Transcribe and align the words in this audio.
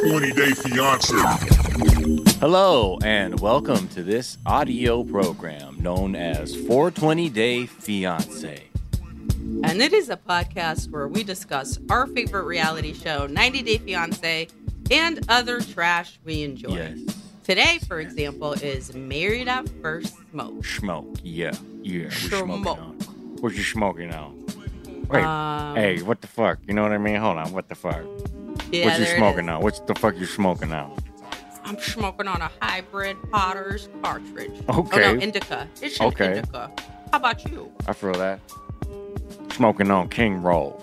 420 0.00 0.32
Day 0.32 0.54
Fiance. 0.54 2.38
Hello, 2.40 2.98
and 3.04 3.38
welcome 3.38 3.86
to 3.88 4.02
this 4.02 4.38
audio 4.46 5.04
program 5.04 5.78
known 5.82 6.16
as 6.16 6.56
420 6.56 7.28
Day 7.28 7.66
Fiance. 7.66 8.64
And 9.62 9.82
it 9.82 9.92
is 9.92 10.08
a 10.08 10.16
podcast 10.16 10.90
where 10.90 11.06
we 11.06 11.22
discuss 11.22 11.78
our 11.90 12.06
favorite 12.06 12.44
reality 12.44 12.94
show, 12.94 13.26
90 13.26 13.62
Day 13.62 13.76
Fiance, 13.76 14.48
and 14.90 15.20
other 15.28 15.60
trash 15.60 16.18
we 16.24 16.44
enjoy. 16.44 16.76
Yes. 16.76 16.98
Today, 17.44 17.78
for 17.86 18.00
example, 18.00 18.54
is 18.54 18.94
Married 18.94 19.48
at 19.48 19.68
First 19.82 20.14
Smoke. 20.30 20.64
Smoke. 20.64 21.18
Yeah. 21.22 21.52
Yeah. 21.82 22.04
We're 22.04 22.10
smoking 22.10 22.62
Smoke. 22.62 22.78
on. 22.78 22.94
What 23.40 23.52
you 23.52 23.62
smoking 23.62 24.14
on? 24.14 24.46
Wait. 25.10 25.22
Um, 25.24 25.76
hey, 25.76 26.00
what 26.00 26.22
the 26.22 26.26
fuck? 26.26 26.58
You 26.66 26.72
know 26.72 26.84
what 26.84 26.92
I 26.92 26.98
mean? 26.98 27.16
Hold 27.16 27.36
on. 27.36 27.52
What 27.52 27.68
the 27.68 27.74
fuck? 27.74 28.02
Yeah, 28.72 28.84
what 28.86 28.98
you 29.00 29.06
smoking 29.06 29.46
now? 29.46 29.60
What 29.60 29.86
the 29.86 29.94
fuck 29.94 30.16
you 30.16 30.26
smoking 30.26 30.68
now? 30.70 30.94
I'm 31.64 31.78
smoking 31.78 32.26
on 32.26 32.40
a 32.42 32.50
hybrid 32.60 33.16
Potter's 33.30 33.88
cartridge. 34.02 34.52
Okay. 34.68 35.04
Oh, 35.08 35.14
no, 35.14 35.20
Indica. 35.20 35.68
It's 35.80 36.00
Okay. 36.00 36.38
Indica. 36.38 36.70
How 37.12 37.18
about 37.18 37.44
you? 37.48 37.70
I 37.86 37.92
feel 37.92 38.12
that. 38.14 38.40
Smoking 39.52 39.90
on 39.90 40.08
King 40.08 40.42
Rolls. 40.42 40.82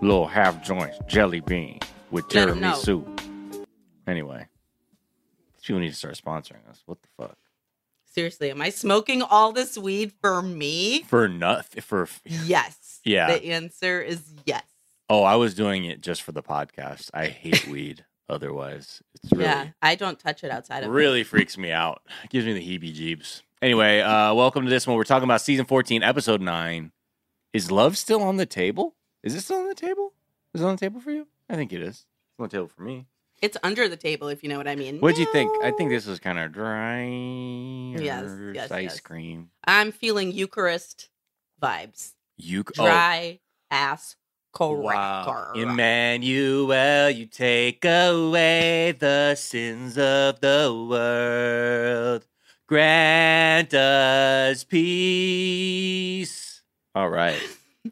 Little 0.00 0.26
half 0.26 0.62
joints, 0.64 0.98
jelly 1.08 1.40
bean 1.40 1.78
with 2.10 2.32
Let 2.34 2.48
'em 2.48 2.60
know. 2.60 2.72
tiramisu. 2.72 3.66
Anyway. 4.06 4.46
These 5.56 5.66
people 5.66 5.80
need 5.80 5.90
to 5.90 5.94
start 5.96 6.14
sponsoring 6.16 6.68
us. 6.68 6.82
What 6.86 6.98
the 7.02 7.08
fuck? 7.16 7.36
Seriously, 8.06 8.50
am 8.50 8.60
I 8.60 8.70
smoking 8.70 9.22
all 9.22 9.52
this 9.52 9.78
weed 9.78 10.12
for 10.20 10.42
me? 10.42 11.02
For 11.04 11.28
nothing. 11.28 11.80
For 11.82 12.08
Yes. 12.24 13.00
Yeah. 13.04 13.28
The 13.28 13.44
answer 13.52 14.00
is 14.02 14.20
yes. 14.44 14.64
Oh, 15.08 15.22
I 15.22 15.36
was 15.36 15.54
doing 15.54 15.84
it 15.84 16.00
just 16.00 16.22
for 16.22 16.32
the 16.32 16.42
podcast. 16.42 17.10
I 17.12 17.26
hate 17.26 17.66
weed. 17.66 18.04
Otherwise, 18.28 19.02
it's 19.14 19.30
really 19.32 19.44
Yeah. 19.44 19.68
I 19.82 19.94
don't 19.94 20.18
touch 20.18 20.42
it 20.42 20.50
outside 20.50 20.84
of 20.84 20.90
really 20.90 21.22
freaks 21.22 21.58
me 21.58 21.70
out. 21.70 22.00
It 22.24 22.30
gives 22.30 22.46
me 22.46 22.54
the 22.54 22.60
heebie-jeebs. 22.60 23.42
Anyway, 23.60 24.00
uh, 24.00 24.32
welcome 24.32 24.64
to 24.64 24.70
this 24.70 24.86
one. 24.86 24.96
We're 24.96 25.04
talking 25.04 25.24
about 25.24 25.42
season 25.42 25.66
fourteen, 25.66 26.02
episode 26.02 26.40
nine. 26.40 26.92
Is 27.52 27.70
love 27.70 27.98
still 27.98 28.22
on 28.22 28.38
the 28.38 28.46
table? 28.46 28.94
Is 29.22 29.34
it 29.34 29.42
still 29.42 29.58
on 29.58 29.68
the 29.68 29.74
table? 29.74 30.14
Is 30.54 30.62
it 30.62 30.64
on 30.64 30.76
the 30.76 30.80
table 30.80 31.00
for 31.00 31.10
you? 31.10 31.26
I 31.50 31.56
think 31.56 31.72
it 31.74 31.82
is. 31.82 32.06
It's 32.30 32.38
on 32.38 32.44
the 32.44 32.48
table 32.48 32.68
for 32.68 32.82
me. 32.82 33.06
It's 33.42 33.58
under 33.62 33.88
the 33.88 33.96
table, 33.96 34.28
if 34.28 34.42
you 34.42 34.48
know 34.48 34.56
what 34.56 34.68
I 34.68 34.76
mean. 34.76 34.98
What'd 35.00 35.18
you 35.18 35.30
think? 35.32 35.50
I 35.62 35.72
think 35.72 35.90
this 35.90 36.06
was 36.06 36.20
kind 36.20 36.38
of 36.38 36.52
dry. 36.52 37.04
Yes, 37.04 38.30
yes, 38.54 38.70
ice 38.70 38.82
yes. 38.84 39.00
cream. 39.00 39.50
I'm 39.64 39.92
feeling 39.92 40.32
Eucharist 40.32 41.10
vibes. 41.60 42.12
You 42.38 42.62
Dry 42.62 43.40
ass 43.70 44.16
Oh, 44.16 44.21
cracker. 44.52 44.82
wow. 44.82 45.52
Emmanuel, 45.54 47.10
you 47.10 47.26
take 47.26 47.84
away 47.84 48.94
the 48.98 49.34
sins 49.34 49.98
of 49.98 50.40
the 50.40 50.86
world. 50.88 52.26
Grant 52.68 53.74
us 53.74 54.64
peace. 54.64 56.22
All 56.94 57.08
right. 57.08 57.40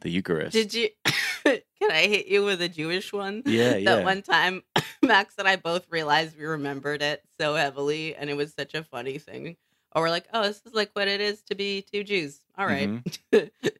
The 0.00 0.10
Eucharist. 0.10 0.52
Did 0.52 0.72
you? 0.72 0.88
Can 1.44 1.90
I 1.90 2.06
hit 2.06 2.26
you 2.26 2.44
with 2.44 2.62
a 2.62 2.68
Jewish 2.68 3.12
one? 3.12 3.42
Yeah, 3.46 3.76
yeah. 3.76 3.96
That 3.96 4.04
one 4.04 4.22
time, 4.22 4.62
Max 5.02 5.34
and 5.38 5.48
I 5.48 5.56
both 5.56 5.86
realized 5.90 6.38
we 6.38 6.44
remembered 6.44 7.02
it 7.02 7.24
so 7.40 7.54
heavily, 7.54 8.14
and 8.14 8.30
it 8.30 8.36
was 8.36 8.52
such 8.54 8.74
a 8.74 8.84
funny 8.84 9.18
thing. 9.18 9.56
Or 9.92 10.02
we're 10.02 10.10
like, 10.10 10.28
oh, 10.32 10.42
this 10.42 10.62
is 10.64 10.74
like 10.74 10.90
what 10.92 11.08
it 11.08 11.20
is 11.20 11.42
to 11.44 11.54
be 11.54 11.82
two 11.82 12.04
Jews. 12.04 12.38
All 12.56 12.66
right. 12.66 12.88
Mm-hmm. 13.32 13.68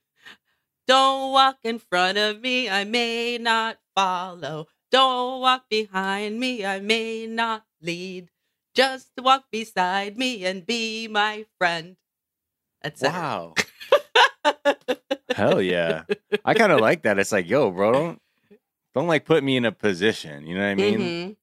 Don't 0.87 1.33
walk 1.33 1.59
in 1.63 1.79
front 1.79 2.19
of 2.19 2.41
me, 2.41 2.69
I 2.69 2.85
may 2.85 3.39
not 3.39 3.79
follow. 3.95 4.67
Don't 4.91 5.41
walk 5.41 5.65
behind 5.71 6.41
me, 6.41 6.65
I 6.65 6.81
may 6.81 7.27
not 7.27 7.65
lead. 7.81 8.31
Just 8.75 9.11
walk 9.19 9.45
beside 9.51 10.17
me 10.19 10.45
and 10.45 10.67
be 10.67 11.09
my 11.09 11.47
friend. 11.59 11.97
That's 12.83 13.03
Wow. 13.03 13.55
Hell 15.35 15.61
yeah. 15.61 16.05
I 16.45 16.55
kind 16.55 16.73
of 16.73 16.81
like 16.81 17.03
that. 17.03 17.19
It's 17.19 17.33
like, 17.33 17.49
yo, 17.49 17.71
bro, 17.71 17.93
don't 17.93 18.23
don't 18.95 19.07
like 19.07 19.25
put 19.25 19.45
me 19.45 19.57
in 19.57 19.65
a 19.65 19.73
position. 19.73 20.47
You 20.47 20.55
know 20.55 20.63
what 20.63 20.67
I 20.71 20.75
mean? 20.75 20.99
Mhm. 21.01 21.37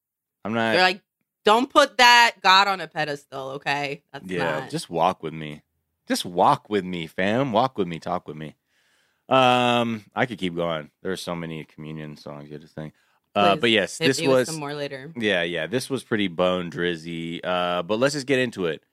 I'm 0.44 0.54
not 0.54 0.74
You're 0.74 0.82
like, 0.82 1.02
don't 1.46 1.70
put 1.70 1.98
that 1.98 2.36
God 2.42 2.68
on 2.68 2.82
a 2.82 2.88
pedestal, 2.88 3.52
okay? 3.52 4.04
That's 4.12 4.30
Yeah, 4.30 4.60
not. 4.62 4.70
just 4.70 4.90
walk 4.90 5.24
with 5.24 5.34
me. 5.34 5.62
Just 6.08 6.26
walk 6.26 6.70
with 6.70 6.84
me, 6.86 7.08
fam. 7.08 7.52
Walk 7.52 7.78
with 7.78 7.88
me. 7.88 8.00
Talk 8.00 8.28
with 8.28 8.38
me. 8.38 8.56
Um, 9.30 10.06
I 10.16 10.26
could 10.26 10.38
keep 10.38 10.56
going. 10.56 10.90
There's 11.02 11.22
so 11.22 11.36
many 11.36 11.64
communion 11.66 12.16
songs 12.18 12.50
you 12.50 12.58
to 12.60 12.68
sing. 12.68 12.94
Uh, 13.36 13.54
Please, 13.54 13.62
but 13.62 13.70
yes, 13.72 13.98
this 13.98 14.22
was 14.22 14.48
some 14.48 14.60
more 14.60 14.74
later. 14.74 15.12
yeah, 15.16 15.44
yeah. 15.44 15.68
This 15.68 15.90
was 15.90 16.04
pretty 16.04 16.28
bone 16.28 16.72
drizzy. 16.72 17.40
Uh, 17.44 17.84
but 17.84 18.00
let's 18.00 18.14
just 18.14 18.26
get 18.26 18.40
into 18.40 18.66
it. 18.68 18.84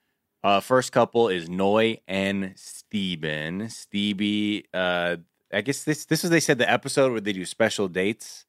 Uh, 0.43 0.59
first 0.59 0.91
couple 0.91 1.29
is 1.29 1.49
Noi 1.49 1.99
and 2.07 2.53
Steven. 2.55 3.69
Stevie. 3.69 4.65
Uh, 4.73 5.17
I 5.53 5.61
guess 5.61 5.83
this 5.83 6.05
this 6.05 6.23
is 6.23 6.29
they 6.29 6.39
said 6.39 6.57
the 6.59 6.69
episode 6.69 7.11
where 7.11 7.21
they 7.21 7.33
do 7.33 7.45
special 7.45 7.87
dates. 7.87 8.45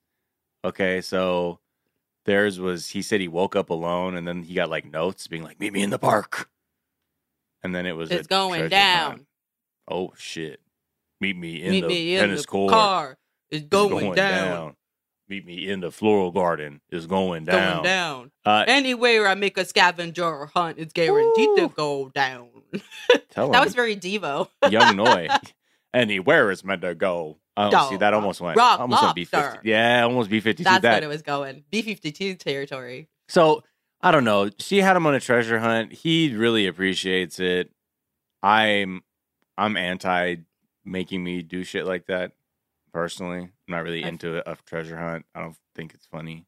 Okay, 0.64 1.00
so 1.00 1.60
theirs 2.26 2.58
was 2.60 2.88
he 2.88 3.00
said 3.00 3.20
he 3.20 3.28
woke 3.28 3.54
up 3.56 3.70
alone 3.70 4.16
and 4.16 4.26
then 4.26 4.42
he 4.42 4.54
got 4.54 4.68
like 4.68 4.84
notes 4.91 5.28
being 5.28 5.44
like, 5.44 5.58
"Meet 5.60 5.72
me 5.72 5.82
in 5.82 5.91
the 5.91 5.98
park," 5.98 6.50
and 7.62 7.74
then 7.74 7.86
it 7.86 7.92
was 7.97 8.10
It's 8.10 8.26
going 8.26 8.68
down. 8.68 9.10
hunt. 9.10 9.26
Oh 9.88 10.12
shit! 10.18 10.60
Meet 11.26 11.37
me 11.38 11.62
in 11.62 11.70
Meet 11.72 11.81
the 11.82 11.88
me 11.88 12.14
in 12.16 12.20
tennis 12.20 12.42
the 12.42 12.47
court. 12.48 12.72
car. 12.72 13.19
It's 13.50 13.62
It's 13.62 13.69
going, 13.69 14.14
down. 14.14 14.76
Meet 15.28 15.44
me 15.44 15.69
in 15.69 15.81
the 15.81 15.91
floral 15.91 16.31
garden. 16.31 16.81
It's 16.88 17.06
going 17.06 17.44
Going 17.44 17.60
down. 17.60 17.82
down. 17.82 18.31
Uh, 18.44 18.64
Anywhere 18.69 19.26
I 19.26 19.34
make 19.34 19.59
a 19.59 19.65
scavenger 19.65 20.47
hunt, 20.47 20.78
it's 20.78 20.92
guaranteed 20.92 21.48
to 21.56 21.69
go 21.75 22.09
down. 22.10 22.48
That 23.34 23.65
was 23.65 23.75
very 23.75 23.97
Devo. 23.97 24.48
young 24.70 24.97
Noi. 25.03 25.28
Anywhere 25.92 26.50
is 26.50 26.65
meant 26.65 26.82
to 26.82 26.94
go. 26.94 27.38
Oh, 27.56 27.70
Dog, 27.70 27.91
see, 27.91 27.97
that 27.98 28.15
almost 28.15 28.41
went. 28.41 28.59
almost 28.59 29.15
B 29.15 29.25
fifty. 29.25 29.59
Yeah, 29.69 30.04
almost 30.04 30.31
B 30.31 30.41
fifty 30.41 30.62
two. 30.62 30.70
That's 30.70 30.82
that. 30.82 30.94
what 30.94 31.03
it 31.03 31.09
was 31.09 31.22
going. 31.22 31.65
B 31.70 31.82
52 31.82 32.34
territory. 32.36 33.09
So 33.28 33.62
I 34.00 34.10
don't 34.10 34.25
know. 34.25 34.50
She 34.59 34.78
had 34.78 34.97
him 34.97 35.06
on 35.06 35.15
a 35.15 35.20
treasure 35.20 35.59
hunt. 35.59 35.92
He 35.92 36.34
really 36.34 36.66
appreciates 36.66 37.38
it. 37.41 37.70
I'm 38.42 39.03
I'm 39.59 39.76
anti 39.76 40.36
making 40.86 41.22
me 41.22 41.42
do 41.42 41.64
shit 41.64 41.84
like 41.84 42.06
that. 42.06 42.32
Personally, 42.92 43.41
I'm 43.41 43.50
not 43.69 43.84
really 43.84 44.04
I- 44.04 44.08
into 44.08 44.48
a 44.48 44.56
treasure 44.64 44.97
hunt. 44.97 45.26
I 45.34 45.41
don't 45.42 45.56
think 45.74 45.92
it's 45.92 46.06
funny. 46.06 46.47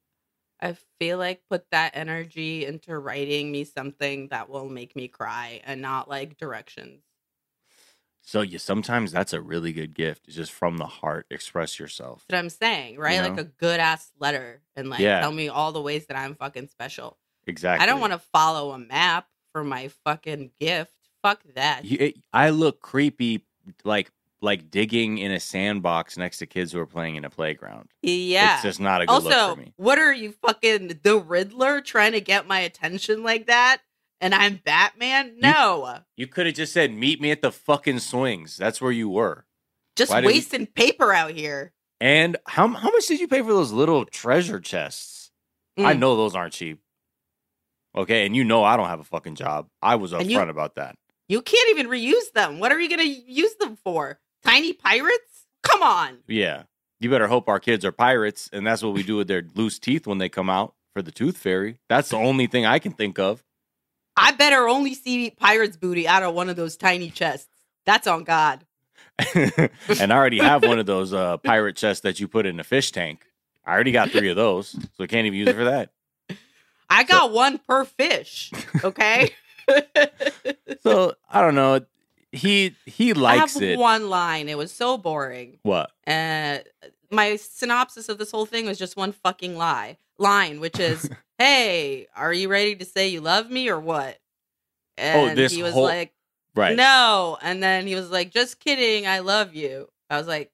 I 0.61 0.77
feel 0.99 1.19
like 1.19 1.43
put 1.49 1.71
that 1.71 1.93
energy 1.95 2.67
into 2.67 2.99
writing 2.99 3.53
me 3.53 3.63
something 3.65 4.29
that 4.29 4.49
will 4.49 4.69
make 4.69 4.97
me 4.97 5.07
cry 5.07 5.61
and 5.65 5.81
not 5.81 6.09
like 6.09 6.37
directions. 6.37 7.03
So 8.23 8.41
yeah, 8.43 8.59
sometimes 8.59 9.13
that's 9.13 9.33
a 9.33 9.41
really 9.41 9.73
good 9.73 9.95
gift. 9.95 10.27
It's 10.27 10.37
just 10.37 10.53
from 10.53 10.77
the 10.79 10.87
heart. 10.87 11.27
Express 11.31 11.79
yourself. 11.79 12.25
That's 12.29 12.37
what 12.37 12.45
I'm 12.45 12.51
saying, 12.51 12.99
right? 12.99 13.23
Like 13.23 13.37
know? 13.37 13.43
a 13.43 13.45
good 13.45 13.79
ass 13.81 14.11
letter 14.19 14.61
and 14.75 14.91
like 14.91 15.01
Yeah. 15.01 15.21
tell 15.21 15.33
me 15.33 15.49
all 15.49 15.73
the 15.73 15.81
ways 15.81 16.07
that 16.07 16.19
I'm 16.19 16.35
fucking 16.35 16.69
special. 16.69 17.19
Exactly. 17.47 17.83
I 17.83 17.87
don't 17.87 18.01
want 18.01 18.13
to 18.13 18.19
follow 18.19 18.73
a 18.73 18.79
map 18.79 19.29
for 19.53 19.65
my 19.65 19.89
fucking 20.05 20.51
gift. 20.61 20.93
Fuck 21.23 21.41
that. 21.55 21.85
You, 21.85 21.97
it, 22.01 22.17
I 22.33 22.51
look 22.51 22.81
creepy, 22.81 23.45
like 23.85 24.11
like 24.41 24.71
digging 24.71 25.19
in 25.19 25.33
a 25.33 25.41
sandbox 25.41 26.17
next 26.17 26.39
to 26.39 26.47
kids 26.47 26.73
who 26.73 26.79
are 26.79 26.87
playing 26.87 27.17
in 27.17 27.25
a 27.25 27.31
playground. 27.31 27.89
yeah. 28.03 28.55
It's 28.55 28.63
just 28.63 28.81
not 28.81 29.03
a 29.03 29.07
good 29.07 29.23
look 29.25 29.33
also, 29.35 29.55
for 29.55 29.61
me. 29.61 29.73
what 29.77 29.99
are 29.99 30.13
you 30.13 30.33
fucking 30.33 31.01
the 31.03 31.19
Riddler 31.19 31.81
trying 31.81 32.13
to 32.13 32.21
get 32.21 32.47
my 32.47 32.61
attention 32.61 33.23
like 33.23 33.47
that? 33.47 33.79
And 34.21 34.35
I'm 34.35 34.61
Batman? 34.65 35.37
No. 35.41 35.99
You 36.17 36.27
could 36.27 36.47
have 36.47 36.55
just 36.57 36.73
said, 36.73 36.93
"Meet 36.93 37.21
me 37.21 37.31
at 37.31 37.41
the 37.43 37.53
fucking 37.53 38.01
swings." 38.01 38.57
That's 38.57 38.81
where 38.81 38.91
you 38.93 39.09
were. 39.09 39.45
Just 39.97 40.11
Why 40.13 40.23
wasting 40.23 40.67
paper 40.67 41.13
out 41.13 41.31
here. 41.33 41.73
And 42.01 42.37
how 42.47 42.67
how 42.69 42.91
much 42.91 43.07
did 43.07 43.21
you 43.21 43.29
pay 43.29 43.43
for 43.43 43.53
those 43.53 43.71
little 43.73 44.05
treasure 44.05 44.59
chests? 44.61 45.31
I 45.77 45.95
Mm. 45.95 45.99
know 46.01 46.17
those 46.17 46.35
aren't 46.35 46.53
cheap. 46.53 46.81
Okay, 47.97 48.27
and 48.27 48.35
you 48.37 48.45
know 48.45 48.63
I 48.65 48.77
don't 48.77 48.89
have 48.89 49.01
a 49.01 49.05
fucking 49.05 49.35
job. 49.37 49.69
I 49.83 49.97
was 49.97 50.13
upfront 50.13 50.29
you- 50.31 50.41
about 50.41 50.77
that. 50.77 50.97
You 51.29 51.43
can't 51.43 51.69
even 51.71 51.89
reuse 51.91 52.33
them. 52.35 52.59
What 52.59 52.73
are 52.73 52.81
you 52.81 52.89
going 52.89 53.01
to 53.07 53.33
use 53.33 53.55
them 53.57 53.77
for? 53.85 54.19
Tiny 54.45 54.73
pirates? 54.73 55.47
Come 55.63 55.83
on. 55.83 56.19
Yeah, 56.27 56.65
you 57.01 57.11
better 57.11 57.29
hope 57.29 57.49
our 57.49 57.61
kids 57.61 57.85
are 57.85 57.93
pirates, 57.93 58.49
and 58.53 58.67
that's 58.67 58.83
what 58.83 58.95
we 58.95 59.03
do 59.03 59.17
with 59.17 59.29
their 59.29 59.43
loose 59.55 59.79
teeth 59.79 60.07
when 60.07 60.19
they 60.19 60.29
come 60.29 60.49
out 60.51 60.75
for 60.93 61.03
the 61.03 61.13
tooth 61.13 61.37
fairy. 61.37 61.79
That's 61.89 62.09
the 62.09 62.17
only 62.17 62.47
thing 62.47 62.67
I 62.67 62.79
can 62.79 62.93
think 62.93 63.19
of. 63.19 63.45
I 64.17 64.33
better 64.33 64.69
only 64.69 64.95
see 64.95 65.31
pirate's 65.31 65.77
booty 65.77 66.09
out 66.09 66.23
of 66.23 66.35
one 66.35 66.49
of 66.49 66.57
those 66.57 66.77
tiny 66.77 67.11
chests. 67.11 67.49
That's 67.87 68.07
on 68.07 68.25
God. 68.25 68.65
and 69.35 70.13
I 70.13 70.17
already 70.17 70.39
have 70.39 70.65
one 70.65 70.79
of 70.79 70.87
those 70.87 71.13
uh, 71.13 71.37
pirate 71.39 71.77
chests 71.77 72.03
that 72.03 72.21
you 72.21 72.29
put 72.29 72.47
in 72.47 72.59
a 72.61 72.65
fish 72.65 72.91
tank. 72.93 73.25
I 73.65 73.73
already 73.73 73.93
got 73.93 74.11
three 74.11 74.29
of 74.31 74.37
those, 74.37 74.71
so 74.71 75.05
I 75.05 75.07
can't 75.07 75.27
even 75.27 75.39
use 75.39 75.49
it 75.49 75.57
for 75.57 75.65
that. 75.65 75.91
I 76.91 77.05
got 77.05 77.33
one 77.33 77.59
per 77.59 77.85
fish. 77.85 78.51
Okay. 78.83 79.31
So 80.83 81.15
I 81.31 81.43
don't 81.43 81.55
know. 81.55 81.81
He 82.33 82.75
he 82.85 83.15
likes 83.15 83.57
I 83.57 83.61
have 83.61 83.71
it. 83.73 83.79
one 83.79 84.11
line. 84.11 84.49
It 84.49 84.59
was 84.59 84.71
so 84.73 84.99
boring. 84.99 85.59
What? 85.63 85.91
Uh, 86.07 86.59
my 87.11 87.37
synopsis 87.37 88.09
of 88.11 88.19
this 88.19 88.31
whole 88.31 88.45
thing 88.47 88.67
was 88.67 88.79
just 88.79 88.97
one 88.97 89.13
fucking 89.13 89.57
lie. 89.57 89.97
line, 90.19 90.61
which 90.61 90.79
is, 90.79 91.09
"Hey, 91.39 92.07
are 92.15 92.33
you 92.33 92.49
ready 92.49 92.75
to 92.77 92.85
say 92.85 93.09
you 93.09 93.21
love 93.21 93.51
me 93.51 93.69
or 93.71 93.79
what?" 93.81 94.19
And 94.99 95.31
Oh, 95.31 95.35
this 95.35 95.53
he 95.53 95.63
was 95.63 95.73
whole- 95.73 95.85
like, 95.85 96.13
Right. 96.55 96.77
"No," 96.77 97.39
and 97.41 97.63
then 97.63 97.87
he 97.87 97.95
was 97.95 98.11
like, 98.11 98.31
"Just 98.33 98.59
kidding, 98.61 99.07
I 99.07 99.21
love 99.21 99.55
you." 99.55 99.89
I 100.11 100.19
was 100.19 100.27
like, 100.27 100.51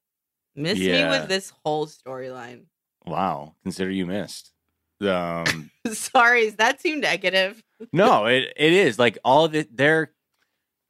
"Miss 0.55 0.79
me 0.79 1.05
with 1.09 1.29
this 1.29 1.51
whole 1.65 1.87
storyline." 1.87 2.67
Wow. 3.07 3.55
Consider 3.65 3.91
you 3.91 4.07
missed. 4.07 4.53
Um 5.01 5.71
Sorry, 5.93 6.43
is 6.47 6.55
that 6.57 6.79
too 6.79 6.97
negative? 6.97 7.63
no, 7.93 8.27
it 8.27 8.53
it 8.57 8.73
is 8.73 8.99
like 8.99 9.19
all 9.25 9.45
of 9.45 9.55
it. 9.55 9.77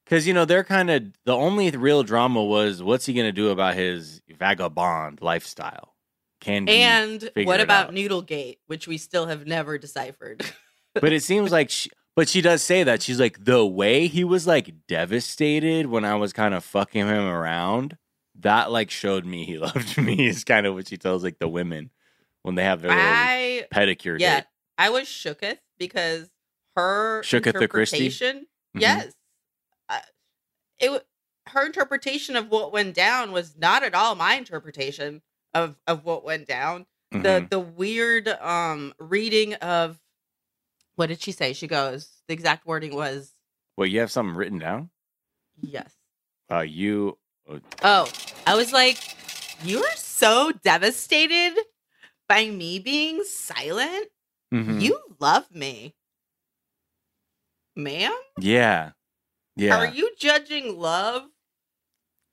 Because 0.05 0.27
you 0.27 0.35
know 0.35 0.45
they're 0.45 0.65
kind 0.65 0.91
of 0.91 1.05
the 1.25 1.35
only 1.35 1.71
real 1.71 2.03
drama 2.03 2.43
was 2.45 2.83
what's 2.83 3.07
he 3.07 3.15
gonna 3.15 3.33
do 3.33 3.49
about 3.51 3.75
his 3.75 4.21
vagabond 4.39 5.23
lifestyle? 5.23 5.95
Can? 6.41 6.69
And 6.69 7.31
what 7.45 7.61
about 7.61 7.89
out. 7.89 7.95
Noodlegate, 7.95 8.57
which 8.67 8.87
we 8.87 8.99
still 8.99 9.27
have 9.27 9.47
never 9.47 9.79
deciphered? 9.79 10.45
but 10.95 11.13
it 11.13 11.23
seems 11.23 11.51
like 11.51 11.71
she. 11.71 11.91
But 12.17 12.29
she 12.29 12.43
does 12.43 12.63
say 12.63 12.85
that 12.85 13.03
she's 13.03 13.19
like 13.19 13.45
the 13.45 13.67
way 13.67 14.07
he 14.07 14.23
was 14.23 14.47
like 14.47 14.87
devastated 14.87 15.87
when 15.87 16.05
I 16.05 16.15
was 16.15 16.33
kind 16.33 16.55
of 16.55 16.63
fucking 16.63 17.09
him 17.09 17.27
around. 17.27 17.97
That 18.41 18.71
like 18.71 18.91
showed 18.91 19.25
me 19.25 19.45
he 19.45 19.59
loved 19.59 19.99
me. 19.99 20.29
Is 20.29 20.45
kind 20.45 20.67
of 20.67 20.75
what 20.75 20.87
she 20.87 20.97
tells 20.97 21.25
like 21.25 21.39
the 21.41 21.49
women 21.49 21.91
when 22.43 22.55
they 22.55 22.63
have 22.63 22.83
their 22.83 22.93
I 22.93 23.67
pedicure 23.73 24.21
yeah, 24.21 24.41
date. 24.41 24.45
I 24.79 24.91
was 24.91 25.07
shooketh 25.09 25.59
because 25.79 26.31
her 26.77 27.23
Shooketh 27.23 27.59
the 27.59 27.69
Christie? 27.69 28.07
interpretation. 28.07 28.47
Mhm. 28.77 28.81
Yes, 28.81 29.13
uh, 29.89 30.01
it 30.79 31.07
her 31.49 31.67
interpretation 31.67 32.37
of 32.37 32.49
what 32.51 32.73
went 32.73 32.95
down 32.95 33.31
was 33.33 33.57
not 33.57 33.83
at 33.83 33.95
all 33.95 34.15
my 34.15 34.35
interpretation 34.35 35.23
of 35.53 35.77
of 35.87 36.05
what 36.05 36.25
went 36.25 36.47
down. 36.47 36.87
Mhm. 37.13 37.23
The 37.23 37.47
the 37.51 37.61
weird 37.61 38.29
um 38.29 38.95
reading 38.99 39.55
of 39.55 40.01
what 40.97 41.07
did 41.09 41.21
she 41.21 41.33
say? 41.33 41.53
She 41.53 41.67
goes. 41.67 42.09
The 42.29 42.35
exact 42.35 42.67
wording 42.67 42.95
was 42.95 43.33
Well, 43.77 43.87
you 43.87 44.01
have 44.01 44.11
something 44.11 44.35
written 44.37 44.59
down. 44.59 44.91
yes. 45.61 45.93
Uh, 46.51 46.61
you. 46.61 47.19
Oh, 47.83 48.07
I 48.47 48.55
was 48.55 48.73
like, 48.73 48.99
you 49.63 49.83
are 49.83 49.97
so 49.97 50.53
devastated 50.63 51.59
by 52.29 52.49
me 52.49 52.79
being 52.79 53.25
silent. 53.25 54.09
Mhm. 54.53 54.81
You 54.81 54.99
love 55.19 55.51
me, 55.55 55.95
ma'am. 57.77 58.13
Yeah. 58.39 58.93
Yeah. 59.57 59.77
Are 59.77 59.87
you 59.87 60.11
judging 60.19 60.79
love 60.79 61.25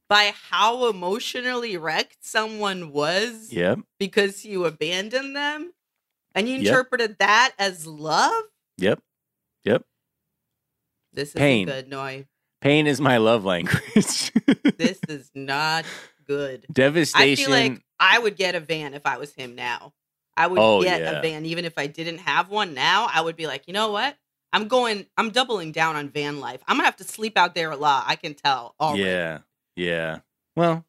by 0.09 0.33
how 0.49 0.87
emotionally 0.89 1.77
wrecked 1.77 2.17
someone 2.25 2.91
was 2.91 3.51
Yep. 3.53 3.79
because 3.99 4.43
you 4.45 4.65
abandoned 4.65 5.35
them? 5.35 5.73
And 6.33 6.47
you 6.47 6.55
Yep. 6.55 6.65
interpreted 6.65 7.17
that 7.19 7.53
as 7.59 7.85
love? 7.85 8.43
Yep. 8.77 9.01
Yep. 9.65 9.83
This 11.13 11.29
isn't 11.29 11.39
Pain. 11.39 11.67
good, 11.67 11.89
Noi. 11.89 12.27
Pain 12.61 12.87
is 12.87 13.01
my 13.01 13.17
love 13.17 13.43
language. 13.43 14.31
This 14.77 14.99
is 15.09 15.29
not 15.35 15.85
good. 16.25 16.65
Devastation. 16.71 17.51
I 17.53 17.57
feel 17.67 17.71
like 17.73 17.83
I 17.99 18.19
would 18.19 18.35
get 18.37 18.55
a 18.55 18.59
van 18.59 18.93
if 18.93 19.05
I 19.05 19.17
was 19.17 19.33
him 19.33 19.55
now. 19.55 19.93
I 20.37 20.47
would 20.47 20.59
Oh, 20.59 20.81
get 20.81 21.01
yeah. 21.01 21.19
a 21.19 21.21
van 21.21 21.45
even 21.45 21.65
if 21.65 21.77
I 21.77 21.87
didn't 21.87 22.19
have 22.19 22.49
one 22.49 22.73
now. 22.73 23.09
I 23.11 23.21
would 23.21 23.35
be 23.35 23.45
like, 23.47 23.67
you 23.67 23.73
know 23.73 23.91
what? 23.91 24.17
I'm 24.53 24.67
going. 24.67 25.05
I'm 25.17 25.29
doubling 25.29 25.71
down 25.71 25.95
on 25.95 26.09
van 26.09 26.39
life. 26.39 26.61
I'm 26.67 26.75
gonna 26.77 26.85
have 26.85 26.97
to 26.97 27.03
sleep 27.03 27.37
out 27.37 27.55
there 27.55 27.71
a 27.71 27.77
lot. 27.77 28.05
I 28.07 28.15
can 28.15 28.33
tell. 28.33 28.75
Already. 28.79 29.03
yeah. 29.03 29.39
Yeah. 29.75 30.19
Well, 30.55 30.85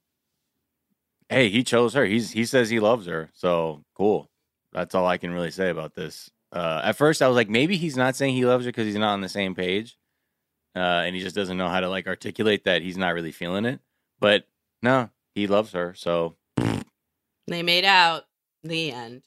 hey, 1.29 1.49
he 1.49 1.63
chose 1.63 1.95
her. 1.95 2.05
He's 2.05 2.31
he 2.33 2.45
says 2.45 2.69
he 2.71 2.81
loves 2.81 3.07
her. 3.07 3.31
So 3.35 3.85
cool. 3.95 4.29
That's 4.73 4.95
all 4.95 5.07
I 5.07 5.19
can 5.19 5.33
really 5.33 5.51
say 5.51 5.71
about 5.71 5.95
this. 5.95 6.31
Uh, 6.51 6.81
at 6.85 6.97
first, 6.97 7.23
I 7.23 7.29
was 7.29 7.37
like, 7.37 7.49
maybe 7.49 7.77
he's 7.77 7.97
not 7.97 8.17
saying 8.17 8.35
he 8.35 8.45
loves 8.45 8.65
her 8.65 8.71
because 8.71 8.87
he's 8.87 8.97
not 8.97 9.13
on 9.13 9.21
the 9.21 9.29
same 9.29 9.55
page, 9.55 9.97
uh, 10.75 10.79
and 11.05 11.15
he 11.15 11.23
just 11.23 11.37
doesn't 11.37 11.57
know 11.57 11.69
how 11.69 11.81
to 11.81 11.89
like 11.89 12.07
articulate 12.07 12.65
that 12.65 12.83
he's 12.83 12.97
not 12.99 13.15
really 13.15 13.33
feeling 13.33 13.65
it. 13.65 13.81
But 14.21 14.45
no, 14.83 15.11
he 15.35 15.47
loves 15.47 15.73
her. 15.73 15.95
So 15.95 16.37
They 17.47 17.63
made 17.63 17.85
out. 17.85 18.25
The 18.65 18.93
end. 18.93 19.23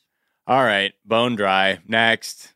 all 0.48 0.64
right, 0.64 0.94
bone 1.04 1.36
dry. 1.36 1.80
Next, 1.88 2.54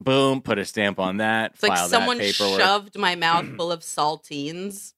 boom, 0.00 0.40
put 0.42 0.58
a 0.58 0.64
stamp 0.64 0.98
on 0.98 1.18
that. 1.18 1.52
It's 1.54 1.62
like 1.62 1.76
someone 1.88 2.20
shoved 2.20 2.96
my 2.98 3.14
mouth 3.14 3.56
full 3.56 3.72
of 3.72 3.80
saltines 3.80 4.92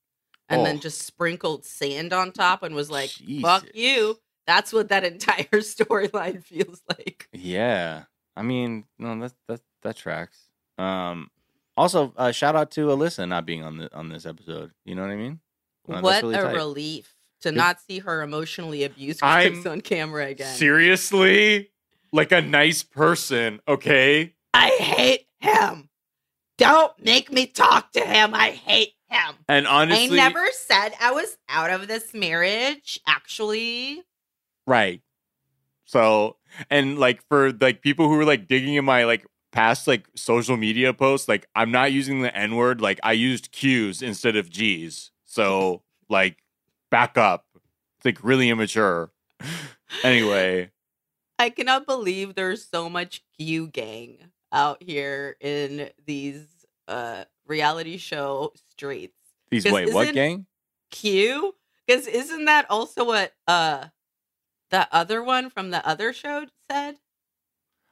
and 0.48 0.64
then 0.66 0.76
Oh. 0.76 0.80
just 0.80 1.02
sprinkled 1.02 1.64
sand 1.64 2.12
on 2.12 2.32
top 2.32 2.62
and 2.62 2.74
was 2.74 2.90
like, 2.90 3.10
"Fuck 3.40 3.66
you." 3.74 4.18
That's 4.46 4.72
what 4.72 4.88
that 4.88 5.04
entire 5.12 5.44
storyline 5.60 6.42
feels 6.44 6.82
like. 6.88 7.28
Yeah, 7.32 8.04
I 8.36 8.42
mean, 8.42 8.84
no, 8.98 9.18
that 9.20 9.32
that 9.48 9.60
that 9.82 9.96
tracks. 9.96 10.38
Um, 10.78 11.30
also, 11.76 12.12
uh, 12.16 12.32
shout 12.32 12.56
out 12.56 12.70
to 12.72 12.86
Alyssa 12.88 13.28
not 13.28 13.46
being 13.46 13.62
on 13.62 13.78
the 13.78 13.94
on 13.94 14.08
this 14.08 14.26
episode. 14.26 14.72
You 14.84 14.94
know 14.96 15.02
what 15.02 15.10
I 15.12 15.16
mean? 15.16 15.40
Uh, 15.88 16.00
what 16.00 16.22
really 16.22 16.34
a 16.34 16.42
tight. 16.42 16.54
relief 16.54 17.14
to 17.42 17.52
not 17.52 17.80
see 17.80 18.00
her 18.00 18.22
emotionally 18.22 18.84
abused 18.84 19.22
on 19.22 19.80
camera 19.80 20.26
again. 20.26 20.54
Seriously, 20.56 21.70
like 22.12 22.32
a 22.32 22.40
nice 22.42 22.82
person, 22.82 23.60
okay? 23.68 24.34
I 24.54 24.68
hate 24.70 25.26
him. 25.40 25.88
Don't 26.58 26.92
make 27.02 27.32
me 27.32 27.46
talk 27.46 27.92
to 27.92 28.00
him. 28.00 28.34
I 28.34 28.50
hate 28.50 28.92
him. 29.08 29.34
And 29.48 29.66
honestly, 29.66 30.20
I 30.20 30.28
never 30.28 30.46
said 30.52 30.90
I 31.00 31.12
was 31.12 31.36
out 31.48 31.70
of 31.70 31.88
this 31.88 32.12
marriage, 32.12 33.00
actually. 33.06 34.02
right. 34.66 35.00
So, 35.86 36.36
and 36.70 36.98
like 36.98 37.20
for 37.28 37.52
like 37.52 37.82
people 37.82 38.08
who 38.08 38.16
were 38.16 38.24
like 38.24 38.46
digging 38.46 38.74
in 38.74 38.84
my 38.84 39.04
like 39.04 39.26
past 39.50 39.88
like 39.88 40.06
social 40.14 40.56
media 40.56 40.94
posts, 40.94 41.28
like 41.28 41.46
I'm 41.56 41.72
not 41.72 41.90
using 41.92 42.22
the 42.22 42.36
N 42.36 42.54
word. 42.54 42.80
Like 42.80 43.00
I 43.02 43.12
used 43.12 43.50
Q's 43.50 44.00
instead 44.00 44.36
of 44.36 44.48
G's. 44.48 45.10
So 45.24 45.82
like 46.08 46.36
back 46.90 47.18
up. 47.18 47.46
It's 47.96 48.04
like 48.04 48.18
really 48.22 48.50
immature. 48.50 49.10
Anyway, 50.04 50.70
I 51.38 51.50
cannot 51.50 51.86
believe 51.86 52.36
there's 52.36 52.64
so 52.64 52.88
much 52.88 53.24
Q 53.36 53.66
gang 53.66 54.30
out 54.52 54.82
here 54.82 55.36
in 55.40 55.90
these 56.06 56.46
uh 56.88 57.24
reality 57.46 57.96
show 57.96 58.52
streets. 58.70 59.16
These 59.50 59.64
wait, 59.64 59.92
what 59.92 60.12
gang? 60.14 60.46
Q? 60.90 61.54
Because 61.86 62.06
isn't 62.06 62.44
that 62.44 62.66
also 62.70 63.04
what 63.04 63.32
uh 63.46 63.86
the 64.70 64.88
other 64.92 65.22
one 65.22 65.50
from 65.50 65.70
the 65.70 65.86
other 65.86 66.12
show 66.12 66.46
said? 66.70 66.96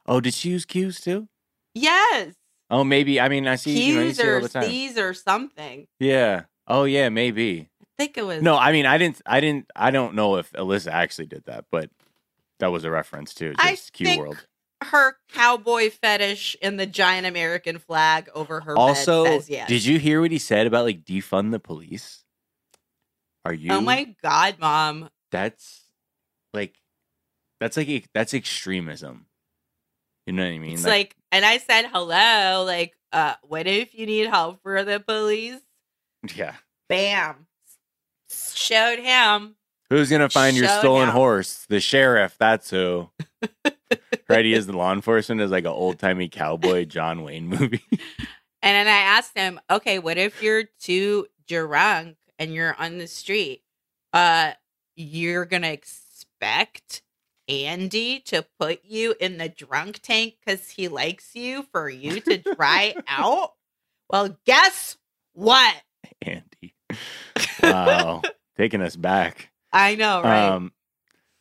Oh, 0.07 0.19
did 0.19 0.33
she 0.33 0.49
use 0.49 0.65
Q's 0.65 1.01
too? 1.01 1.27
Yes. 1.75 2.33
Oh, 2.69 2.83
maybe. 2.83 3.19
I 3.19 3.29
mean, 3.29 3.47
I 3.47 3.55
see. 3.55 3.87
you 3.87 3.95
know, 3.95 4.01
you 4.01 4.13
see 4.13 4.21
it 4.23 4.27
all 4.29 4.37
or 4.37 4.41
the 4.41 4.49
time. 4.49 4.63
C's 4.63 4.97
or 4.97 5.13
something. 5.13 5.87
Yeah. 5.99 6.43
Oh, 6.67 6.83
yeah. 6.83 7.09
Maybe. 7.09 7.69
I 7.81 7.85
think 7.97 8.17
it 8.17 8.25
was 8.25 8.41
No, 8.41 8.57
I 8.57 8.71
mean, 8.71 8.85
I 8.85 8.97
didn't. 8.97 9.21
I 9.25 9.39
didn't. 9.39 9.69
I 9.75 9.91
don't 9.91 10.15
know 10.15 10.37
if 10.37 10.51
Alyssa 10.53 10.91
actually 10.91 11.25
did 11.25 11.45
that, 11.45 11.65
but 11.71 11.89
that 12.59 12.67
was 12.71 12.85
a 12.85 12.91
reference 12.91 13.33
to 13.35 13.53
just 13.55 13.93
Q 13.93 14.05
think 14.05 14.21
World. 14.21 14.45
Her 14.83 15.17
cowboy 15.33 15.89
fetish 15.89 16.55
and 16.61 16.79
the 16.79 16.85
giant 16.85 17.27
American 17.27 17.79
flag 17.79 18.29
over 18.33 18.61
her 18.61 18.77
Also, 18.77 19.41
yes. 19.47 19.67
did 19.67 19.83
you 19.83 19.99
hear 19.99 20.21
what 20.21 20.31
he 20.31 20.39
said 20.39 20.67
about 20.67 20.85
like 20.85 21.03
defund 21.03 21.51
the 21.51 21.59
police? 21.59 22.23
Are 23.45 23.53
you? 23.53 23.71
Oh 23.71 23.81
my 23.81 24.15
god, 24.23 24.55
mom. 24.59 25.09
That's 25.31 25.83
like, 26.53 26.75
that's 27.59 27.77
like 27.77 28.09
that's 28.13 28.33
extremism. 28.33 29.25
You 30.25 30.33
know 30.33 30.43
what 30.43 30.53
I 30.53 30.57
mean? 30.59 30.73
It's 30.73 30.85
like, 30.85 31.15
and 31.31 31.43
I 31.43 31.57
said 31.57 31.87
hello, 31.91 32.63
like, 32.63 32.93
uh, 33.11 33.35
what 33.43 33.65
if 33.67 33.95
you 33.95 34.05
need 34.05 34.27
help 34.27 34.61
for 34.61 34.83
the 34.83 34.99
police? 34.99 35.59
yeah. 36.35 36.55
Bam. 36.87 37.47
Showed 38.29 38.99
him. 38.99 39.55
Who's 39.89 40.09
gonna 40.09 40.29
find 40.29 40.55
your 40.55 40.67
Showdown. 40.67 40.81
stolen 40.81 41.09
horse? 41.09 41.65
The 41.67 41.79
sheriff. 41.79 42.35
That's 42.39 42.69
who. 42.69 43.09
right? 44.29 44.45
He 44.45 44.53
is 44.53 44.67
the 44.67 44.77
law 44.77 44.93
enforcement 44.93 45.41
is 45.41 45.51
like 45.51 45.65
an 45.65 45.71
old 45.71 45.99
timey 45.99 46.29
cowboy 46.29 46.85
John 46.85 47.23
Wayne 47.23 47.47
movie. 47.47 47.83
And 48.61 48.75
then 48.75 48.93
I 48.93 48.99
asked 48.99 49.37
him, 49.37 49.57
okay, 49.71 49.99
what 49.99 50.17
if 50.17 50.43
you're 50.43 50.65
too 50.81 51.27
drunk 51.47 52.17
and 52.37 52.53
you're 52.53 52.75
on 52.77 52.97
the 52.97 53.07
street? 53.07 53.63
Uh, 54.11 54.51
you're 54.97 55.45
gonna 55.45 55.69
expect 55.69 57.01
Andy 57.47 58.19
to 58.25 58.45
put 58.59 58.81
you 58.83 59.15
in 59.21 59.37
the 59.37 59.47
drunk 59.47 59.99
tank 60.01 60.35
because 60.45 60.71
he 60.71 60.89
likes 60.89 61.37
you 61.37 61.67
for 61.71 61.89
you 61.89 62.19
to 62.19 62.37
dry 62.57 62.95
out? 63.07 63.53
Well, 64.09 64.37
guess 64.45 64.97
what? 65.31 65.75
Andy. 66.21 66.75
Wow. 67.63 68.23
Taking 68.57 68.81
us 68.81 68.97
back. 68.97 69.51
I 69.71 69.95
know, 69.95 70.21
right? 70.21 70.49
Um, 70.49 70.73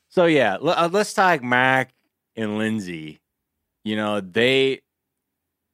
so 0.08 0.26
yeah, 0.26 0.54
l- 0.54 0.68
uh, 0.68 0.88
let's 0.92 1.12
talk 1.14 1.42
Mac 1.42 1.92
and 2.38 2.58
Lindsey. 2.58 3.20
You 3.84 3.96
know, 3.96 4.20
they 4.22 4.82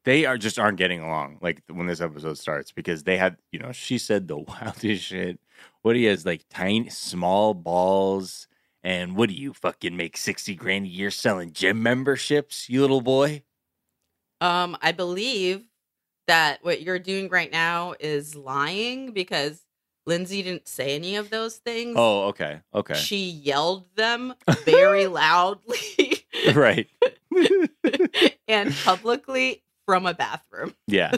they 0.05 0.27
are 0.27 0.37
just 0.39 0.59
aren't 0.59 0.79
getting 0.79 1.01
along 1.01 1.39
like 1.41 1.63
when 1.71 1.87
this 1.87 2.01
episode 2.01 2.39
starts 2.39 2.73
because 2.73 3.05
they 3.05 3.17
had, 3.17 3.39
you 3.53 3.59
know, 3.59 3.73
she 3.73 3.99
said 3.99 4.29
the 4.29 4.39
wildest 4.39 5.05
shit. 5.05 5.41
What 5.83 5.97
he 5.97 6.05
has 6.05 6.27
like 6.27 6.45
tiny 6.51 6.91
small 6.91 7.55
balls 7.55 8.49
And 8.85 9.17
what 9.17 9.31
do 9.31 9.35
you 9.35 9.55
fucking 9.55 9.97
make 9.97 10.17
60 10.19 10.55
grand 10.57 10.87
a 10.87 10.89
year 10.89 11.11
selling 11.11 11.53
gym 11.53 11.83
memberships, 11.83 12.69
you 12.71 12.83
little 12.83 13.01
boy? 13.03 13.45
Um, 14.41 14.77
I 14.83 14.93
believe 14.93 15.65
that 16.27 16.65
what 16.65 16.83
you're 16.83 16.99
doing 16.99 17.29
right 17.29 17.51
now 17.53 17.95
is 18.01 18.35
lying 18.35 19.13
because 19.13 19.63
Lindsey 20.07 20.43
didn't 20.43 20.69
say 20.69 20.95
any 20.95 21.17
of 21.17 21.31
those 21.31 21.57
things. 21.59 21.95
Oh, 21.97 22.29
okay. 22.29 22.61
Okay. 22.75 22.95
She 22.95 23.29
yelled 23.31 23.95
them 23.97 24.35
very 24.65 25.07
loudly 25.09 26.04
right. 26.55 26.89
and 28.49 28.75
publicly 28.85 29.63
from 29.87 30.07
a 30.07 30.15
bathroom. 30.15 30.75
Yeah. 30.87 31.13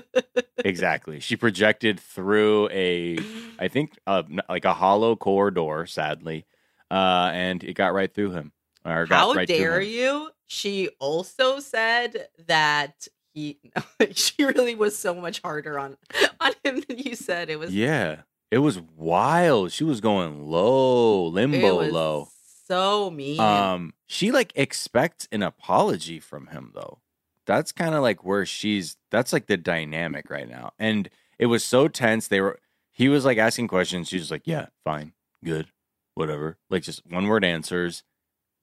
Exactly. 0.58 1.20
She 1.20 1.36
projected 1.36 2.00
through 2.00 2.68
a 2.70 3.18
I 3.58 3.68
think 3.68 3.92
uh, 4.06 4.24
like 4.48 4.64
a 4.64 4.74
hollow 4.74 5.16
corridor, 5.16 5.86
sadly. 5.86 6.46
Uh 6.90 7.30
and 7.32 7.62
it 7.64 7.74
got 7.74 7.94
right 7.94 8.12
through 8.12 8.32
him. 8.32 8.52
Or 8.84 9.06
got 9.06 9.18
How 9.18 9.32
right 9.34 9.48
dare 9.48 9.80
you? 9.80 10.30
She 10.46 10.90
also 11.00 11.60
said 11.60 12.28
that 12.46 13.08
he 13.34 13.58
she 14.12 14.44
really 14.44 14.74
was 14.74 14.96
so 14.98 15.14
much 15.14 15.40
harder 15.42 15.78
on 15.78 15.96
on 16.40 16.52
him 16.64 16.82
than 16.88 16.98
you 16.98 17.14
said. 17.14 17.50
It 17.50 17.58
was 17.58 17.74
Yeah. 17.74 18.22
It 18.50 18.58
was 18.58 18.80
wild. 18.80 19.72
She 19.72 19.82
was 19.82 20.00
going 20.00 20.44
low, 20.48 21.26
limbo 21.26 21.82
low. 21.90 22.28
So 22.66 23.10
mean. 23.10 23.40
Um, 23.40 23.94
she 24.06 24.30
like 24.32 24.52
expects 24.54 25.28
an 25.32 25.42
apology 25.42 26.20
from 26.20 26.48
him 26.48 26.72
though. 26.74 26.98
That's 27.46 27.72
kind 27.72 27.94
of 27.94 28.02
like 28.02 28.24
where 28.24 28.44
she's. 28.44 28.96
That's 29.10 29.32
like 29.32 29.46
the 29.46 29.56
dynamic 29.56 30.30
right 30.30 30.48
now, 30.48 30.72
and 30.78 31.08
it 31.38 31.46
was 31.46 31.64
so 31.64 31.88
tense. 31.88 32.28
They 32.28 32.40
were. 32.40 32.58
He 32.92 33.08
was 33.08 33.24
like 33.24 33.38
asking 33.38 33.68
questions. 33.68 34.08
She 34.08 34.18
was 34.18 34.30
like, 34.30 34.42
"Yeah, 34.46 34.66
fine, 34.84 35.12
good, 35.44 35.68
whatever." 36.14 36.58
Like 36.70 36.82
just 36.82 37.02
one 37.06 37.28
word 37.28 37.44
answers. 37.44 38.02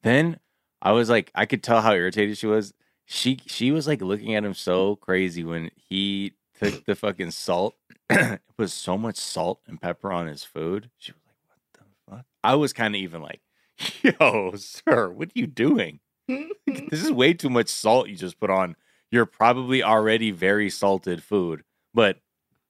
Then 0.01 0.39
I 0.81 0.91
was 0.91 1.10
like, 1.10 1.31
I 1.33 1.45
could 1.45 1.63
tell 1.63 1.81
how 1.81 1.93
irritated 1.93 2.38
she 2.38 2.48
was. 2.48 2.74
She 3.05 3.39
she 3.45 3.72
was 3.72 3.88
like 3.88 4.01
looking 4.01 4.36
at 4.36 4.43
him 4.43 4.53
so 4.53 4.98
crazy 4.98 5.43
when 5.43 5.72
he 5.75 6.33
took 6.60 6.86
the 6.86 6.95
fucking 6.95 7.31
salt. 7.31 7.75
it 8.10 8.41
was 8.57 8.74
so 8.74 8.98
much 8.98 9.15
salt 9.15 9.62
and 9.65 9.81
pepper 9.81 10.12
on 10.12 10.27
his 10.27 10.43
food. 10.43 10.89
She 10.98 11.13
was 11.13 11.22
like, 11.25 11.36
"What 11.48 11.60
the 11.74 12.12
fuck?" 12.17 12.25
I 12.43 12.55
was 12.55 12.74
kind 12.74 12.95
of 12.95 13.00
even 13.00 13.22
like, 13.22 13.39
"Yo, 14.03 14.53
sir, 14.55 15.09
what 15.09 15.29
are 15.29 15.39
you 15.39 15.47
doing? 15.47 15.99
this 16.27 17.03
is 17.03 17.11
way 17.11 17.33
too 17.33 17.49
much 17.49 17.67
salt 17.67 18.07
you 18.09 18.15
just 18.15 18.39
put 18.39 18.49
on 18.49 18.75
your 19.11 19.25
probably 19.25 19.83
already 19.83 20.31
very 20.31 20.69
salted 20.69 21.23
food." 21.23 21.63
But 21.93 22.17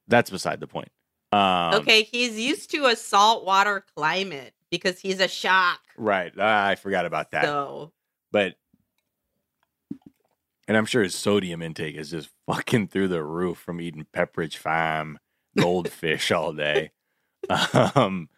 that's 0.08 0.30
beside 0.30 0.60
the 0.60 0.68
point. 0.68 0.90
Um, 1.32 1.76
okay, 1.76 2.04
he's 2.04 2.40
used 2.40 2.72
to 2.72 2.86
a 2.86 2.96
saltwater 2.96 3.86
climate 3.96 4.54
because 4.70 5.00
he's 5.00 5.20
a 5.20 5.28
shark. 5.28 5.80
right? 5.98 6.32
Ah, 6.38 6.68
I 6.68 6.76
forgot 6.76 7.06
about 7.06 7.32
that. 7.32 7.46
So 7.46 7.92
but 8.32 8.56
and 10.68 10.78
I'm 10.78 10.86
sure 10.86 11.04
his 11.04 11.16
sodium 11.16 11.62
intake 11.62 11.96
is 11.96 12.10
just 12.10 12.30
fucking 12.48 12.88
through 12.88 13.10
the 13.10 13.24
roof 13.24 13.58
from 13.58 13.82
eating 13.82 14.06
Pepperidge 14.14 14.56
Farm 14.58 15.20
goldfish 15.58 16.32
all 16.32 16.54
day. 16.54 16.92
Um, 17.96 18.30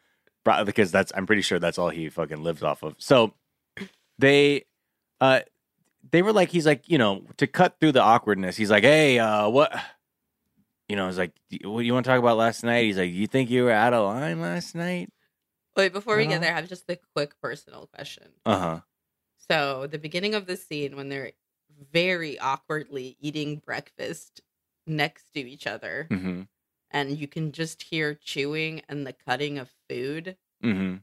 because 0.46 0.92
that's 0.92 1.12
I'm 1.16 1.25
pretty 1.25 1.42
sure 1.42 1.60
that's 1.60 1.78
all 1.78 1.90
he 1.90 2.10
fucking 2.10 2.44
lives 2.44 2.64
off 2.64 2.84
of. 2.84 2.96
So 3.00 3.34
they, 4.20 4.66
uh, 5.20 5.42
they 6.12 6.22
were 6.22 6.32
like, 6.34 6.50
he's 6.50 6.66
like, 6.66 6.88
you 6.88 6.98
know, 6.98 7.24
to 7.38 7.48
cut 7.48 7.78
through 7.80 7.92
the 7.94 8.02
awkwardness. 8.02 8.56
He's 8.56 8.72
like, 8.72 8.84
hey, 8.84 9.20
uh, 9.20 9.50
what? 9.50 9.74
You 10.88 10.96
know, 10.96 11.10
it's 11.10 11.18
like, 11.18 11.32
what 11.64 11.80
do 11.80 11.86
you 11.86 11.94
want 11.94 12.06
to 12.06 12.10
talk 12.12 12.20
about 12.20 12.38
last 12.38 12.64
night? 12.64 12.84
He's 12.86 12.98
like, 12.98 13.12
you 13.12 13.25
think 13.28 13.50
you 13.50 13.64
were 13.64 13.72
out 13.72 13.94
of 13.94 14.06
line 14.06 14.40
last 14.40 14.75
night? 14.75 15.10
wait, 15.75 15.92
before 15.92 16.16
we 16.16 16.24
Uh-huh. 16.24 16.34
get 16.34 16.42
there, 16.42 16.54
I 16.54 16.56
have 16.58 16.70
just 16.70 16.90
a 16.90 16.98
quick 17.16 17.34
personal 17.42 17.88
question. 17.94 18.28
Uh 18.46 18.60
huh. 18.60 18.80
So 19.50 19.88
the 19.88 19.98
beginning 20.00 20.34
of 20.36 20.46
the 20.46 20.56
scene 20.58 20.96
when 20.96 21.10
they're 21.10 21.32
very 21.92 22.40
awkwardly 22.40 23.18
eating 23.20 23.58
breakfast 23.66 24.42
next 24.88 25.34
to 25.34 25.40
each 25.42 25.68
other, 25.68 26.08
Mm-hmm. 26.12 26.44
And 26.92 27.18
you 27.18 27.27
can 27.27 27.51
just 27.51 27.84
hear 27.84 28.13
chewing 28.13 28.82
and 28.88 29.06
the 29.06 29.13
cutting 29.13 29.58
of 29.58 29.70
food. 29.89 30.38
Mm-hmm. 30.63 30.98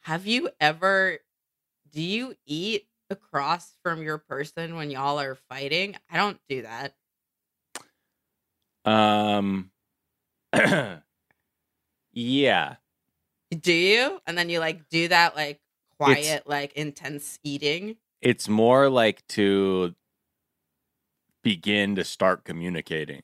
Have 0.00 0.26
you 0.26 0.50
ever? 0.60 1.18
Do 1.90 2.02
you 2.02 2.34
eat 2.46 2.86
across 3.10 3.74
from 3.82 4.02
your 4.02 4.18
person 4.18 4.76
when 4.76 4.90
y'all 4.90 5.18
are 5.18 5.34
fighting? 5.34 5.96
I 6.10 6.16
don't 6.16 6.40
do 6.48 6.62
that. 6.62 6.94
Um. 8.84 9.70
yeah. 12.12 12.76
Do 13.50 13.72
you? 13.72 14.20
And 14.26 14.36
then 14.36 14.50
you 14.50 14.60
like 14.60 14.88
do 14.88 15.08
that 15.08 15.36
like 15.36 15.60
quiet, 15.96 16.44
like 16.46 16.74
intense 16.74 17.38
eating. 17.42 17.96
It's 18.20 18.48
more 18.48 18.88
like 18.88 19.26
to 19.28 19.94
begin 21.42 21.96
to 21.96 22.04
start 22.04 22.44
communicating 22.44 23.22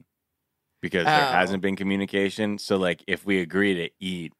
because 0.84 1.06
there 1.06 1.24
Oh. 1.24 1.32
hasn't 1.32 1.62
been 1.62 1.76
communication. 1.76 2.58
So, 2.58 2.76
like, 2.76 3.02
if 3.06 3.24
we 3.24 3.40
agree 3.40 3.72
to 3.72 3.90
eat, 4.00 4.34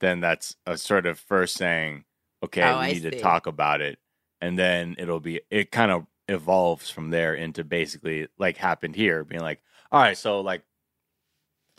then 0.00 0.18
that's 0.18 0.56
a 0.66 0.76
sort 0.76 1.06
of 1.06 1.16
first 1.16 1.54
saying, 1.54 2.04
okay, 2.42 2.62
Oh, 2.62 2.80
we 2.80 2.86
I 2.86 2.92
need 2.94 3.02
to 3.04 3.20
talk 3.20 3.46
about 3.46 3.80
it. 3.80 4.00
And 4.40 4.58
then 4.58 4.96
it'll 4.98 5.20
be, 5.20 5.42
it 5.48 5.70
kind 5.70 5.92
of 5.92 6.06
evolves 6.26 6.90
from 6.90 7.10
there 7.10 7.34
into 7.36 7.62
basically 7.62 8.26
like 8.36 8.56
happened 8.56 8.96
here, 8.96 9.22
being 9.22 9.42
like, 9.42 9.62
all 9.92 10.00
right, 10.00 10.18
so 10.18 10.40
like, 10.40 10.62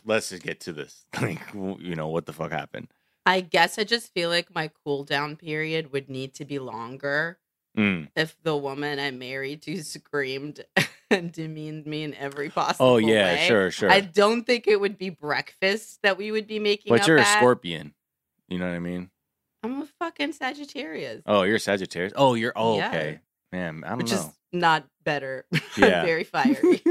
let's 0.06 0.30
just 0.30 0.42
get 0.42 0.62
to 0.62 0.72
this. 0.72 1.06
Like, 1.22 1.42
you 1.54 1.96
know, 1.96 2.08
what 2.08 2.26
the 2.26 2.34
fuck 2.34 2.52
happened? 2.54 2.88
I 3.26 3.42
guess 3.42 3.78
I 3.78 3.84
just 3.84 4.14
feel 4.14 4.30
like 4.30 4.56
my 4.56 4.72
cool 4.86 5.04
down 5.04 5.36
period 5.36 5.92
would 5.92 6.10
need 6.10 6.34
to 6.36 6.46
be 6.46 6.60
longer 6.60 7.40
Mm. 7.77 8.07
if 8.15 8.36
the 8.43 8.57
woman 8.57 9.00
I'm 9.00 9.19
married 9.19 9.62
to 9.63 9.84
screamed 9.84 10.65
and 11.12 11.31
demeaned 11.31 11.86
me 11.86 12.03
in 12.03 12.13
every 12.15 12.50
possible 12.50 12.88
Oh, 12.88 12.98
yeah, 12.98 13.34
way. 13.36 13.46
sure, 13.48 13.69
sure. 13.72 13.91
I 13.91 14.00
don't 14.01 14.43
think 14.46 14.67
it 14.67 14.79
would 14.79 14.98
be 14.98 15.10
breakfast 15.12 16.00
that 16.03 16.17
we 16.17 16.31
would 16.31 16.48
be 16.48 16.57
making 16.60 16.89
But 16.89 17.05
you're 17.07 17.17
a 17.17 17.22
at. 17.22 17.38
scorpion. 17.38 17.93
You 18.50 18.57
know 18.60 18.65
what 18.67 18.75
I 18.75 18.79
mean? 18.79 19.10
I'm 19.63 19.81
a 19.81 19.88
fucking 20.00 20.34
Sagittarius. 20.34 21.22
Oh, 21.25 21.43
you're 21.43 21.57
a 21.57 21.60
Sagittarius. 21.60 22.13
Oh, 22.15 22.34
you're 22.34 22.53
oh, 22.55 22.77
Yeah. 22.77 22.88
okay. 22.89 23.19
Man, 23.51 23.84
I 23.86 23.89
don't 23.89 23.98
which 24.00 24.12
know. 24.12 24.17
is 24.17 24.29
not 24.51 24.86
better. 25.03 25.46
Yeah. 25.77 26.03
Very 26.03 26.24
fiery. 26.25 26.81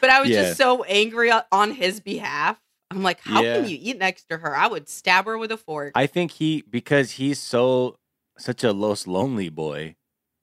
but 0.00 0.10
I 0.10 0.20
was 0.20 0.28
Yeah. 0.30 0.42
just 0.42 0.56
so 0.58 0.82
angry 0.84 1.30
on 1.52 1.70
his 1.72 2.00
behalf. 2.00 2.58
I'm 2.90 3.02
like, 3.02 3.20
how 3.20 3.42
Yeah. 3.42 3.56
can 3.56 3.68
you 3.68 3.78
eat 3.80 3.98
next 3.98 4.24
to 4.30 4.36
her? 4.38 4.54
I 4.56 4.66
would 4.66 4.88
stab 4.88 5.24
her 5.26 5.38
with 5.38 5.50
a 5.50 5.56
fork. 5.56 5.92
I 5.94 6.06
think 6.06 6.32
he 6.32 6.62
because 6.68 7.12
he's 7.12 7.38
so 7.38 7.96
such 8.38 8.62
a 8.64 8.72
los 8.72 9.06
lonely 9.06 9.48
boy. 9.48 9.96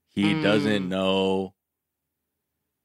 He 0.09 0.41
doesn't 0.41 0.85
Mm. 0.85 0.89
know. 0.89 1.53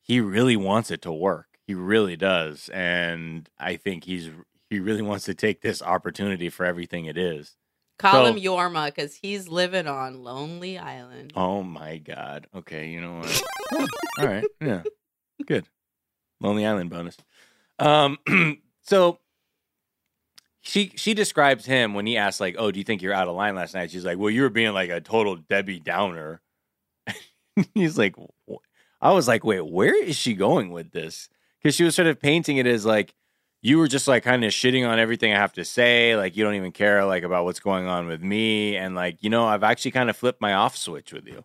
He 0.03 0.21
really 0.21 0.57
wants 0.57 0.91
it 0.91 1.03
to 1.03 1.13
work. 1.13 1.47
He 1.67 1.75
really 1.75 2.17
does, 2.17 2.71
and 2.73 3.49
I 3.59 3.77
think 3.77 4.05
he's 4.05 4.31
he 4.71 4.81
really 4.81 5.03
wants 5.03 5.25
to 5.27 5.35
take 5.35 5.61
this 5.63 5.81
opportunity 5.83 6.49
for 6.51 6.65
everything 6.67 7.05
it 7.07 7.17
is. 7.19 7.57
Call 7.99 8.27
so- 8.27 8.33
him 8.33 8.41
Jorma 8.43 8.87
because 8.87 9.15
he's 9.17 9.49
living 9.49 9.87
on 9.87 10.23
Lonely 10.23 10.79
Island. 10.79 11.33
Oh 11.37 11.63
my 11.63 11.99
god. 11.99 12.47
Okay, 12.55 12.89
you 12.89 13.01
know 13.01 13.19
what? 13.19 13.43
Oh, 13.73 13.87
all 14.19 14.27
right. 14.27 14.45
Yeah. 14.61 14.83
Good. 15.47 15.67
Lonely 16.41 16.65
Island 16.65 16.91
bonus. 16.91 17.17
Um 17.79 18.19
so 18.83 19.19
she 20.69 20.93
she 20.97 21.15
describes 21.15 21.65
him 21.65 21.95
when 21.95 22.07
he 22.07 22.17
asks 22.19 22.41
like, 22.41 22.57
"Oh, 22.59 22.71
do 22.71 22.79
you 22.79 22.85
think 22.85 23.01
you're 23.01 23.15
out 23.15 23.27
of 23.27 23.35
line 23.35 23.55
last 23.55 23.75
night?" 23.75 23.91
She's 23.91 24.05
like, 24.05 24.19
"Well, 24.19 24.31
you 24.31 24.43
were 24.43 24.51
being 24.51 24.75
like 24.75 24.91
a 24.91 25.01
total 25.01 25.37
Debbie 25.37 25.81
Downer." 25.81 26.43
He's 27.75 27.99
like, 27.99 28.15
I 29.01 29.13
was 29.13 29.27
like, 29.29 29.45
"Wait, 29.45 29.63
where 29.67 29.97
is 30.03 30.17
she 30.17 30.35
going 30.35 30.71
with 30.71 30.93
this?" 30.93 31.31
Cuz 31.63 31.75
she 31.75 31.85
was 31.85 31.95
sort 31.95 32.09
of 32.09 32.21
painting 32.21 32.59
it 32.59 32.67
as 32.67 32.85
like 32.85 33.15
you 33.63 33.79
were 33.79 33.89
just 33.89 34.07
like 34.09 34.25
kind 34.25 34.45
of 34.45 34.53
shitting 34.53 34.87
on 34.89 34.99
everything 34.99 35.33
I 35.33 35.37
have 35.37 35.55
to 35.55 35.65
say, 35.65 36.17
like 36.17 36.37
you 36.37 36.45
don't 36.45 36.55
even 36.55 36.73
care 36.73 37.05
like 37.07 37.23
about 37.25 37.45
what's 37.45 37.61
going 37.61 37.87
on 37.87 38.07
with 38.07 38.23
me 38.23 38.77
and 38.77 38.95
like, 38.95 39.23
you 39.23 39.31
know, 39.31 39.47
I've 39.47 39.65
actually 39.65 39.93
kind 39.93 40.11
of 40.11 40.17
flipped 40.17 40.41
my 40.41 40.53
off 40.55 40.77
switch 40.77 41.13
with 41.15 41.27
you. 41.27 41.45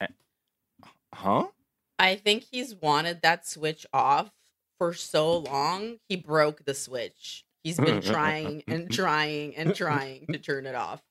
Eh, 0.00 0.06
Huh? 1.14 1.48
I 1.98 2.16
think 2.16 2.44
he's 2.50 2.74
wanted 2.74 3.22
that 3.22 3.46
switch 3.48 3.86
off 3.92 4.30
for 4.78 4.94
so 4.94 5.38
long. 5.38 5.98
He 6.08 6.16
broke 6.16 6.64
the 6.64 6.74
switch. 6.74 7.45
He's 7.66 7.78
been 7.78 7.98
mm-hmm. 7.98 8.12
trying 8.12 8.62
and 8.68 8.88
trying 8.88 9.56
and 9.56 9.74
trying 9.74 10.28
to 10.30 10.38
turn 10.38 10.66
it 10.66 10.76
off. 10.76 11.02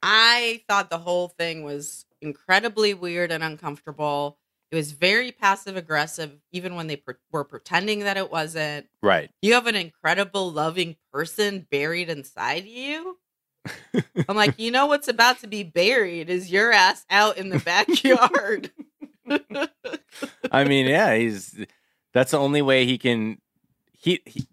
I 0.00 0.62
thought 0.68 0.88
the 0.88 0.98
whole 0.98 1.26
thing 1.26 1.64
was 1.64 2.04
incredibly 2.20 2.94
weird 2.94 3.32
and 3.32 3.42
uncomfortable. 3.42 4.38
It 4.70 4.76
was 4.76 4.92
very 4.92 5.32
passive 5.32 5.76
aggressive, 5.76 6.38
even 6.52 6.76
when 6.76 6.86
they 6.86 6.94
pre- 6.94 7.16
were 7.32 7.42
pretending 7.42 8.04
that 8.04 8.16
it 8.16 8.30
wasn't. 8.30 8.86
Right. 9.02 9.32
You 9.42 9.54
have 9.54 9.66
an 9.66 9.74
incredible, 9.74 10.52
loving 10.52 10.94
person 11.12 11.66
buried 11.72 12.08
inside 12.08 12.64
you. 12.64 13.18
I'm 14.28 14.36
like, 14.36 14.60
you 14.60 14.70
know 14.70 14.86
what's 14.86 15.08
about 15.08 15.40
to 15.40 15.48
be 15.48 15.64
buried 15.64 16.30
is 16.30 16.52
your 16.52 16.70
ass 16.70 17.04
out 17.10 17.36
in 17.36 17.48
the 17.48 17.58
backyard. 17.58 18.70
I 20.52 20.62
mean, 20.62 20.86
yeah, 20.86 21.16
he's 21.16 21.66
that's 22.12 22.30
the 22.30 22.38
only 22.38 22.62
way 22.62 22.86
he 22.86 22.96
can 22.96 23.38
he, 23.98 24.20
he 24.24 24.46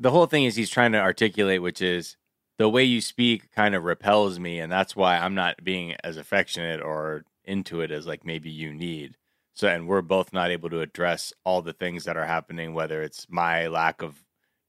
the 0.00 0.10
whole 0.10 0.26
thing 0.26 0.44
is 0.44 0.56
he's 0.56 0.70
trying 0.70 0.92
to 0.92 0.98
articulate 0.98 1.62
which 1.62 1.80
is 1.82 2.16
the 2.58 2.68
way 2.68 2.84
you 2.84 3.00
speak 3.00 3.50
kind 3.52 3.74
of 3.74 3.84
repels 3.84 4.38
me, 4.38 4.60
and 4.60 4.70
that's 4.70 4.94
why 4.94 5.16
I'm 5.16 5.34
not 5.34 5.64
being 5.64 5.94
as 6.04 6.18
affectionate 6.18 6.82
or 6.82 7.24
into 7.44 7.80
it 7.80 7.90
as 7.90 8.06
like 8.06 8.22
maybe 8.24 8.50
you 8.50 8.74
need. 8.74 9.16
So, 9.54 9.66
and 9.66 9.88
we're 9.88 10.02
both 10.02 10.34
not 10.34 10.50
able 10.50 10.68
to 10.68 10.82
address 10.82 11.32
all 11.42 11.62
the 11.62 11.72
things 11.72 12.04
that 12.04 12.18
are 12.18 12.26
happening, 12.26 12.74
whether 12.74 13.00
it's 13.02 13.26
my 13.30 13.68
lack 13.68 14.02
of 14.02 14.22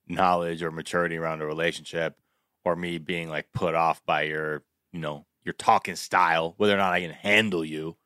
knowledge 0.07 0.63
or 0.63 0.71
maturity 0.71 1.17
around 1.17 1.41
a 1.41 1.45
relationship, 1.45 2.15
or 2.63 2.77
me 2.77 2.97
being 2.97 3.27
like 3.27 3.47
put 3.53 3.75
off 3.75 4.01
by 4.05 4.21
your, 4.21 4.63
you 4.93 5.00
know, 5.00 5.25
your 5.43 5.53
talking 5.53 5.97
style, 5.97 6.53
whether 6.55 6.73
or 6.73 6.77
not 6.77 6.93
I 6.93 7.01
can 7.01 7.11
handle 7.11 7.65
you. 7.65 7.97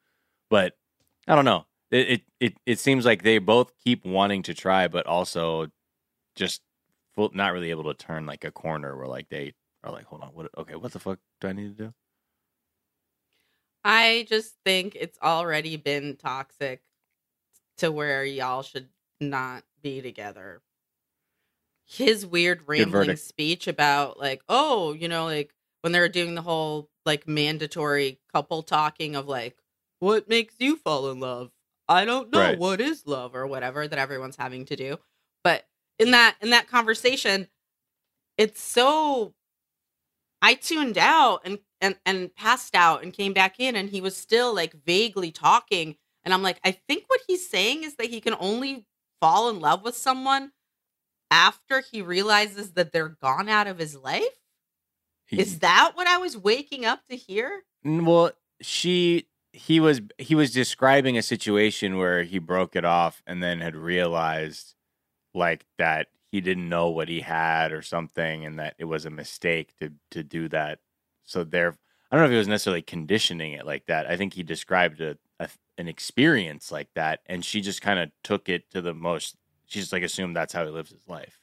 But 0.50 0.74
I 1.28 1.36
don't 1.36 1.46
know. 1.46 1.68
It 1.92 2.10
it 2.10 2.22
it, 2.40 2.54
it 2.66 2.80
seems 2.80 3.06
like 3.06 3.22
they 3.22 3.38
both 3.38 3.72
keep 3.84 4.04
wanting 4.04 4.42
to 4.44 4.56
try, 4.56 4.88
but 4.88 5.06
also 5.06 5.68
just 6.36 6.62
full, 7.16 7.32
not 7.34 7.54
really 7.54 7.72
able 7.72 7.84
to 7.86 7.94
turn 7.94 8.26
like 8.26 8.44
a 8.44 8.52
corner 8.52 8.96
where 8.98 9.08
like 9.08 9.30
they 9.30 9.54
are 9.84 9.92
like, 9.92 10.06
hold 10.06 10.22
on, 10.24 10.30
what? 10.30 10.50
Okay, 10.58 10.76
what 10.76 10.92
the 10.94 11.00
fuck 11.00 11.20
do 11.42 11.48
I 11.48 11.54
need 11.54 11.78
to 11.78 11.84
do? 11.86 11.94
I 13.84 14.26
just 14.28 14.56
think 14.66 14.96
it's 14.96 15.20
already 15.22 15.78
been 15.78 16.18
toxic 16.18 16.82
to 17.78 17.92
where 17.92 18.24
y'all 18.26 18.64
should 18.64 18.90
not 19.22 19.64
be 19.82 20.02
together. 20.02 20.62
His 21.88 22.26
weird 22.26 22.68
rambling 22.68 23.16
speech 23.16 23.68
about 23.68 24.20
like, 24.20 24.42
oh, 24.50 24.94
you 24.94 25.08
know, 25.08 25.26
like 25.26 25.54
when 25.82 25.94
they 25.94 26.00
were 26.00 26.10
doing 26.10 26.34
the 26.36 26.42
whole 26.42 26.90
like 27.06 27.28
mandatory 27.28 28.20
couple 28.34 28.64
talking 28.64 29.16
of 29.16 29.28
like, 29.28 29.58
what 30.00 30.28
makes 30.28 30.56
you 30.60 30.78
fall 30.78 31.12
in 31.12 31.20
love? 31.20 31.52
I 31.88 32.06
don't 32.06 32.32
know 32.32 32.40
Right. 32.40 32.58
what 32.58 32.82
is 32.82 33.06
love 33.06 33.36
or 33.36 33.46
whatever 33.46 33.88
that 33.88 34.00
everyone's 34.00 34.36
having 34.36 34.66
to 34.66 34.76
do. 34.76 34.98
But 35.44 35.68
in 36.00 36.12
that 36.12 36.36
in 36.42 36.50
that 36.52 36.68
conversation, 36.68 37.48
it's 38.38 38.62
so 38.62 39.34
I 40.42 40.56
tuned 40.56 40.98
out 40.98 41.42
and 41.46 41.60
and 41.82 41.96
and 42.06 42.36
passed 42.36 42.76
out 42.76 43.04
and 43.04 43.14
came 43.14 43.34
back 43.34 43.60
in 43.60 43.76
and 43.76 43.90
he 43.90 44.02
was 44.02 44.16
still 44.16 44.54
like 44.54 44.74
vaguely 44.86 45.32
talking 45.32 45.96
and 46.24 46.34
I'm 46.34 46.44
like 46.44 46.60
I 46.64 46.72
think 46.72 47.06
what 47.08 47.22
he's 47.28 47.50
saying 47.50 47.84
is 47.84 47.96
that 47.96 48.08
he 48.08 48.22
can 48.22 48.36
only 48.40 48.86
fall 49.22 49.50
in 49.50 49.60
love 49.60 49.84
with 49.84 49.96
someone 49.96 50.52
after 51.32 51.82
he 51.82 52.02
realizes 52.02 52.74
that 52.74 52.92
they're 52.92 53.18
gone 53.22 53.50
out 53.50 53.68
of 53.68 53.80
his 53.80 53.96
life. 53.96 54.24
Is 55.32 55.60
that 55.60 55.94
what 55.96 56.08
I 56.08 56.18
was 56.18 56.38
waking 56.38 56.86
up 56.86 57.02
to 57.10 57.16
hear? 57.16 57.64
Well, 57.84 58.32
she 58.62 59.28
he 59.52 59.80
was 59.80 60.02
he 60.18 60.36
was 60.36 60.52
describing 60.52 61.18
a 61.18 61.22
situation 61.22 61.98
where 61.98 62.24
he 62.24 62.40
broke 62.40 62.76
it 62.76 62.86
off 62.86 63.24
and 63.26 63.42
then 63.42 63.62
had 63.62 63.76
realized 63.76 64.75
like 65.36 65.66
that 65.78 66.08
he 66.32 66.42
didn't 66.42 66.68
know 66.68 66.90
what 66.90 67.08
he 67.08 67.22
had 67.22 67.72
or 67.72 67.82
something 67.82 68.46
and 68.46 68.60
that 68.60 68.76
it 68.78 68.86
was 68.86 69.06
a 69.06 69.10
mistake 69.10 69.74
to 69.80 69.92
to 70.12 70.24
do 70.24 70.50
that. 70.50 70.80
So 71.24 71.44
there 71.44 71.78
I 72.12 72.16
don't 72.16 72.24
know 72.24 72.26
if 72.26 72.32
he 72.32 72.38
was 72.38 72.48
necessarily 72.48 72.82
conditioning 72.82 73.54
it 73.54 73.66
like 73.66 73.86
that. 73.88 74.08
I 74.10 74.18
think 74.18 74.34
he 74.34 74.44
described 74.44 75.02
a, 75.02 75.18
a 75.40 75.50
an 75.78 75.88
experience 75.88 76.72
like 76.72 76.90
that 76.96 77.22
and 77.26 77.44
she 77.44 77.62
just 77.62 77.82
kind 77.82 78.00
of 78.00 78.12
took 78.24 78.50
it 78.50 78.70
to 78.72 78.82
the 78.82 78.94
most 78.94 79.36
she 79.66 79.80
just 79.80 79.92
like 79.94 80.04
assumed 80.04 80.36
that's 80.36 80.54
how 80.54 80.66
he 80.66 80.72
lives 80.72 80.92
his 80.92 81.08
life. 81.08 81.40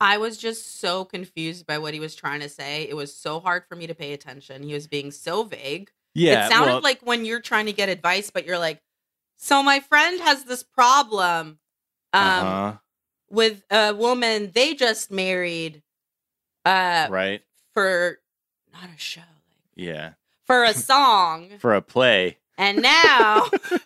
I 0.00 0.18
was 0.18 0.36
just 0.36 0.80
so 0.80 1.04
confused 1.04 1.66
by 1.66 1.78
what 1.78 1.94
he 1.94 2.00
was 2.00 2.14
trying 2.14 2.40
to 2.40 2.48
say. 2.48 2.86
It 2.88 2.94
was 2.94 3.14
so 3.14 3.40
hard 3.40 3.64
for 3.68 3.76
me 3.76 3.86
to 3.86 3.94
pay 3.94 4.12
attention. 4.12 4.62
He 4.62 4.74
was 4.74 4.86
being 4.86 5.10
so 5.10 5.44
vague. 5.44 5.90
Yeah. 6.14 6.46
it 6.46 6.50
sounded 6.50 6.72
well, 6.72 6.80
like 6.82 7.00
when 7.02 7.24
you're 7.24 7.40
trying 7.40 7.66
to 7.66 7.72
get 7.72 7.88
advice, 7.88 8.30
but 8.30 8.46
you're 8.46 8.58
like, 8.58 8.82
so 9.36 9.62
my 9.62 9.80
friend 9.80 10.20
has 10.20 10.44
this 10.44 10.62
problem 10.62 11.58
um, 12.14 12.46
uh-huh, 12.46 12.76
with 13.30 13.62
a 13.70 13.92
woman 13.94 14.50
they 14.54 14.74
just 14.74 15.10
married 15.10 15.82
uh, 16.64 17.08
right. 17.10 17.42
for 17.72 18.18
not 18.72 18.84
a 18.94 18.98
show, 18.98 19.20
like 19.20 19.86
Yeah. 19.86 20.12
for 20.44 20.64
a 20.64 20.72
song, 20.90 21.50
For 21.58 21.74
a 21.74 21.82
play. 21.82 22.38
and 22.56 22.80
now 22.82 23.44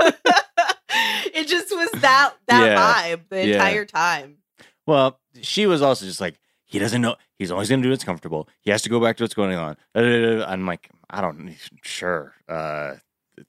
it 1.34 1.46
just 1.48 1.70
was 1.74 1.90
that 2.00 2.34
that 2.46 2.64
Yeah. 2.66 2.76
vibe 2.76 3.28
the 3.28 3.46
Yeah. 3.46 3.54
entire 3.54 3.84
time. 3.84 4.38
Well, 4.86 5.18
she 5.42 5.66
was 5.66 5.82
also 5.82 6.06
just 6.06 6.20
like, 6.20 6.38
he 6.64 6.78
doesn't 6.78 7.00
know. 7.02 7.16
He's 7.38 7.50
always 7.50 7.68
going 7.68 7.80
to 7.82 7.86
do 7.86 7.90
what's 7.90 8.04
comfortable. 8.04 8.48
He 8.60 8.70
has 8.70 8.82
to 8.82 8.88
go 8.88 9.00
back 9.00 9.16
to 9.18 9.24
what's 9.24 9.34
going 9.34 9.56
on. 9.56 9.76
I'm 9.94 10.66
like, 10.66 10.88
I 11.10 11.20
don't, 11.20 11.54
sure. 11.82 12.34
Uh, 12.48 12.94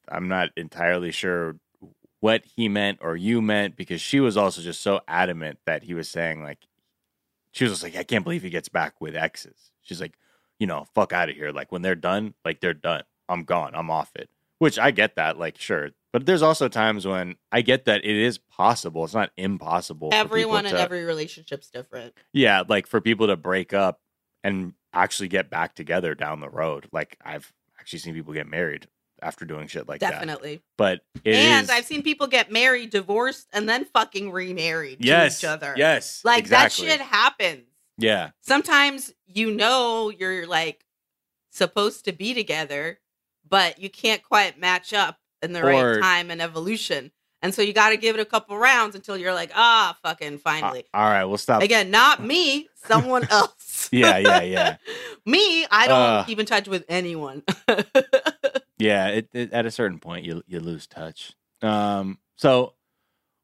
I'm 0.08 0.28
not 0.28 0.50
entirely 0.58 1.12
sure 1.12 1.56
what 2.20 2.44
he 2.56 2.68
meant 2.70 3.00
or 3.02 3.16
you 3.16 3.42
meant 3.42 3.76
because 3.76 4.02
she 4.02 4.20
was 4.20 4.36
also 4.38 4.62
just 4.62 4.82
so 4.82 5.02
adamant 5.08 5.60
that 5.66 5.84
he 5.84 5.94
was 5.94 6.10
saying, 6.10 6.44
like, 6.44 6.60
she 7.52 7.64
was 7.64 7.74
just 7.74 7.84
like, 7.84 7.96
I 7.96 8.04
can't 8.04 8.24
believe 8.24 8.44
he 8.44 8.50
gets 8.50 8.70
back 8.70 9.00
with 9.00 9.16
exes. 9.16 9.72
She's 9.82 10.02
like, 10.02 10.16
you 10.60 10.68
know, 10.68 10.86
fuck 10.94 11.14
out 11.14 11.30
of 11.30 11.36
here. 11.36 11.52
Like, 11.52 11.72
when 11.72 11.82
they're 11.82 11.96
done, 11.96 12.34
like, 12.44 12.60
they're 12.60 12.74
done. 12.74 13.04
I'm 13.28 13.44
gone. 13.44 13.72
I'm 13.74 13.90
off 13.90 14.12
it. 14.16 14.30
Which 14.60 14.78
I 14.78 14.92
get 14.92 15.16
that, 15.16 15.40
like, 15.40 15.58
sure. 15.58 15.92
But 16.12 16.26
there's 16.26 16.42
also 16.42 16.68
times 16.68 17.08
when 17.08 17.36
I 17.52 17.62
get 17.62 17.86
that 17.86 18.04
it 18.04 18.16
is 18.16 18.38
possible. 18.38 19.06
It's 19.06 19.14
not 19.14 19.32
impossible. 19.38 20.10
Everyone 20.12 20.66
in 20.66 20.74
to- 20.74 20.80
every 20.80 21.04
relationship's 21.06 21.70
different. 21.70 22.14
yeah, 22.34 22.64
like 22.68 22.88
for 22.88 23.00
people 23.00 23.28
to 23.28 23.38
break 23.38 23.74
up 23.74 24.02
and 24.44 24.74
actually 24.92 25.28
get 25.30 25.50
back 25.52 25.76
together 25.76 26.16
down 26.16 26.40
the 26.40 26.50
road. 26.50 26.88
Like 26.92 27.18
I've 27.24 27.54
actually 27.80 28.00
seen 28.00 28.16
people 28.16 28.34
get 28.34 28.48
married 28.48 28.88
after 29.22 29.46
doing 29.46 29.68
shit 29.68 29.88
like 29.88 30.00
that. 30.02 30.12
Definitely. 30.12 30.62
But 30.78 31.02
it 31.24 31.36
and 31.36 31.64
is- 31.66 31.70
I've 31.70 31.86
seen 31.86 32.02
people 32.04 32.28
get 32.28 32.52
married, 32.52 32.90
divorced, 32.90 33.48
and 33.54 33.68
then 33.68 33.86
fucking 33.86 34.32
remarried 34.32 34.98
yes, 35.04 35.40
to 35.40 35.46
each 35.46 35.50
other. 35.50 35.74
Yes, 35.78 36.22
Like 36.24 36.40
exactly. 36.40 36.88
that 36.88 36.92
shit 37.00 37.02
happens. 37.02 37.64
Yeah, 37.98 38.30
Sometimes 38.42 39.14
you 39.28 39.52
know 39.52 40.10
you're 40.10 40.48
like 40.48 40.86
supposed 41.52 42.06
to 42.06 42.14
be 42.14 42.34
together, 42.34 43.00
but 43.48 43.80
you 43.80 43.90
can't 43.90 44.24
quite 44.24 44.58
match 44.60 44.94
up 44.94 45.18
in 45.42 45.52
the 45.54 45.62
Or- 45.62 45.94
right 45.96 46.02
time 46.02 46.32
and 46.32 46.42
evolution. 46.42 47.12
And 47.42 47.56
so 47.56 47.62
you 47.62 47.72
got 47.72 47.92
to 47.92 47.98
give 47.98 48.16
it 48.18 48.20
a 48.22 48.26
couple 48.26 48.58
rounds 48.58 48.96
until 48.96 49.16
you're 49.18 49.34
like, 49.34 49.52
ah, 49.56 49.98
fucking 50.04 50.36
Uh, 50.36 50.40
finally. 50.40 50.84
all 50.94 51.10
right, 51.10 51.24
we'll 51.24 51.38
stop. 51.38 51.62
Again, 51.62 51.90
not 51.90 52.22
me, 52.22 52.68
someone 52.86 53.26
else. 53.32 53.88
Yeah, 53.94 54.18
yeah, 54.18 54.42
yeah. 54.42 54.78
me, 55.26 55.66
I 55.72 55.88
don't 55.88 55.98
Uh. 56.00 56.24
keep 56.26 56.38
in 56.40 56.46
touch 56.46 56.68
with 56.68 56.84
anyone. 56.90 57.44
Yeah, 58.80 59.10
it, 59.10 59.30
it, 59.34 59.54
at 59.54 59.66
a 59.66 59.72
certain 59.72 60.00
point 60.00 60.26
you 60.26 60.44
you 60.48 60.60
lose 60.60 60.88
touch. 60.88 61.34
Um, 61.62 62.20
so 62.38 62.74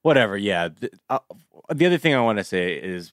whatever. 0.04 0.38
Yeah. 0.38 0.70
The, 0.70 0.92
uh, 1.10 1.20
the 1.74 1.88
other 1.88 1.98
thing 1.98 2.14
I 2.14 2.22
want 2.22 2.38
to 2.38 2.44
say 2.44 2.76
is, 2.76 3.12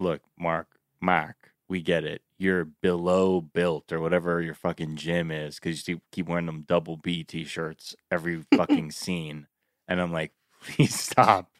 look, 0.00 0.20
Mark, 0.38 0.66
Mark, 1.00 1.52
we 1.68 1.80
get 1.80 2.04
it. 2.04 2.22
You're 2.38 2.64
below 2.64 3.40
built 3.40 3.92
or 3.92 4.00
whatever 4.00 4.42
your 4.42 4.54
fucking 4.54 4.96
gym 4.96 5.30
is 5.30 5.56
because 5.56 5.86
you 5.86 6.00
keep 6.12 6.28
wearing 6.28 6.46
them 6.46 6.64
double 6.66 6.96
B 6.96 7.22
t-shirts 7.24 7.94
every 8.10 8.44
fucking 8.56 8.90
scene, 8.92 9.46
and 9.88 10.00
I'm 10.00 10.12
like, 10.12 10.32
please 10.62 10.98
stop. 10.98 11.50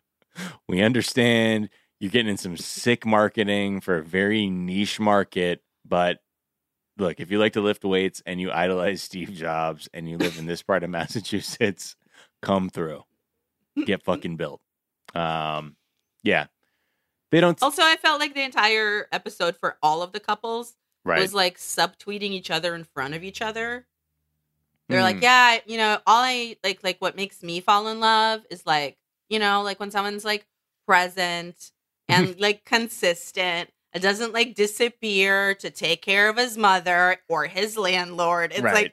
We 0.69 0.83
understand 0.83 1.71
you're 2.01 2.11
getting 2.11 2.31
in 2.31 2.37
some 2.37 2.57
sick 2.57 3.07
marketing 3.07 3.81
for 3.81 3.99
a 3.99 4.05
very 4.05 4.51
niche 4.51 4.99
market, 4.99 5.63
but 5.87 6.19
look, 6.99 7.21
if 7.21 7.31
you 7.31 7.39
like 7.39 7.55
to 7.55 7.61
lift 7.61 7.85
weights 7.85 8.23
and 8.27 8.41
you 8.41 8.51
idolize 8.53 9.03
Steve 9.03 9.33
Jobs 9.33 9.89
and 9.93 10.09
you 10.09 10.17
live 10.17 10.39
in 10.39 10.47
this 10.47 10.63
part 10.63 10.83
of 10.85 10.91
Massachusetts, 10.91 11.97
come 12.43 12.69
through. 12.71 13.03
Get 13.87 14.03
fucking 14.05 14.37
built. 14.37 14.61
Um, 15.15 15.77
yeah. 16.23 16.47
They 17.31 17.41
don't 17.41 17.61
also, 17.63 17.83
I 17.83 17.97
felt 17.97 18.21
like 18.21 18.35
the 18.35 18.43
entire 18.45 19.09
episode 19.11 19.57
for 19.57 19.77
all 19.83 20.03
of 20.03 20.13
the 20.13 20.21
couples 20.21 20.75
right. 21.05 21.21
was 21.21 21.35
like 21.35 21.59
subtweeting 21.59 22.31
each 22.31 22.51
other 22.51 22.75
in 22.77 22.85
front 22.85 23.15
of 23.15 23.25
each 23.25 23.43
other. 23.43 23.87
They're 24.89 25.01
Mm. 25.01 25.05
like, 25.05 25.23
yeah, 25.23 25.59
you 25.67 25.77
know, 25.79 25.99
all 26.07 26.23
I 26.23 26.57
like, 26.63 26.85
like 26.85 26.99
what 27.01 27.17
makes 27.17 27.43
me 27.43 27.61
fall 27.61 27.89
in 27.89 27.99
love 28.01 28.43
is 28.51 28.65
like, 28.67 28.99
you 29.29 29.39
know, 29.39 29.63
like 29.63 29.81
when 29.81 29.91
someone's 29.91 30.25
like 30.25 30.47
present 30.87 31.73
and 32.09 32.39
like 32.41 32.65
consistent. 32.65 33.71
It 33.95 34.01
doesn't 34.01 34.33
like 34.33 34.55
disappear 34.57 35.55
to 35.55 35.71
take 35.71 36.03
care 36.03 36.29
of 36.29 36.37
his 36.37 36.59
mother 36.59 37.17
or 37.29 37.47
his 37.47 37.77
landlord. 37.77 38.51
It's 38.53 38.61
right. 38.61 38.93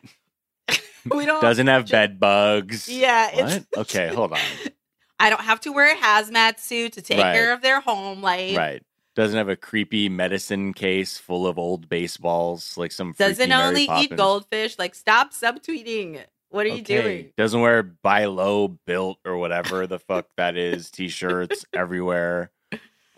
like 0.70 0.84
we 1.12 1.26
don't. 1.26 1.42
Doesn't 1.42 1.68
have 1.68 1.86
ju- 1.86 1.92
bed 1.92 2.20
bugs. 2.20 2.88
yeah, 2.88 3.36
What? 3.36 3.54
it's 3.56 3.66
Okay, 3.78 4.08
hold 4.14 4.34
on. 4.34 4.40
I 5.20 5.30
don't 5.30 5.42
have 5.42 5.60
to 5.62 5.72
wear 5.72 5.94
a 5.94 5.98
hazmat 5.98 6.60
suit 6.60 6.94
to 6.94 7.02
take 7.02 7.20
Right. 7.20 7.34
care 7.34 7.54
of 7.54 7.62
their 7.62 7.80
home 7.82 8.22
life. 8.22 8.56
Right. 8.58 8.84
Doesn't 9.14 9.38
have 9.38 9.50
a 9.50 9.56
creepy 9.58 10.08
medicine 10.08 10.74
case 10.74 11.18
full 11.18 11.46
of 11.46 11.60
old 11.60 11.90
baseballs 11.90 12.78
like 12.78 12.92
some 12.92 13.14
Doesn't 13.18 13.52
only 13.52 13.88
eat 13.98 14.16
goldfish. 14.16 14.80
Like, 14.80 14.96
stop 14.96 15.34
subtweeting. 15.34 16.24
What 16.50 16.66
are 16.66 16.70
you 16.70 16.82
doing? 16.82 17.32
Doesn't 17.38 17.60
wear 17.62 17.84
by 17.84 18.26
low 18.26 18.68
built 18.68 19.20
or 19.26 19.38
whatever 19.38 19.86
the 19.86 20.00
fuck 20.00 20.28
that 20.38 20.56
is. 20.58 20.90
T-shirts 20.92 21.66
everywhere. 21.74 22.52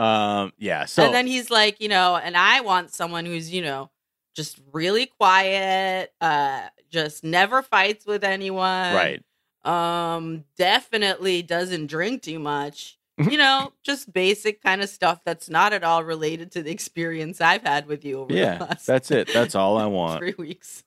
Um, 0.03 0.53
yeah. 0.57 0.85
So 0.85 1.03
and 1.05 1.13
then 1.13 1.27
he's 1.27 1.49
like, 1.49 1.79
you 1.81 1.87
know, 1.89 2.15
and 2.15 2.35
I 2.35 2.61
want 2.61 2.93
someone 2.93 3.25
who's, 3.25 3.51
you 3.51 3.61
know, 3.61 3.89
just 4.35 4.59
really 4.71 5.05
quiet, 5.05 6.11
uh, 6.19 6.67
just 6.89 7.23
never 7.23 7.61
fights 7.61 8.05
with 8.05 8.23
anyone. 8.23 8.93
right. 8.93 9.23
Um, 9.63 10.43
definitely 10.57 11.41
doesn't 11.41 11.87
drink 11.87 12.21
too 12.23 12.39
much. 12.39 12.97
you 13.29 13.37
know, 13.37 13.71
just 13.83 14.11
basic 14.11 14.61
kind 14.61 14.81
of 14.81 14.89
stuff 14.89 15.21
that's 15.23 15.47
not 15.49 15.71
at 15.71 15.83
all 15.83 16.03
related 16.03 16.51
to 16.53 16.63
the 16.63 16.71
experience 16.71 17.39
I've 17.39 17.61
had 17.61 17.85
with 17.85 18.03
you 18.03 18.21
over 18.21 18.33
the 18.33 18.39
Yeah, 18.39 18.57
last 18.59 18.87
that's 18.87 19.11
it. 19.11 19.29
That's 19.31 19.53
all 19.55 19.77
I 19.77 19.85
want. 19.85 20.17
three 20.19 20.33
weeks. 20.37 20.83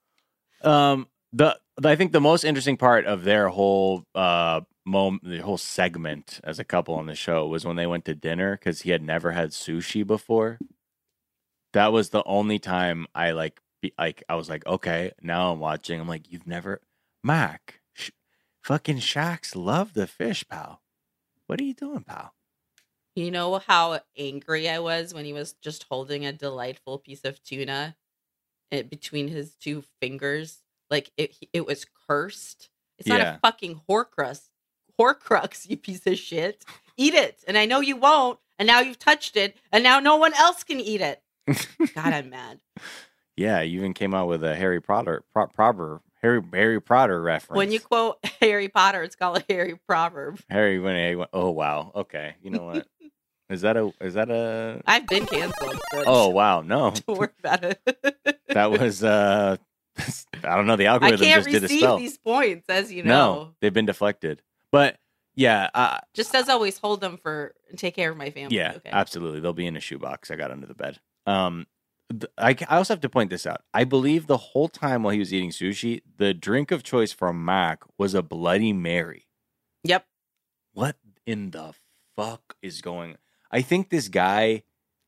Um, 0.60 1.06
the 1.32 1.56
I 1.84 1.94
think 1.94 2.10
the 2.12 2.20
most 2.20 2.42
interesting 2.44 2.76
part 2.76 3.06
of 3.06 3.22
their 3.22 3.48
whole 3.48 4.04
uh 4.14 4.62
moment, 4.86 5.24
the 5.24 5.38
whole 5.38 5.58
segment 5.58 6.40
as 6.44 6.58
a 6.58 6.64
couple 6.64 6.94
on 6.94 7.06
the 7.06 7.14
show 7.14 7.46
was 7.46 7.64
when 7.64 7.76
they 7.76 7.86
went 7.86 8.04
to 8.06 8.14
dinner 8.14 8.56
because 8.56 8.82
he 8.82 8.90
had 8.90 9.02
never 9.02 9.32
had 9.32 9.50
sushi 9.50 10.06
before. 10.06 10.58
That 11.72 11.92
was 11.92 12.10
the 12.10 12.24
only 12.24 12.58
time 12.58 13.06
I 13.14 13.32
like, 13.32 13.60
be, 13.82 13.92
like 13.98 14.22
I 14.28 14.36
was 14.36 14.48
like, 14.48 14.66
okay, 14.66 15.12
now 15.20 15.52
I'm 15.52 15.58
watching. 15.58 16.00
I'm 16.00 16.08
like, 16.08 16.30
you've 16.32 16.46
never, 16.46 16.80
Mac, 17.22 17.80
sh- 17.92 18.10
fucking 18.62 19.00
sharks 19.00 19.54
love 19.54 19.92
the 19.92 20.06
fish, 20.06 20.44
pal. 20.48 20.80
What 21.46 21.60
are 21.60 21.64
you 21.64 21.74
doing, 21.74 22.04
pal? 22.04 22.32
You 23.14 23.30
know 23.30 23.58
how 23.66 24.00
angry 24.16 24.68
I 24.68 24.78
was 24.78 25.14
when 25.14 25.24
he 25.24 25.32
was 25.32 25.54
just 25.54 25.86
holding 25.90 26.24
a 26.24 26.32
delightful 26.32 26.98
piece 26.98 27.24
of 27.24 27.42
tuna 27.42 27.96
it, 28.70 28.90
between 28.90 29.28
his 29.28 29.54
two 29.54 29.84
fingers? 30.00 30.58
Like 30.90 31.10
it, 31.16 31.34
it 31.52 31.66
was 31.66 31.86
cursed. 32.08 32.68
It's 32.98 33.08
not 33.08 33.20
a 33.20 33.38
fucking 33.42 33.82
horcrux, 33.88 34.48
horcrux, 34.98 35.68
you 35.68 35.76
piece 35.76 36.06
of 36.06 36.18
shit. 36.18 36.64
Eat 36.96 37.14
it, 37.14 37.44
and 37.46 37.58
I 37.58 37.66
know 37.66 37.80
you 37.80 37.96
won't. 37.96 38.38
And 38.58 38.66
now 38.66 38.80
you've 38.80 38.98
touched 38.98 39.36
it, 39.36 39.56
and 39.70 39.84
now 39.84 40.00
no 40.00 40.16
one 40.16 40.32
else 40.34 40.64
can 40.64 40.80
eat 40.80 41.02
it. 41.02 41.22
God, 41.94 42.12
I'm 42.12 42.30
mad. 42.30 42.60
Yeah, 43.38 43.60
you 43.60 43.80
even 43.80 43.92
came 43.92 44.14
out 44.14 44.28
with 44.28 44.42
a 44.42 44.54
Harry 44.56 44.80
Potter, 44.80 45.22
pro- 45.30 45.48
proper 45.48 46.00
Harry 46.22 46.40
Harry 46.54 46.80
Potter 46.80 47.20
reference. 47.20 47.58
When 47.58 47.70
you 47.70 47.80
quote 47.80 48.16
Harry 48.40 48.68
Potter, 48.68 49.02
it's 49.02 49.14
called 49.14 49.36
a 49.46 49.52
Harry 49.52 49.78
proverb. 49.86 50.40
Harry 50.48 50.78
when 50.78 50.96
he 51.10 51.14
went, 51.16 51.28
oh 51.34 51.50
wow, 51.50 51.92
okay, 51.94 52.36
you 52.42 52.50
know 52.50 52.64
what? 52.64 52.86
Is 53.50 53.60
that 53.60 53.76
a 53.76 53.92
is 54.00 54.14
that 54.14 54.30
a 54.30 54.80
I've 54.86 55.06
been 55.06 55.26
canceled. 55.26 55.78
Oh 55.92 56.30
wow, 56.30 56.62
no. 56.62 56.92
don't 57.06 57.18
worry 57.18 57.28
about 57.38 57.62
it. 57.62 57.78
That 58.48 58.70
was 58.72 59.04
uh 59.04 59.58
I 60.42 60.56
don't 60.56 60.66
know, 60.66 60.76
the 60.76 60.86
I 60.88 60.94
algorithm 60.94 61.20
can't 61.20 61.44
just 61.44 61.50
did 61.52 61.64
a 61.64 61.68
spell. 61.68 61.98
these 61.98 62.16
points, 62.18 62.70
as 62.70 62.90
you 62.90 63.02
know, 63.02 63.34
no, 63.34 63.54
they've 63.60 63.72
been 63.72 63.84
deflected. 63.86 64.40
But 64.76 64.98
yeah, 65.34 65.68
uh, 65.74 65.98
Just 66.14 66.34
as 66.34 66.48
always, 66.48 66.78
hold 66.78 67.00
them 67.00 67.16
for 67.16 67.54
take 67.76 67.94
care 67.94 68.10
of 68.10 68.16
my 68.16 68.30
family. 68.30 68.56
yeah, 68.56 68.74
okay. 68.76 68.90
absolutely. 68.92 69.40
They'll 69.40 69.52
be 69.52 69.66
in 69.66 69.76
a 69.76 69.80
shoebox 69.80 70.30
I 70.30 70.36
got 70.36 70.50
under 70.50 70.66
the 70.66 70.74
bed. 70.74 71.00
Um 71.26 71.66
I, 72.38 72.54
I 72.68 72.76
also 72.76 72.94
have 72.94 73.00
to 73.00 73.08
point 73.08 73.30
this 73.30 73.46
out. 73.46 73.62
I 73.74 73.82
believe 73.84 74.28
the 74.28 74.36
whole 74.36 74.68
time 74.68 75.02
while 75.02 75.12
he 75.12 75.18
was 75.18 75.34
eating 75.34 75.50
sushi, 75.50 76.02
the 76.18 76.32
drink 76.32 76.70
of 76.70 76.84
choice 76.84 77.10
for 77.12 77.32
Mac 77.32 77.80
was 77.98 78.14
a 78.14 78.22
Bloody 78.22 78.72
Mary. 78.72 79.26
Yep. 79.82 80.06
What 80.72 80.96
in 81.26 81.50
the 81.50 81.74
fuck 82.16 82.54
is 82.62 82.80
going? 82.80 83.16
I 83.50 83.60
think 83.62 83.90
this 83.90 84.06
guy 84.08 84.62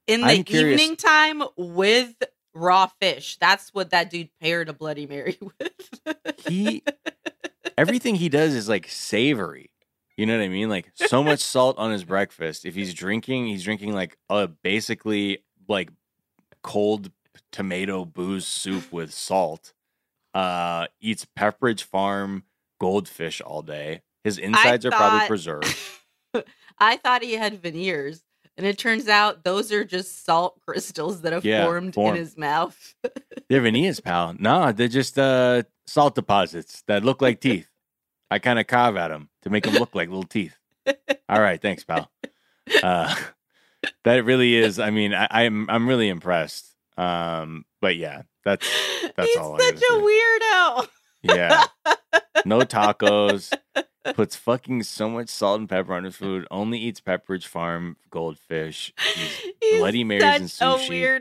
In 0.08 0.22
the 0.22 0.26
I'm 0.26 0.44
curious- 0.44 0.80
evening 0.80 0.96
time 0.96 1.42
with 1.56 2.16
raw 2.52 2.88
fish. 3.00 3.36
That's 3.40 3.72
what 3.72 3.90
that 3.90 4.10
dude 4.10 4.30
paired 4.40 4.68
a 4.68 4.72
Bloody 4.72 5.06
Mary 5.06 5.38
with. 5.40 6.46
he 6.48 6.82
everything 7.76 8.14
he 8.14 8.28
does 8.28 8.54
is 8.54 8.68
like 8.68 8.88
savory. 8.88 9.70
You 10.16 10.26
know 10.26 10.36
what 10.36 10.44
I 10.44 10.48
mean? 10.48 10.68
Like 10.68 10.90
so 10.94 11.22
much 11.22 11.40
salt 11.40 11.78
on 11.78 11.92
his 11.92 12.04
breakfast. 12.04 12.64
If 12.64 12.74
he's 12.74 12.92
drinking, 12.94 13.46
he's 13.46 13.62
drinking 13.62 13.92
like 13.92 14.18
a 14.28 14.48
basically 14.48 15.44
like 15.68 15.90
cold 16.62 17.10
tomato 17.52 18.04
booze 18.04 18.46
soup 18.46 18.92
with 18.92 19.12
salt. 19.12 19.72
Uh 20.34 20.86
eats 21.00 21.26
Pepperidge 21.38 21.82
Farm 21.82 22.44
goldfish 22.80 23.40
all 23.40 23.62
day. 23.62 24.02
His 24.24 24.38
insides 24.38 24.84
are 24.84 24.90
probably 24.90 25.26
preserved. 25.26 25.76
I 26.78 26.96
thought 26.96 27.22
he 27.22 27.34
had 27.34 27.60
veneers, 27.62 28.22
and 28.58 28.66
it 28.66 28.76
turns 28.76 29.08
out 29.08 29.44
those 29.44 29.72
are 29.72 29.84
just 29.84 30.26
salt 30.26 30.60
crystals 30.66 31.22
that 31.22 31.32
have 31.32 31.44
Yeah, 31.44 31.64
formed 31.64 31.94
formed. 31.94 32.18
in 32.18 32.22
his 32.24 32.36
mouth. 32.36 32.94
They're 33.48 33.62
veneers, 33.62 34.00
pal. 34.00 34.34
No, 34.38 34.70
they're 34.72 34.88
just 34.88 35.18
uh 35.18 35.62
salt 35.86 36.14
deposits 36.14 36.82
that 36.88 37.02
look 37.04 37.22
like 37.22 37.40
teeth. 37.40 37.70
I 38.30 38.38
kind 38.40 38.58
of 38.58 38.66
carve 38.66 38.96
at 38.98 39.08
them 39.08 39.30
to 39.42 39.48
make 39.50 39.64
them 39.64 39.74
look 39.74 39.94
like 39.94 40.08
little 40.10 40.24
teeth. 40.24 40.54
All 41.30 41.40
right, 41.40 41.60
thanks, 41.62 41.82
pal. 41.84 42.10
Uh, 42.82 43.14
that 44.04 44.24
really 44.26 44.54
is. 44.54 44.78
I 44.78 44.90
mean, 44.90 45.14
I, 45.14 45.26
I'm 45.30 45.70
I'm 45.70 45.88
really 45.88 46.10
impressed. 46.10 46.74
Um, 46.98 47.64
but 47.80 47.96
yeah, 47.96 48.22
that's 48.44 48.68
That's 49.16 49.28
He's 49.28 49.36
all 49.38 49.58
such 49.58 49.76
a 49.76 49.92
weirdo. 49.94 50.88
yeah. 51.22 51.64
No 52.44 52.60
tacos. 52.60 53.52
Puts 54.14 54.36
fucking 54.36 54.82
so 54.84 55.08
much 55.08 55.28
salt 55.28 55.60
and 55.60 55.68
pepper 55.68 55.94
on 55.94 56.04
his 56.04 56.16
food. 56.16 56.46
Only 56.50 56.78
eats 56.78 57.00
Pepperidge 57.00 57.46
Farm 57.46 57.96
goldfish. 58.10 58.92
Bloody 59.78 60.04
Marys 60.04 60.22
and 60.22 60.44
sushi. 60.44 60.88
A 60.88 61.20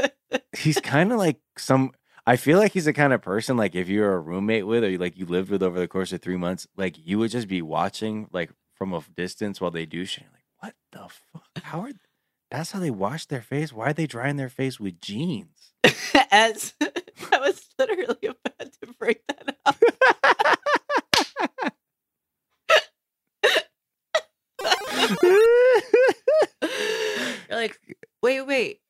weirdo. 0.00 0.10
he's 0.56 0.80
kind 0.80 1.12
of 1.12 1.18
like 1.18 1.40
some. 1.56 1.92
I 2.26 2.36
feel 2.36 2.58
like 2.58 2.72
he's 2.72 2.84
the 2.84 2.92
kind 2.92 3.12
of 3.12 3.22
person 3.22 3.56
like 3.56 3.74
if 3.74 3.88
you're 3.88 4.12
a 4.12 4.20
roommate 4.20 4.66
with 4.66 4.84
or 4.84 4.98
like 4.98 5.16
you 5.16 5.24
lived 5.24 5.50
with 5.50 5.62
over 5.62 5.78
the 5.78 5.88
course 5.88 6.12
of 6.12 6.20
three 6.20 6.36
months, 6.36 6.66
like 6.76 6.96
you 6.98 7.18
would 7.18 7.30
just 7.30 7.48
be 7.48 7.62
watching 7.62 8.28
like 8.32 8.50
from 8.74 8.92
a 8.94 9.02
distance 9.16 9.60
while 9.60 9.70
they 9.70 9.86
do 9.86 10.04
shit. 10.04 10.26
Like, 10.32 10.44
what 10.60 10.74
the 10.92 11.08
fuck? 11.32 11.64
How 11.64 11.80
are? 11.80 11.90
That's 12.50 12.70
how 12.70 12.80
they 12.80 12.90
wash 12.90 13.26
their 13.26 13.42
face. 13.42 13.72
Why 13.72 13.90
are 13.90 13.92
they 13.92 14.06
drying 14.06 14.36
their 14.36 14.48
face 14.48 14.80
with 14.80 15.00
jeans? 15.00 15.72
As 16.30 16.74
I 16.80 17.38
was 17.38 17.66
literally 17.78 18.16
about 18.22 18.72
to 18.80 18.94
break 18.98 19.26
that 19.28 19.56
up. 19.66 19.76
You're 26.60 27.58
like, 27.58 27.78
wait, 28.22 28.42
wait. 28.42 28.80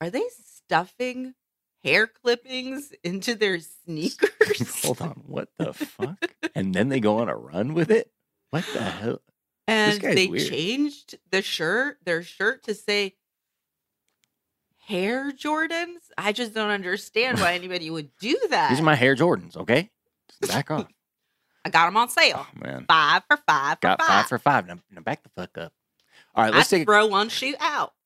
Are 0.00 0.10
they 0.10 0.24
stuffing 0.30 1.34
hair 1.82 2.06
clippings 2.06 2.92
into 3.02 3.34
their 3.34 3.58
sneakers? 3.60 4.82
Hold 4.84 5.00
on, 5.00 5.22
what 5.26 5.48
the 5.58 5.72
fuck? 5.72 6.16
And 6.54 6.74
then 6.74 6.88
they 6.88 7.00
go 7.00 7.18
on 7.18 7.28
a 7.28 7.36
run 7.36 7.74
with 7.74 7.90
it. 7.90 8.10
What 8.50 8.64
the 8.72 8.82
hell? 8.82 9.20
and 9.68 10.00
they 10.00 10.26
weird. 10.28 10.48
changed 10.48 11.18
the 11.30 11.42
shirt, 11.42 11.98
their 12.04 12.22
shirt 12.22 12.62
to 12.64 12.74
say 12.74 13.14
hair 14.86 15.32
Jordans. 15.32 16.10
I 16.16 16.32
just 16.32 16.54
don't 16.54 16.70
understand 16.70 17.40
why 17.40 17.54
anybody 17.60 17.90
would 17.90 18.10
do 18.20 18.38
that. 18.50 18.70
These 18.70 18.80
are 18.80 18.84
my 18.84 18.94
hair 18.94 19.14
Jordans. 19.16 19.56
Okay, 19.56 19.90
Just 20.40 20.52
back 20.52 20.70
off. 20.70 20.86
I 21.66 21.68
got 21.68 21.86
them 21.86 21.96
on 21.96 22.08
sale. 22.08 22.46
Oh 22.46 22.48
man, 22.54 22.84
Five 22.86 23.22
for 23.28 23.36
five 23.38 23.78
for 23.78 23.88
got 23.88 23.98
five. 24.00 24.08
five 24.08 24.26
for 24.28 24.38
five. 24.38 24.66
Now, 24.68 24.76
now 24.92 25.00
back 25.00 25.22
the 25.24 25.30
fuck 25.30 25.58
up. 25.58 25.72
All 26.34 26.44
right, 26.44 26.54
let's 26.54 26.70
take. 26.70 26.82
a 26.82 26.84
throw 26.84 27.06
one 27.06 27.28
shoe 27.28 27.54
out. 27.60 27.92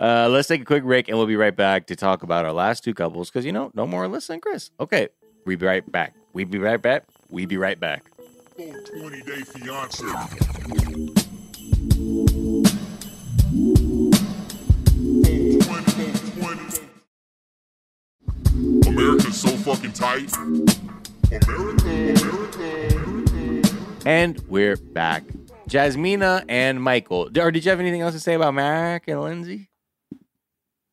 Uh, 0.00 0.28
let's 0.28 0.48
take 0.48 0.60
a 0.60 0.64
quick 0.64 0.82
break 0.82 1.08
and 1.08 1.16
we'll 1.16 1.26
be 1.28 1.36
right 1.36 1.54
back 1.54 1.86
to 1.86 1.94
talk 1.94 2.24
about 2.24 2.44
our 2.44 2.52
last 2.52 2.82
two 2.82 2.92
couples 2.92 3.30
because 3.30 3.46
you 3.46 3.52
know 3.52 3.70
no 3.74 3.86
more 3.86 4.04
Alyssa 4.04 4.30
and 4.30 4.42
Chris. 4.42 4.70
Okay, 4.80 5.08
we 5.46 5.54
be 5.54 5.64
right 5.64 5.88
back. 5.92 6.14
We 6.32 6.42
be 6.42 6.58
right 6.58 6.82
back. 6.82 7.04
We 7.30 7.46
be 7.46 7.56
right 7.56 7.78
back. 7.78 8.04
20 8.56 9.22
day 9.22 9.40
fiance. 9.42 10.04
America's 18.54 19.40
so 19.40 19.48
fucking 19.48 19.92
tight. 19.92 20.32
America, 20.36 21.88
America, 21.88 22.96
America. 22.96 23.76
And 24.06 24.38
we're 24.48 24.76
back. 24.76 25.24
Jasmina 25.68 26.44
and 26.48 26.80
Michael. 26.80 27.30
Or 27.36 27.50
did 27.50 27.64
you 27.64 27.70
have 27.70 27.80
anything 27.80 28.02
else 28.02 28.14
to 28.14 28.20
say 28.20 28.34
about 28.34 28.54
Mac 28.54 29.08
and 29.08 29.20
Lindsey? 29.20 29.70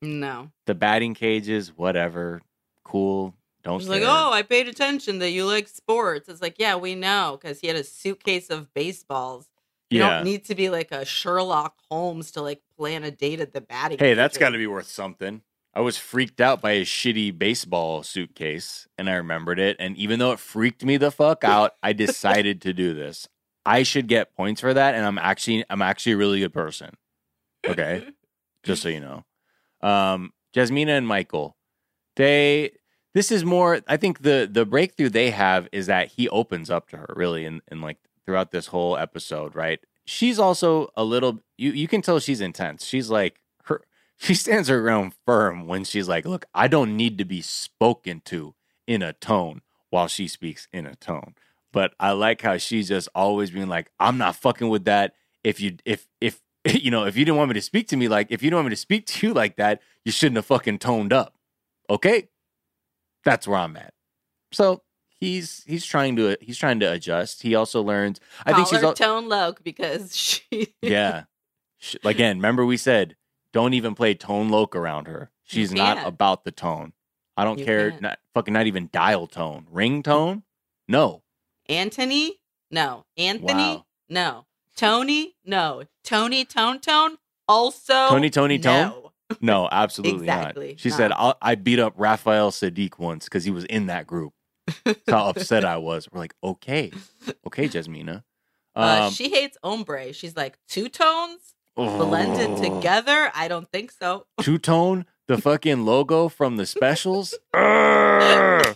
No. 0.00 0.50
The 0.66 0.74
batting 0.74 1.14
cages, 1.14 1.68
whatever. 1.76 2.42
Cool. 2.82 3.32
Don't 3.62 3.78
He's 3.78 3.88
like, 3.88 4.02
oh, 4.04 4.32
I 4.32 4.42
paid 4.42 4.66
attention 4.66 5.20
that 5.20 5.30
you 5.30 5.46
like 5.46 5.68
sports. 5.68 6.28
It's 6.28 6.42
like, 6.42 6.58
yeah, 6.58 6.74
we 6.74 6.96
know 6.96 7.38
because 7.40 7.60
he 7.60 7.68
had 7.68 7.76
a 7.76 7.84
suitcase 7.84 8.50
of 8.50 8.74
baseballs. 8.74 9.48
You 9.88 10.00
yeah. 10.00 10.16
don't 10.16 10.24
need 10.24 10.46
to 10.46 10.56
be 10.56 10.68
like 10.68 10.90
a 10.90 11.04
Sherlock 11.04 11.76
Holmes 11.88 12.32
to 12.32 12.42
like 12.42 12.60
plan 12.76 13.04
a 13.04 13.12
date 13.12 13.38
at 13.38 13.52
the 13.52 13.60
batting. 13.60 13.98
Hey, 13.98 14.14
that's 14.14 14.36
got 14.36 14.48
to 14.48 14.58
be 14.58 14.66
worth 14.66 14.88
something. 14.88 15.42
I 15.74 15.80
was 15.80 15.96
freaked 15.96 16.40
out 16.40 16.60
by 16.60 16.72
a 16.72 16.84
shitty 16.84 17.36
baseball 17.38 18.02
suitcase 18.02 18.86
and 18.98 19.08
I 19.08 19.14
remembered 19.14 19.58
it. 19.58 19.76
And 19.78 19.96
even 19.96 20.18
though 20.18 20.32
it 20.32 20.38
freaked 20.38 20.84
me 20.84 20.98
the 20.98 21.10
fuck 21.10 21.44
out, 21.44 21.72
I 21.82 21.92
decided 21.92 22.60
to 22.62 22.72
do 22.72 22.94
this. 22.94 23.28
I 23.64 23.82
should 23.82 24.06
get 24.06 24.34
points 24.34 24.60
for 24.60 24.74
that. 24.74 24.94
And 24.94 25.06
I'm 25.06 25.18
actually, 25.18 25.64
I'm 25.70 25.82
actually 25.82 26.12
a 26.12 26.16
really 26.18 26.40
good 26.40 26.52
person. 26.52 26.90
Okay. 27.66 28.06
Just 28.64 28.82
so 28.82 28.88
you 28.88 29.00
know. 29.00 29.24
Um, 29.80 30.32
Jasmina 30.54 30.98
and 30.98 31.06
Michael, 31.06 31.56
they, 32.16 32.72
this 33.14 33.32
is 33.32 33.44
more, 33.44 33.80
I 33.88 33.96
think 33.96 34.22
the, 34.22 34.48
the 34.50 34.66
breakthrough 34.66 35.08
they 35.08 35.30
have 35.30 35.68
is 35.72 35.86
that 35.86 36.08
he 36.08 36.28
opens 36.28 36.70
up 36.70 36.88
to 36.90 36.98
her 36.98 37.14
really 37.16 37.44
in, 37.46 37.62
in 37.70 37.80
like 37.80 37.98
throughout 38.26 38.50
this 38.50 38.66
whole 38.66 38.96
episode, 38.96 39.54
right? 39.54 39.80
She's 40.04 40.38
also 40.38 40.88
a 40.96 41.04
little, 41.04 41.42
you, 41.56 41.70
you 41.70 41.88
can 41.88 42.02
tell 42.02 42.18
she's 42.18 42.40
intense. 42.40 42.84
She's 42.84 43.08
like, 43.08 43.41
she 44.18 44.34
stands 44.34 44.68
her 44.68 44.80
ground 44.80 45.14
firm 45.26 45.66
when 45.66 45.84
she's 45.84 46.08
like, 46.08 46.24
"Look, 46.24 46.44
I 46.54 46.68
don't 46.68 46.96
need 46.96 47.18
to 47.18 47.24
be 47.24 47.42
spoken 47.42 48.22
to 48.26 48.54
in 48.86 49.02
a 49.02 49.12
tone 49.12 49.62
while 49.90 50.08
she 50.08 50.28
speaks 50.28 50.68
in 50.72 50.86
a 50.86 50.94
tone." 50.94 51.34
but 51.72 51.94
I 51.98 52.10
like 52.10 52.42
how 52.42 52.58
she's 52.58 52.88
just 52.88 53.08
always 53.14 53.50
being 53.50 53.66
like, 53.68 53.90
I'm 53.98 54.18
not 54.18 54.36
fucking 54.36 54.68
with 54.68 54.84
that. 54.84 55.14
If 55.42 55.58
you 55.58 55.78
if 55.86 56.06
if 56.20 56.38
you 56.66 56.90
know, 56.90 57.04
if 57.06 57.16
you 57.16 57.24
didn't 57.24 57.38
want 57.38 57.48
me 57.48 57.54
to 57.54 57.62
speak 57.62 57.88
to 57.88 57.96
me 57.96 58.08
like 58.08 58.26
if 58.30 58.42
you 58.42 58.50
didn't 58.50 58.56
want 58.58 58.66
me 58.66 58.74
to 58.74 58.76
speak 58.80 59.06
to 59.06 59.26
you 59.26 59.32
like 59.32 59.56
that, 59.56 59.80
you 60.04 60.12
shouldn't 60.12 60.36
have 60.36 60.44
fucking 60.44 60.80
toned 60.80 61.14
up. 61.14 61.34
Okay? 61.88 62.28
That's 63.24 63.48
where 63.48 63.58
I'm 63.58 63.74
at. 63.78 63.94
So 64.52 64.82
he's 65.18 65.64
he's 65.66 65.86
trying 65.86 66.16
to 66.16 66.36
he's 66.42 66.58
trying 66.58 66.78
to 66.80 66.92
adjust. 66.92 67.42
He 67.42 67.54
also 67.54 67.80
learns 67.80 68.20
I 68.44 68.52
think 68.52 68.68
she's 68.68 68.82
al- 68.82 68.92
tone 68.92 69.28
low 69.30 69.54
because 69.62 70.14
she. 70.50 70.74
yeah. 70.82 71.24
Sh- 71.78 71.96
Again, 72.04 72.36
remember 72.36 72.66
we 72.66 72.76
said 72.76 73.16
don't 73.52 73.74
even 73.74 73.94
play 73.94 74.14
tone 74.14 74.48
loc 74.48 74.74
around 74.76 75.06
her. 75.06 75.30
She's 75.44 75.72
not 75.72 76.06
about 76.06 76.44
the 76.44 76.50
tone. 76.52 76.92
I 77.36 77.44
don't 77.44 77.58
You 77.58 77.64
care. 77.64 77.90
can't. 77.90 78.02
Not 78.02 78.18
fucking 78.34 78.54
not 78.54 78.66
even 78.66 78.88
dial 78.92 79.26
tone. 79.26 79.66
Ring 79.70 80.02
tone? 80.02 80.42
No. 80.88 81.22
Anthony? 81.68 82.40
No. 82.70 83.04
Anthony? 83.16 83.54
Wow. 83.76 83.86
No. 84.08 84.46
Tony? 84.76 85.34
No. 85.44 85.84
Tony 86.04 86.44
Tone 86.44 86.80
Tone? 86.80 87.18
Also. 87.48 88.08
Tony, 88.08 88.30
Tony, 88.30 88.58
Tone? 88.58 88.88
no. 88.90 89.12
No, 89.40 89.68
absolutely 89.72 90.20
Exactly 90.20 90.68
not. 90.70 90.80
She 90.80 90.90
said. 90.90 91.12
I'll, 91.12 91.36
I 91.40 91.54
beat 91.54 91.78
up 91.78 91.94
Raphael 91.96 92.50
Saadiq 92.50 92.98
once 92.98 93.24
because 93.24 93.44
he 93.44 93.50
was 93.50 93.64
in 93.64 93.86
that 93.86 94.06
group. 94.06 94.32
That's 94.84 95.00
how 95.08 95.28
upset 95.30 95.64
I 95.64 95.78
was. 95.78 96.08
We're 96.12 96.20
like, 96.20 96.34
okay, 96.44 96.92
okay, 97.46 97.68
Jasmina. 97.68 98.24
Uh, 98.74 99.04
Um, 99.06 99.12
she 99.12 99.30
hates 99.30 99.56
ombre. 99.62 100.12
She's 100.12 100.36
like 100.36 100.58
two 100.68 100.88
tones 100.88 101.54
blended 101.76 102.50
oh, 102.50 102.62
together. 102.62 103.30
I 103.34 103.48
don't 103.48 103.70
think 103.70 103.90
so. 103.90 104.26
Two 104.40 104.58
tone, 104.58 105.06
the 105.28 105.38
fucking 105.38 105.84
logo 105.84 106.28
from 106.28 106.56
the 106.56 106.66
specials. 106.66 107.34
I 107.54 108.74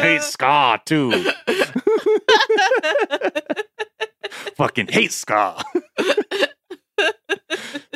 hate 0.00 0.22
ska 0.22 0.80
too. 0.84 1.10
fucking 4.56 4.88
hate 4.88 5.12
ska. 5.12 5.62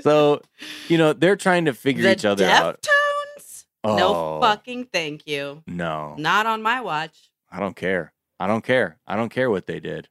so, 0.00 0.40
you 0.88 0.98
know, 0.98 1.12
they're 1.12 1.36
trying 1.36 1.64
to 1.66 1.74
figure 1.74 2.04
the 2.04 2.12
each 2.12 2.24
other 2.24 2.44
out. 2.46 2.82
Deftones? 2.82 3.64
Oh, 3.84 3.96
No 3.96 4.40
fucking 4.40 4.86
thank 4.92 5.26
you. 5.26 5.62
No, 5.66 6.14
Not 6.18 6.46
on 6.46 6.62
my 6.62 6.80
watch. 6.80 7.30
I 7.50 7.58
don't 7.58 7.76
care. 7.76 8.12
I 8.40 8.46
don't 8.46 8.64
care. 8.64 8.98
I 9.06 9.16
don't 9.16 9.28
care 9.28 9.50
what 9.50 9.66
they 9.66 9.80
did. 9.80 10.08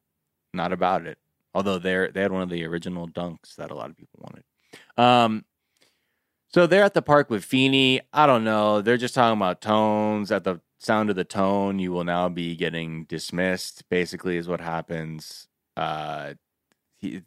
Not 0.53 0.71
about 0.73 1.05
it. 1.05 1.17
Although 1.54 1.80
they're 1.80 2.10
they 2.12 2.22
had 2.22 2.32
one 2.32 2.42
of 2.42 2.50
the 2.50 2.66
original 2.66 3.08
dunks 3.08 3.56
that 3.56 3.72
a 3.72 3.76
lot 3.76 3.90
of 3.90 3.98
people 3.98 4.20
wanted. 4.22 4.44
Um, 4.98 5.46
so 6.54 6.68
they're 6.68 6.84
at 6.84 6.94
the 6.94 7.02
park 7.02 7.30
with 7.30 7.44
Feeney. 7.44 8.02
I 8.14 8.26
don't 8.26 8.44
know. 8.44 8.82
They're 8.82 8.98
just 8.98 9.16
talking 9.16 9.38
about 9.38 9.62
tones. 9.62 10.32
At 10.32 10.44
the 10.44 10.62
sound 10.80 11.10
of 11.10 11.16
the 11.16 11.24
tone, 11.24 11.80
you 11.80 11.92
will 11.92 12.04
now 12.04 12.30
be 12.30 12.56
getting 12.56 13.06
dismissed. 13.06 13.84
Basically, 13.90 14.38
is 14.38 14.48
what 14.48 14.62
happens. 14.62 15.48
Uh, 15.76 16.34
he, 16.98 17.24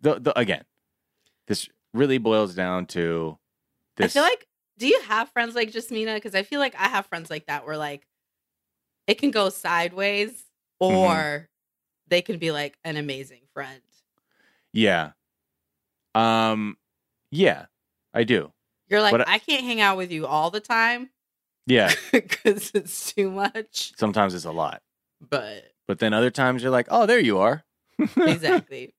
the, 0.00 0.20
the 0.20 0.38
again, 0.38 0.64
this 1.46 1.68
really 1.92 2.18
boils 2.18 2.54
down 2.54 2.86
to 2.86 3.38
this. 3.96 4.16
I 4.16 4.20
feel 4.20 4.22
like, 4.22 4.46
do 4.78 4.86
you 4.86 5.00
have 5.02 5.30
friends 5.30 5.54
like 5.54 5.72
Jasmina? 5.72 6.14
Because 6.14 6.34
I 6.34 6.42
feel 6.42 6.60
like 6.60 6.74
I 6.78 6.88
have 6.88 7.06
friends 7.06 7.30
like 7.30 7.46
that 7.46 7.66
where 7.66 7.76
like 7.76 8.06
it 9.06 9.18
can 9.18 9.30
go 9.30 9.48
sideways 9.48 10.44
Mm-hmm. 10.80 11.44
They 12.10 12.20
can 12.22 12.38
be 12.38 12.50
like 12.50 12.76
an 12.84 12.96
amazing 12.96 13.40
friend. 13.54 13.80
yeah, 14.72 15.12
um, 16.14 16.76
yeah, 17.30 17.66
I 18.12 18.24
do. 18.24 18.52
You're 18.88 19.00
like, 19.02 19.14
I- 19.26 19.34
I 19.34 19.38
can't 19.38 19.64
hang 19.64 19.80
out 19.80 19.96
with 19.96 20.10
you 20.10 20.26
all 20.26 20.50
the 20.50 20.60
time 20.60 21.10
Yeah, 21.66 21.92
because 22.12 22.72
it's 22.74 23.12
too 23.14 23.30
much. 23.30 23.92
sometimes 23.96 24.34
it's 24.34 24.44
a 24.44 24.50
lot. 24.52 24.82
But 25.20 25.72
But 25.86 25.98
then 26.00 26.12
other 26.12 26.30
times 26.30 26.62
you're 26.62 26.72
like, 26.72 26.88
oh, 26.90 27.06
there 27.06 27.18
you 27.20 27.38
are. 27.38 27.64
exactly. 28.16 28.94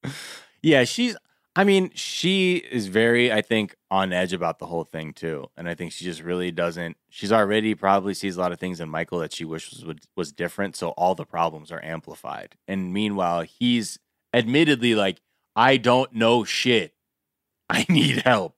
yeah, 0.62 0.84
she's. 0.86 1.15
I 1.55 1.65
mean, 1.65 1.91
she 1.95 2.55
is 2.55 2.87
very, 2.87 3.31
I 3.31 3.41
think, 3.41 3.75
on 3.89 4.13
edge 4.13 4.31
about 4.31 4.59
the 4.59 4.65
whole 4.67 4.85
thing 4.85 5.11
too, 5.11 5.47
and 5.57 5.67
I 5.67 5.75
think 5.75 5.91
she 5.91 6.05
just 6.05 6.21
really 6.21 6.49
doesn't. 6.49 6.95
She's 7.09 7.31
already 7.31 7.75
probably 7.75 8.13
sees 8.13 8.37
a 8.37 8.39
lot 8.39 8.53
of 8.53 8.59
things 8.59 8.79
in 8.79 8.89
Michael 8.89 9.19
that 9.19 9.33
she 9.33 9.43
wishes 9.43 9.83
was 9.83 9.97
was 10.15 10.31
different, 10.31 10.77
so 10.77 10.89
all 10.91 11.13
the 11.13 11.25
problems 11.25 11.71
are 11.71 11.83
amplified. 11.83 12.55
And 12.69 12.93
meanwhile, 12.93 13.41
he's 13.41 13.99
admittedly 14.33 14.95
like, 14.95 15.19
I 15.55 15.75
don't 15.75 16.13
know 16.13 16.45
shit. 16.45 16.93
I 17.69 17.85
need 17.89 18.19
help. 18.19 18.55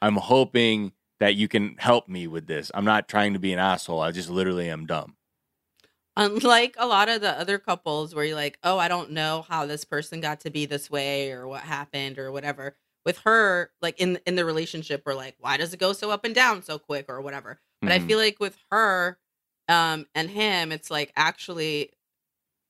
I'm 0.00 0.16
hoping 0.16 0.92
that 1.20 1.36
you 1.36 1.46
can 1.46 1.76
help 1.78 2.08
me 2.08 2.26
with 2.26 2.48
this. 2.48 2.72
I'm 2.74 2.84
not 2.84 3.08
trying 3.08 3.34
to 3.34 3.38
be 3.38 3.52
an 3.52 3.60
asshole. 3.60 4.00
I 4.00 4.10
just 4.10 4.28
literally 4.28 4.68
am 4.68 4.86
dumb. 4.86 5.14
Unlike 6.16 6.74
a 6.78 6.86
lot 6.86 7.08
of 7.08 7.22
the 7.22 7.30
other 7.38 7.58
couples 7.58 8.14
where 8.14 8.24
you're 8.24 8.36
like, 8.36 8.58
oh, 8.62 8.78
I 8.78 8.88
don't 8.88 9.12
know 9.12 9.42
how 9.48 9.64
this 9.64 9.84
person 9.84 10.20
got 10.20 10.40
to 10.40 10.50
be 10.50 10.66
this 10.66 10.90
way 10.90 11.32
or 11.32 11.48
what 11.48 11.62
happened 11.62 12.18
or 12.18 12.30
whatever. 12.30 12.76
With 13.04 13.18
her, 13.20 13.72
like 13.80 13.98
in 13.98 14.20
in 14.26 14.36
the 14.36 14.44
relationship, 14.44 15.02
we're 15.06 15.14
like, 15.14 15.36
why 15.38 15.56
does 15.56 15.72
it 15.74 15.80
go 15.80 15.92
so 15.92 16.10
up 16.10 16.24
and 16.24 16.34
down 16.34 16.62
so 16.62 16.78
quick 16.78 17.06
or 17.08 17.20
whatever? 17.22 17.60
But 17.84 17.92
I 17.94 17.98
Mhm. 17.98 18.06
feel 18.06 18.18
like 18.18 18.38
with 18.40 18.56
her 18.70 19.18
um 19.68 20.06
and 20.14 20.28
him, 20.30 20.70
it's 20.70 20.90
like 20.90 21.12
actually 21.16 21.92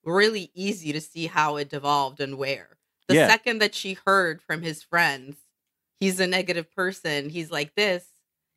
really 0.04 0.50
easy 0.54 0.92
to 0.92 1.00
see 1.00 1.26
how 1.28 1.56
it 1.56 1.70
devolved 1.70 2.20
and 2.20 2.38
where. 2.38 2.78
The 3.08 3.16
Yeah. 3.16 3.16
second 3.16 3.60
that 3.60 3.74
she 3.74 3.94
heard 4.06 4.42
from 4.42 4.62
his 4.62 4.82
friends, 4.84 5.38
he's 6.00 6.20
a 6.20 6.26
negative 6.28 6.70
person, 6.72 7.30
he's 7.30 7.50
like 7.52 7.74
this, 7.76 8.12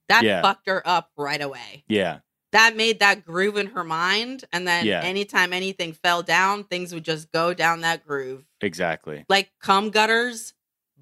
that 0.10 0.28
Yeah. 0.28 0.42
fucked 0.42 0.68
her 0.68 0.82
up 0.88 1.12
right 1.18 1.42
away 1.42 1.86
yeah, 1.88 2.20
that 2.56 2.76
made 2.76 3.00
that 3.00 3.24
groove 3.26 3.58
in 3.58 3.68
her 3.68 3.84
mind 3.84 4.46
and 4.54 4.68
then 4.68 4.86
Yeah. 4.86 5.02
anytime 5.02 5.54
anything 5.54 5.94
fell 5.94 6.24
down 6.24 6.64
things 6.64 6.94
would 6.94 7.06
just 7.06 7.32
go 7.32 7.54
down 7.54 7.82
that 7.82 8.06
groove 8.06 8.46
exactly. 8.62 9.26
like 9.30 9.52
cum 9.62 9.90
gutters 9.90 10.54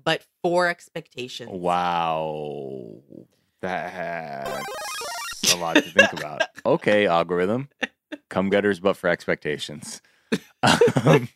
but 0.03 0.23
for 0.41 0.67
expectations 0.67 1.49
Wow. 1.51 2.99
That's 3.61 5.53
a 5.53 5.57
lot 5.57 5.75
to 5.75 5.81
think 5.81 6.13
about. 6.13 6.41
Okay, 6.65 7.07
algorithm. 7.07 7.67
Come 8.29 8.49
gutters, 8.49 8.79
but 8.79 8.95
for 8.95 9.09
expectations. 9.09 10.01
Um, 11.03 11.27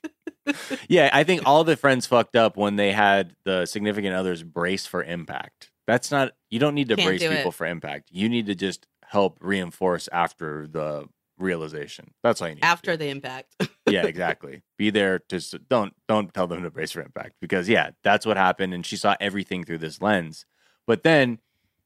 yeah, 0.88 1.10
I 1.12 1.23
think 1.25 1.41
all 1.45 1.63
the 1.65 1.75
friends 1.75 2.08
fucked 2.08 2.36
up 2.38 2.56
when 2.56 2.77
they 2.77 2.93
had 2.93 3.36
the 3.43 3.65
significant 3.65 4.15
others 4.15 4.41
brace 4.43 4.86
for 4.86 5.03
impact. 5.03 5.69
That's 5.86 6.12
not, 6.12 6.32
you 6.49 6.60
don't 6.60 6.75
need 6.75 6.88
to 6.89 6.95
Can't 6.95 7.08
brace 7.08 7.21
people 7.21 7.49
it. 7.51 7.53
for 7.53 7.65
impact. 7.67 8.10
You 8.12 8.30
need 8.30 8.45
to 8.47 8.56
just 8.56 8.88
help 9.07 9.37
reinforce 9.41 10.07
after 10.11 10.67
the 10.67 11.07
realization. 11.37 12.13
That's 12.23 12.41
all 12.41 12.49
you 12.49 12.55
need. 12.55 12.63
after 12.63 12.97
the 12.97 13.09
impact 13.09 13.55
yeah, 13.89 14.03
exactly. 14.05 14.61
Be 14.77 14.89
there 14.89 15.19
to 15.19 15.59
don't 15.69 15.93
don't 16.07 16.33
tell 16.33 16.47
them 16.47 16.63
to 16.63 16.69
brace 16.69 16.91
for 16.91 17.01
impact 17.01 17.35
because 17.41 17.69
yeah, 17.69 17.91
that's 18.03 18.25
what 18.25 18.37
happened, 18.37 18.73
and 18.73 18.85
she 18.85 18.97
saw 18.97 19.15
everything 19.19 19.63
through 19.63 19.79
this 19.79 20.01
lens. 20.01 20.45
But 20.85 21.03
then 21.03 21.39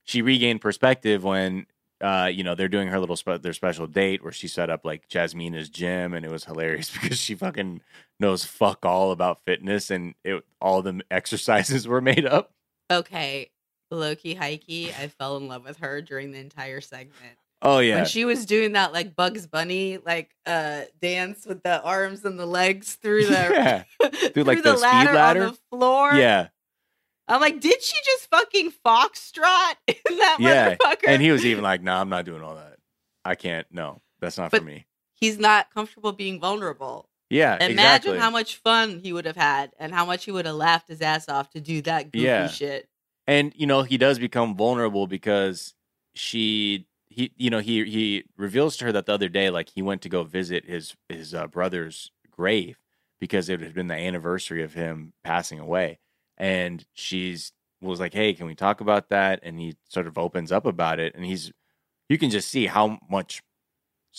she 0.03 0.21
regained 0.21 0.62
perspective 0.62 1.23
when 1.23 1.67
uh, 2.01 2.29
you 2.31 2.43
know 2.43 2.55
they're 2.55 2.67
doing 2.67 2.88
her 2.89 2.99
little 2.99 3.15
spe- 3.15 3.41
their 3.41 3.53
special 3.53 3.88
date 3.88 4.23
where 4.23 4.31
she 4.31 4.47
set 4.47 4.69
up 4.69 4.86
like 4.86 5.07
Jasmina's 5.07 5.69
gym, 5.69 6.13
and 6.13 6.25
it 6.25 6.31
was 6.31 6.45
hilarious 6.45 6.89
because 7.01 7.19
she 7.19 7.36
fucking 7.36 7.81
knows 8.19 8.43
fuck 8.43 8.86
all 8.86 9.12
about 9.12 9.45
fitness, 9.45 9.91
and 9.91 10.15
it 10.23 10.43
all 10.60 10.81
the 10.81 11.01
exercises 11.10 11.88
were 11.88 12.01
made 12.01 12.25
up. 12.25 12.51
okay 12.91 13.51
loki 13.95 14.34
heike 14.34 14.63
i 14.99 15.08
fell 15.19 15.38
in 15.38 15.47
love 15.47 15.63
with 15.63 15.77
her 15.77 16.01
during 16.01 16.32
the 16.32 16.39
entire 16.39 16.82
segment 16.82 17.38
Oh 17.63 17.77
yeah, 17.77 17.97
when 17.97 18.06
she 18.06 18.25
was 18.25 18.47
doing 18.47 18.71
that 18.71 18.91
like 18.91 19.15
bugs 19.15 19.45
bunny 19.45 19.99
like 20.04 20.32
uh 20.47 20.82
dance 20.99 21.45
with 21.45 21.62
the 21.62 21.80
arms 21.84 22.25
and 22.25 22.39
the 22.39 22.45
legs 22.47 22.95
through 22.95 23.25
the 23.25 23.32
yeah, 23.32 23.84
through, 24.34 24.43
like, 24.43 24.58
the, 24.63 24.71
the 24.71 24.77
speed 24.77 24.82
ladder, 24.82 25.13
ladder? 25.13 25.43
on 25.43 25.47
the 25.51 25.58
floor 25.77 26.13
yeah, 26.15 26.47
i'm 27.27 27.39
like 27.39 27.60
did 27.60 27.80
she 27.84 27.95
just 28.04 28.27
fucking 28.32 28.71
foxtrot 28.84 29.75
in 29.88 29.95
that 30.17 30.38
Yeah, 30.39 30.75
motherfucker 30.75 31.08
and 31.08 31.21
he 31.21 31.32
was 31.32 31.45
even 31.45 31.63
like, 31.63 31.84
"No, 31.84 31.93
I'm 31.93 32.10
not 32.10 32.25
doing 32.25 32.41
all 32.41 32.56
that. 32.56 32.77
I 33.23 33.36
can't. 33.36 33.67
No, 33.71 34.01
that's 34.19 34.38
not 34.39 34.49
for 34.51 34.62
me." 34.62 34.88
he's 35.13 35.38
not 35.38 35.71
comfortable 35.71 36.12
being 36.13 36.39
vulnerable. 36.39 37.08
Yeah, 37.30 37.56
Imagine 37.63 37.73
exactly. 37.73 38.17
how 38.17 38.30
much 38.32 38.56
fun 38.58 38.99
he 39.04 39.13
would 39.13 39.25
have 39.25 39.36
had 39.38 39.71
and 39.77 39.93
how 39.93 40.04
much 40.06 40.25
he 40.25 40.32
would 40.32 40.47
have 40.47 40.56
laughed 40.56 40.88
his 40.88 40.99
ass 41.01 41.30
off 41.30 41.51
to 41.51 41.62
do 41.62 41.84
that 41.84 42.12
goofy 42.12 42.25
Yeah. 42.25 42.47
shit. 42.47 42.89
And 43.27 43.53
you 43.55 43.67
know 43.67 43.84
he 43.84 43.97
does 43.97 44.19
become 44.19 44.55
vulnerable 44.55 45.07
because 45.07 45.73
she 46.13 46.88
he 47.10 47.31
you 47.38 47.49
know 47.49 47.60
he 47.60 47.84
he 47.86 48.23
reveals 48.38 48.77
to 48.77 48.86
her 48.86 48.91
that 48.91 49.05
the 49.05 49.13
other 49.13 49.29
day 49.29 49.49
like 49.49 49.69
he 49.69 49.81
went 49.81 50.01
to 50.01 50.10
go 50.10 50.23
visit 50.23 50.65
his 50.65 50.95
his 51.10 51.34
uh, 51.34 51.47
brother's 51.47 52.12
grave 52.31 52.77
because 53.19 53.49
it 53.49 53.62
had 53.62 53.73
been 53.73 53.88
the 53.88 53.95
anniversary 53.95 54.63
of 54.63 54.73
him 54.73 55.13
passing 55.23 55.60
away. 55.60 55.99
And 56.38 56.86
she's 56.93 57.51
was 57.81 57.99
like 57.99 58.13
hey 58.13 58.34
can 58.34 58.45
we 58.47 58.55
talk 58.55 58.81
about 58.81 59.10
that? 59.10 59.39
And 59.43 59.60
he 59.60 59.75
sort 59.89 60.07
of 60.07 60.17
opens 60.17 60.51
up 60.51 60.65
about 60.65 60.99
it 60.99 61.15
and 61.15 61.25
he's 61.25 61.51
you 62.10 62.17
can 62.17 62.29
just 62.29 62.49
see 62.49 62.67
how 62.67 62.99
much 63.10 63.41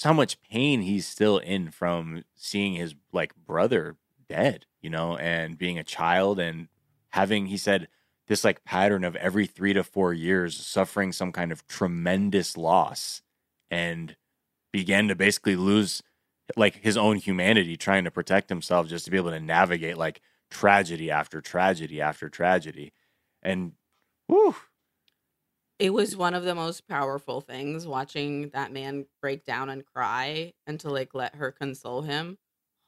how 0.03 0.13
much 0.13 0.41
pain 0.43 0.83
he's 0.83 1.07
still 1.07 1.39
in 1.39 1.71
from 1.71 2.25
seeing 2.35 2.75
his 2.75 2.95
like 3.13 3.35
brother 3.37 3.97
dead 4.29 4.67
you 4.81 4.89
know 4.89 5.17
and 5.19 5.59
being 5.59 5.79
a 5.79 5.85
child 5.85 6.39
and 6.39 6.69
having 7.11 7.47
he 7.47 7.57
said 7.57 7.89
this 8.33 8.45
like 8.45 8.65
pattern 8.65 9.05
of 9.05 9.15
every 9.17 9.47
three 9.47 9.75
to 9.75 9.85
four 9.85 10.15
years 10.15 10.57
suffering 10.57 11.13
some 11.13 11.33
kind 11.33 11.53
of 11.53 11.67
tremendous 11.67 12.57
loss 12.57 13.21
and 13.71 14.17
began 14.73 15.07
to 15.09 15.15
basically 15.15 15.55
lose 15.55 16.03
like 16.57 16.77
his 16.77 16.97
own 16.97 17.17
humanity, 17.19 17.77
trying 17.77 18.05
to 18.05 18.11
protect 18.11 18.49
himself, 18.49 18.89
just 18.89 19.05
to 19.05 19.11
be 19.11 19.19
able 19.19 19.31
to 19.33 19.41
navigate 19.41 19.99
like 19.99 20.23
tragedy 20.51 21.11
after 21.11 21.43
tragedy 21.43 22.01
after 22.01 22.31
tragedy, 22.31 22.95
and 23.43 23.73
whew, 24.29 24.57
It 25.79 25.93
was 25.93 26.17
one 26.17 26.35
of 26.35 26.45
the 26.45 26.55
most 26.55 26.87
powerful 26.89 27.41
things 27.41 27.87
watching 27.87 28.51
that 28.51 28.73
man 28.73 29.07
break 29.21 29.45
down 29.45 29.69
and 29.69 29.85
cry 29.85 30.55
and 30.67 30.79
to 30.81 30.91
like 30.91 31.15
let 31.15 31.35
her 31.35 31.53
console 31.53 32.03
him. 32.03 32.39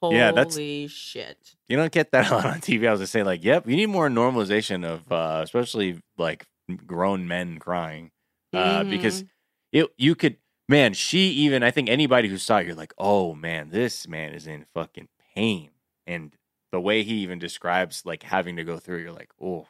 Holy 0.04 0.16
Yeah, 0.16 0.32
that's- 0.32 0.92
shit. 0.92 1.56
you 1.68 1.76
don't 1.76 1.92
get 1.92 2.12
that 2.12 2.28
a 2.30 2.34
lot 2.34 2.46
on 2.46 2.60
TV. 2.60 2.86
I 2.86 2.90
was 2.92 3.00
just 3.00 3.12
saying, 3.12 3.26
like, 3.26 3.42
yep, 3.44 3.66
you 3.66 3.76
need 3.76 3.86
more 3.86 4.08
normalization 4.08 4.84
of, 4.84 5.10
uh, 5.10 5.40
especially 5.42 6.00
like 6.18 6.46
grown 6.86 7.26
men 7.28 7.58
crying, 7.58 8.10
uh, 8.52 8.84
because 8.84 9.22
Mhm. 9.22 9.28
it 9.72 9.86
you 9.98 10.14
could, 10.14 10.36
man, 10.68 10.92
she 10.94 11.28
even 11.30 11.62
I 11.62 11.70
think 11.70 11.88
anybody 11.88 12.28
who 12.28 12.38
saw 12.38 12.58
it, 12.58 12.66
you're 12.66 12.74
like, 12.74 12.94
oh 12.98 13.34
man, 13.34 13.70
this 13.70 14.06
man 14.08 14.32
is 14.34 14.46
in 14.46 14.66
fucking 14.74 15.08
pain, 15.34 15.70
and 16.06 16.34
the 16.72 16.80
way 16.80 17.02
he 17.02 17.14
even 17.16 17.38
describes 17.38 18.04
like 18.04 18.22
having 18.24 18.56
to 18.56 18.64
go 18.64 18.78
through, 18.78 18.98
you're 18.98 19.12
like, 19.12 19.30
oh, 19.40 19.68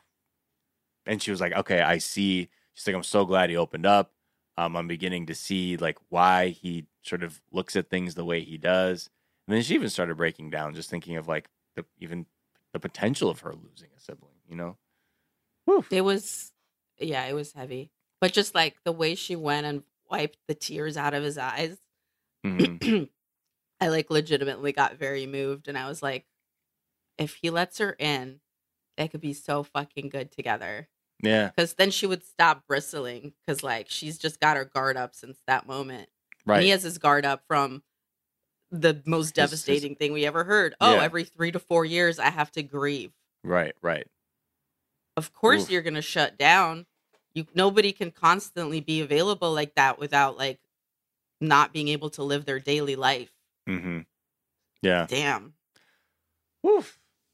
and 1.06 1.22
she 1.22 1.30
was 1.30 1.40
like, 1.40 1.52
okay, 1.52 1.80
I 1.80 1.98
see. 1.98 2.48
She's 2.74 2.86
like, 2.86 2.96
I'm 2.96 3.02
so 3.02 3.24
glad 3.24 3.50
he 3.50 3.56
opened 3.56 3.86
up. 3.86 4.12
Um, 4.56 4.74
I'm 4.76 4.88
beginning 4.88 5.26
to 5.26 5.34
see 5.34 5.76
like 5.76 5.98
why 6.08 6.48
he 6.48 6.86
sort 7.02 7.22
of 7.22 7.40
looks 7.52 7.76
at 7.76 7.90
things 7.90 8.14
the 8.14 8.24
way 8.24 8.40
he 8.42 8.56
does. 8.56 9.10
And 9.46 9.54
then 9.56 9.62
she 9.62 9.74
even 9.74 9.90
started 9.90 10.16
breaking 10.16 10.50
down, 10.50 10.74
just 10.74 10.90
thinking 10.90 11.16
of 11.16 11.28
like 11.28 11.48
the 11.76 11.84
even 11.98 12.26
the 12.72 12.80
potential 12.80 13.28
of 13.30 13.40
her 13.40 13.54
losing 13.54 13.90
a 13.96 14.00
sibling, 14.00 14.36
you 14.48 14.56
know? 14.56 14.78
Whew. 15.66 15.84
It 15.90 16.02
was, 16.02 16.52
yeah, 16.98 17.24
it 17.26 17.34
was 17.34 17.52
heavy. 17.52 17.90
But 18.20 18.32
just 18.32 18.54
like 18.54 18.76
the 18.84 18.92
way 18.92 19.14
she 19.14 19.36
went 19.36 19.66
and 19.66 19.84
wiped 20.10 20.38
the 20.48 20.54
tears 20.54 20.96
out 20.96 21.14
of 21.14 21.22
his 21.22 21.38
eyes, 21.38 21.78
Mhm. 22.44 23.10
I 23.80 23.88
like 23.88 24.10
legitimately 24.10 24.72
got 24.72 24.96
very 24.98 25.26
moved. 25.26 25.68
And 25.68 25.78
I 25.78 25.88
was 25.88 26.02
like, 26.02 26.26
if 27.18 27.36
he 27.36 27.50
lets 27.50 27.78
her 27.78 27.96
in, 27.98 28.40
they 28.96 29.08
could 29.08 29.20
be 29.20 29.32
so 29.34 29.62
fucking 29.62 30.08
good 30.10 30.32
together. 30.32 30.88
Yeah, 31.22 31.50
Because 31.50 31.74
then 31.74 31.90
she 31.90 32.06
would 32.06 32.24
stop 32.24 32.66
bristling 32.66 33.34
because 33.46 33.62
like 33.62 33.88
she's 33.90 34.18
just 34.18 34.40
got 34.40 34.56
her 34.56 34.64
guard 34.66 34.96
up 34.96 35.14
since 35.14 35.38
that 35.46 35.66
moment. 35.66 36.10
And 36.46 36.56
right. 36.56 36.62
he 36.62 36.70
has 36.70 36.82
his 36.82 36.98
guard 36.98 37.24
up 37.24 37.44
from 37.48 37.82
the 38.80 39.00
most 39.06 39.34
devastating 39.34 39.94
thing 39.94 40.12
we 40.12 40.26
ever 40.26 40.44
heard. 40.44 40.74
Oh, 40.80 40.96
Yeah. 40.96 41.02
every 41.02 41.24
three 41.24 41.52
to 41.52 41.58
four 41.58 41.84
years, 41.84 42.18
I 42.18 42.30
have 42.30 42.50
to 42.52 42.62
grieve. 42.62 43.12
right, 43.42 43.74
right. 43.82 44.06
Of 45.16 45.32
course, 45.32 45.64
Oof. 45.64 45.70
you're 45.70 45.82
gonna 45.82 46.02
shut 46.02 46.36
down. 46.36 46.86
You 47.34 47.46
nobody 47.54 47.92
can 47.92 48.10
constantly 48.10 48.80
be 48.80 49.00
available 49.00 49.52
like 49.52 49.74
that 49.76 49.98
without 49.98 50.36
like 50.36 50.58
not 51.40 51.72
being 51.72 51.88
able 51.88 52.10
to 52.10 52.22
live 52.22 52.44
their 52.46 52.58
daily 52.58 52.96
life. 52.96 53.30
hmm 53.66 54.00
Yeah. 54.82 55.06
Damn. 55.08 55.54
Whew. 56.62 56.84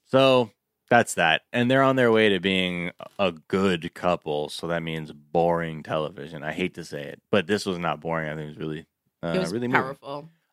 So 0.06 0.50
that's 0.90 1.14
that. 1.14 1.42
And 1.52 1.70
they're 1.70 1.82
on 1.82 1.96
their 1.96 2.12
way 2.12 2.28
to 2.30 2.40
being 2.40 2.90
a 3.18 3.32
good 3.32 3.94
couple. 3.94 4.48
So 4.48 4.66
that 4.66 4.82
means 4.82 5.12
boring 5.12 5.82
television. 5.82 6.42
I 6.42 6.52
hate 6.52 6.74
to 6.74 6.84
say 6.84 7.02
it, 7.04 7.22
but 7.30 7.46
this 7.46 7.64
was 7.64 7.78
not 7.78 8.00
boring. 8.00 8.28
I 8.28 8.34
think 8.34 8.46
it 8.46 8.48
was 8.48 8.58
really, 8.58 8.86
uh, 9.22 9.28
it 9.36 9.38
was 9.38 9.52
really 9.52 9.68
moving. 9.68 9.96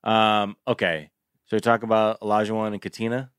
Um, 0.07 0.55
okay. 0.67 1.11
So 1.45 1.57
we 1.57 1.61
talk 1.61 1.83
about 1.83 2.19
Elijah 2.21 2.55
One 2.55 2.73
and 2.73 2.81
Katina. 2.81 3.31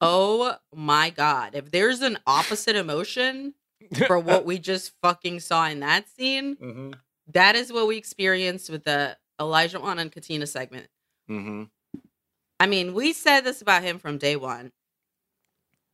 Oh 0.00 0.54
my 0.74 1.10
god! 1.10 1.54
If 1.54 1.70
there's 1.70 2.00
an 2.00 2.18
opposite 2.26 2.76
emotion 2.76 3.54
for 4.06 4.18
what 4.18 4.46
we 4.46 4.58
just 4.70 4.92
fucking 5.02 5.40
saw 5.40 5.66
in 5.68 5.80
that 5.80 6.08
scene, 6.08 6.56
mm-hmm. 6.56 6.90
that 7.32 7.56
is 7.56 7.72
what 7.72 7.86
we 7.86 7.96
experienced 7.96 8.70
with 8.70 8.84
the 8.84 9.16
Elijah 9.40 9.80
Wan 9.80 9.98
and 9.98 10.12
Katina 10.12 10.46
segment. 10.46 10.88
Mm-hmm. 11.30 11.64
I 12.58 12.66
mean, 12.66 12.94
we 12.94 13.12
said 13.12 13.40
this 13.40 13.60
about 13.62 13.82
him 13.82 13.98
from 13.98 14.18
day 14.18 14.36
one. 14.36 14.72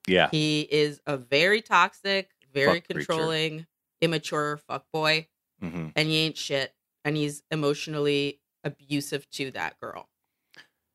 Yeah. 0.06 0.28
He 0.30 0.62
is 0.70 1.00
a 1.06 1.16
very 1.16 1.62
toxic, 1.62 2.30
very 2.52 2.80
Fuck 2.80 2.86
creature. 2.88 3.06
controlling, 3.06 3.66
immature 4.00 4.60
fuckboy, 4.68 5.26
Mm-hmm. 5.62 5.88
and 5.96 6.08
he 6.08 6.16
ain't 6.18 6.36
shit. 6.36 6.74
And 7.04 7.16
he's 7.16 7.42
emotionally 7.50 8.40
abusive 8.66 9.28
to 9.30 9.50
that 9.52 9.78
girl 9.80 10.08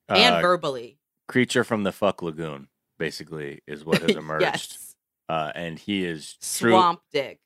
Uh, 0.09 0.13
and 0.15 0.41
verbally. 0.41 0.97
creature 1.27 1.63
from 1.63 1.83
the 1.83 1.91
fuck 1.91 2.21
lagoon, 2.21 2.67
basically, 2.99 3.61
is 3.67 3.85
what 3.85 4.01
has 4.01 4.15
emerged. 4.15 4.41
yes, 4.43 4.95
Uh, 5.29 5.51
and 5.55 5.79
he 5.79 6.03
is 6.05 6.37
true. 6.57 6.71
swamp 6.71 7.01
dick. 7.11 7.39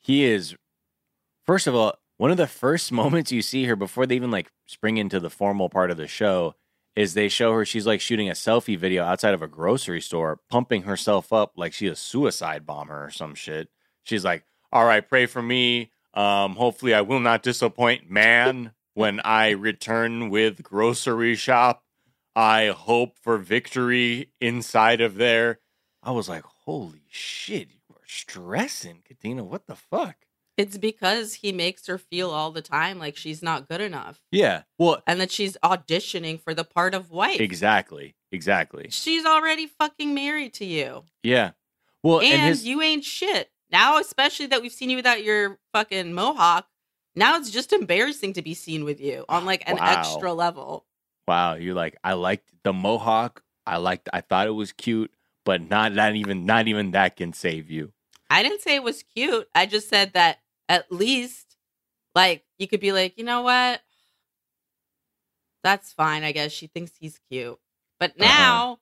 He 0.00 0.24
is, 0.24 0.54
first 1.44 1.66
of 1.66 1.74
all, 1.74 1.94
one 2.16 2.30
of 2.30 2.36
the 2.36 2.46
first 2.46 2.92
moments 3.02 3.32
you 3.32 3.42
see 3.42 3.64
her 3.64 3.76
before 3.76 4.06
they 4.06 4.14
even 4.16 4.30
like 4.30 4.50
spring 4.66 4.96
into 4.98 5.18
the 5.20 5.30
formal 5.30 5.68
part 5.68 5.90
of 5.90 5.96
the 5.96 6.06
show 6.06 6.54
is 6.94 7.14
they 7.14 7.28
show 7.28 7.52
her 7.52 7.64
she's 7.64 7.86
like 7.88 8.00
shooting 8.00 8.28
a 8.28 8.34
selfie 8.34 8.78
video 8.78 9.02
outside 9.02 9.34
of 9.34 9.42
a 9.42 9.48
grocery 9.48 10.00
store, 10.00 10.38
pumping 10.48 10.82
herself 10.82 11.32
up 11.32 11.52
like 11.56 11.72
she 11.72 11.88
a 11.88 11.96
suicide 11.96 12.64
bomber 12.64 13.04
or 13.06 13.10
some 13.10 13.34
shit. 13.34 13.68
She's 14.04 14.24
like, 14.24 14.44
"All 14.70 14.84
right, 14.84 15.06
pray 15.08 15.26
for 15.26 15.42
me. 15.42 15.90
Um, 16.14 16.54
hopefully, 16.54 16.94
I 16.94 17.00
will 17.00 17.18
not 17.18 17.42
disappoint, 17.42 18.08
man. 18.08 18.70
When 18.94 19.20
I 19.20 19.50
return 19.50 20.30
with 20.30 20.62
grocery 20.62 21.34
shop, 21.34 21.84
I 22.34 22.68
hope 22.68 23.18
for 23.20 23.38
victory 23.38 24.30
inside 24.40 25.00
of 25.00 25.16
there." 25.16 25.60
I 26.02 26.10
was 26.12 26.28
like, 26.28 26.44
"Holy 26.64 27.02
shit, 27.10 27.68
you 27.70 27.94
are 27.96 28.06
stressing, 28.06 29.02
Katina. 29.06 29.44
What 29.44 29.66
the 29.66 29.76
fuck?" 29.76 30.16
It's 30.56 30.78
because 30.78 31.34
he 31.34 31.50
makes 31.50 31.86
her 31.88 31.98
feel 31.98 32.30
all 32.30 32.52
the 32.52 32.62
time 32.62 32.98
like 32.98 33.16
she's 33.16 33.42
not 33.42 33.68
good 33.68 33.80
enough 33.80 34.20
Yeah. 34.30 34.62
Well, 34.78 35.02
and 35.04 35.20
that 35.20 35.32
she's 35.32 35.56
auditioning 35.64 36.40
for 36.40 36.54
the 36.54 36.64
part 36.64 36.94
of 36.94 37.10
wife. 37.10 37.40
exactly. 37.40 38.14
Exactly. 38.30 38.86
She's 38.90 39.24
already 39.24 39.66
fucking 39.66 40.14
married 40.14 40.54
to 40.54 40.64
you. 40.64 41.04
Yeah. 41.22 41.52
Well, 42.02 42.20
and, 42.20 42.34
and 42.34 42.42
his 42.42 42.64
you 42.64 42.82
ain't 42.82 43.04
shit. 43.04 43.50
Now, 43.70 43.98
especially 43.98 44.46
that 44.46 44.62
we've 44.62 44.72
seen 44.72 44.90
you 44.90 44.96
without 44.96 45.24
your 45.24 45.58
fucking 45.72 46.12
mohawk, 46.12 46.68
now 47.16 47.36
it's 47.36 47.50
just 47.50 47.72
embarrassing 47.72 48.32
to 48.34 48.42
be 48.42 48.54
seen 48.54 48.84
with 48.84 49.00
you 49.00 49.24
on 49.28 49.44
like 49.44 49.62
an 49.66 49.76
Wow. 49.76 49.90
extra 49.92 50.32
level. 50.32 50.86
wow, 51.28 51.54
you're 51.54 51.74
like 51.74 51.96
I 52.04 52.12
liked 52.14 52.50
the 52.64 52.72
mohawk. 52.72 53.42
I 53.66 53.78
liked 53.78 54.08
I 54.12 54.20
thought 54.20 54.46
it 54.46 54.50
was 54.50 54.72
cute, 54.72 55.12
but 55.44 55.62
not 55.62 55.92
not 55.92 56.14
even 56.16 56.44
not 56.46 56.68
even 56.68 56.90
that 56.92 57.16
can 57.16 57.32
save 57.32 57.70
you. 57.70 57.92
I 58.30 58.42
didn't 58.42 58.62
say 58.62 58.74
it 58.74 58.82
was 58.82 59.02
cute. 59.02 59.48
I 59.54 59.66
just 59.66 59.88
said 59.88 60.12
that 60.14 60.38
at 60.68 60.90
least, 60.90 61.56
like, 62.14 62.44
you 62.58 62.66
could 62.66 62.80
be 62.80 62.90
like, 62.90 63.16
you 63.18 63.24
know 63.24 63.42
what? 63.42 63.80
That's 65.62 65.92
fine. 65.92 66.24
I 66.24 66.32
guess 66.32 66.52
she 66.52 66.66
thinks 66.66 66.92
he's 66.98 67.20
cute. 67.30 67.58
But 67.98 68.12
Uh-huh. 68.20 68.26
now, 68.28 68.78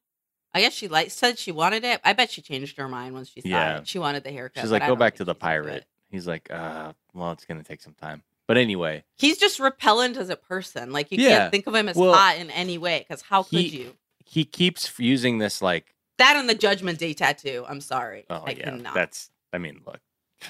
I 0.54 0.60
guess 0.60 0.72
she 0.72 0.88
like 0.88 1.10
said 1.10 1.38
she 1.38 1.52
wanted 1.52 1.84
it. 1.84 2.00
I 2.04 2.12
bet 2.12 2.30
she 2.30 2.42
changed 2.42 2.76
her 2.78 2.88
mind 2.88 3.14
once 3.14 3.28
she 3.30 3.40
saw 3.40 3.48
Yeah. 3.48 3.78
it. 3.78 3.88
She 3.88 3.98
wanted 3.98 4.24
the 4.24 4.30
haircut. 4.32 4.62
She's 4.62 4.70
like, 4.72 4.86
go 4.86 4.96
back 4.96 5.16
to 5.16 5.24
the 5.24 5.34
pirate. 5.34 5.86
He's 6.12 6.28
like, 6.28 6.48
uh, 6.52 6.92
well, 7.14 7.32
it's 7.32 7.44
gonna 7.44 7.64
take 7.64 7.80
some 7.82 7.94
time. 7.94 8.22
But 8.46 8.58
anyway, 8.58 9.02
He's 9.16 9.38
just 9.38 9.58
repellent 9.58 10.16
as 10.16 10.28
a 10.28 10.36
person. 10.36 10.92
Like 10.92 11.10
you 11.10 11.18
Yeah. 11.18 11.38
can't 11.38 11.50
think 11.50 11.66
of 11.66 11.74
him 11.74 11.88
as 11.88 11.96
Well, 11.96 12.12
hot 12.14 12.36
in 12.36 12.50
any 12.50 12.76
way. 12.78 13.00
Because 13.00 13.22
how 13.22 13.42
could 13.42 13.72
you? 13.72 13.96
he 14.24 14.44
keeps 14.44 14.92
using 14.98 15.38
this 15.38 15.60
like, 15.62 15.94
That 16.18 16.36
on 16.36 16.46
the 16.46 16.54
Judgment 16.54 16.98
Day 16.98 17.14
tattoo. 17.14 17.64
I'm 17.68 17.80
sorry. 17.80 18.26
oh 18.30 18.42
I 18.46 18.50
yeah, 18.52 18.64
cannot. 18.64 18.94
that's. 18.94 19.30
I 19.52 19.58
mean, 19.58 19.80
look, 19.86 20.00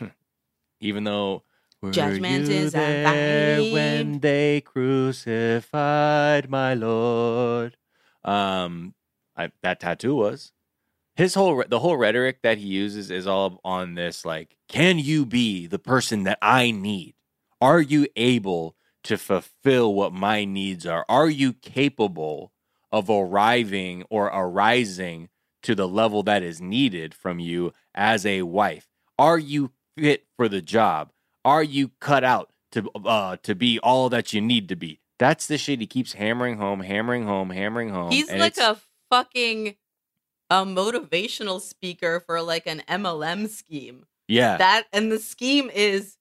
even 0.80 1.04
though. 1.04 1.44
Were 1.80 1.90
Judgment 1.90 2.46
you 2.48 2.54
is 2.54 2.72
there 2.72 3.60
when 3.72 4.20
they 4.20 4.60
crucified 4.60 6.48
my 6.48 6.74
Lord. 6.74 7.76
Um, 8.24 8.94
I, 9.36 9.50
that 9.62 9.80
tattoo 9.80 10.14
was 10.14 10.52
his 11.14 11.34
whole 11.34 11.62
the 11.68 11.78
whole 11.78 11.96
rhetoric 11.96 12.40
that 12.42 12.58
he 12.58 12.66
uses 12.66 13.10
is 13.10 13.26
all 13.26 13.60
on 13.64 13.94
this 13.94 14.24
like, 14.24 14.56
can 14.68 14.98
you 14.98 15.26
be 15.26 15.66
the 15.66 15.78
person 15.78 16.24
that 16.24 16.38
I 16.40 16.70
need? 16.70 17.14
Are 17.60 17.80
you 17.80 18.06
able 18.16 18.76
to 19.04 19.18
fulfill 19.18 19.94
what 19.94 20.12
my 20.12 20.44
needs 20.44 20.86
are? 20.86 21.04
Are 21.08 21.28
you 21.28 21.52
capable 21.52 22.52
of 22.90 23.10
arriving 23.10 24.04
or 24.10 24.26
arising 24.26 25.28
to 25.62 25.74
the 25.74 25.88
level 25.88 26.22
that 26.24 26.42
is 26.42 26.60
needed 26.60 27.14
from 27.14 27.38
you 27.38 27.72
as 27.94 28.26
a 28.26 28.42
wife? 28.42 28.88
Are 29.18 29.38
you 29.38 29.72
fit 29.96 30.26
for 30.36 30.48
the 30.48 30.62
job? 30.62 31.12
Are 31.44 31.62
you 31.62 31.90
cut 32.00 32.24
out 32.24 32.50
to 32.72 32.88
uh 33.04 33.36
to 33.42 33.54
be 33.54 33.78
all 33.80 34.08
that 34.08 34.32
you 34.32 34.40
need 34.40 34.68
to 34.70 34.76
be? 34.76 35.00
That's 35.18 35.46
the 35.46 35.58
shit 35.58 35.80
he 35.80 35.86
keeps 35.86 36.14
hammering 36.14 36.56
home, 36.56 36.80
hammering 36.80 37.26
home, 37.26 37.50
hammering 37.50 37.90
home. 37.90 38.10
He's 38.10 38.30
like 38.32 38.56
a 38.56 38.76
fucking 39.10 39.76
a 40.52 40.66
motivational 40.66 41.60
speaker 41.60 42.20
for 42.26 42.42
like 42.42 42.66
an 42.66 42.82
MLM 42.88 43.48
scheme. 43.48 44.04
yeah. 44.28 44.58
That 44.58 44.84
and 44.92 45.10
the 45.10 45.18
scheme 45.18 45.70
is 45.72 46.18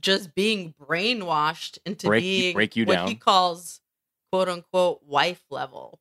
just 0.00 0.34
being 0.34 0.74
brainwashed 0.80 1.78
into 1.84 2.06
Break 2.06 2.22
being 2.22 2.54
break 2.54 2.76
you 2.76 2.86
what 2.86 3.08
he 3.08 3.14
calls 3.14 3.80
quote 4.32 4.48
unquote 4.48 5.02
wife 5.06 5.44
level. 5.50 6.00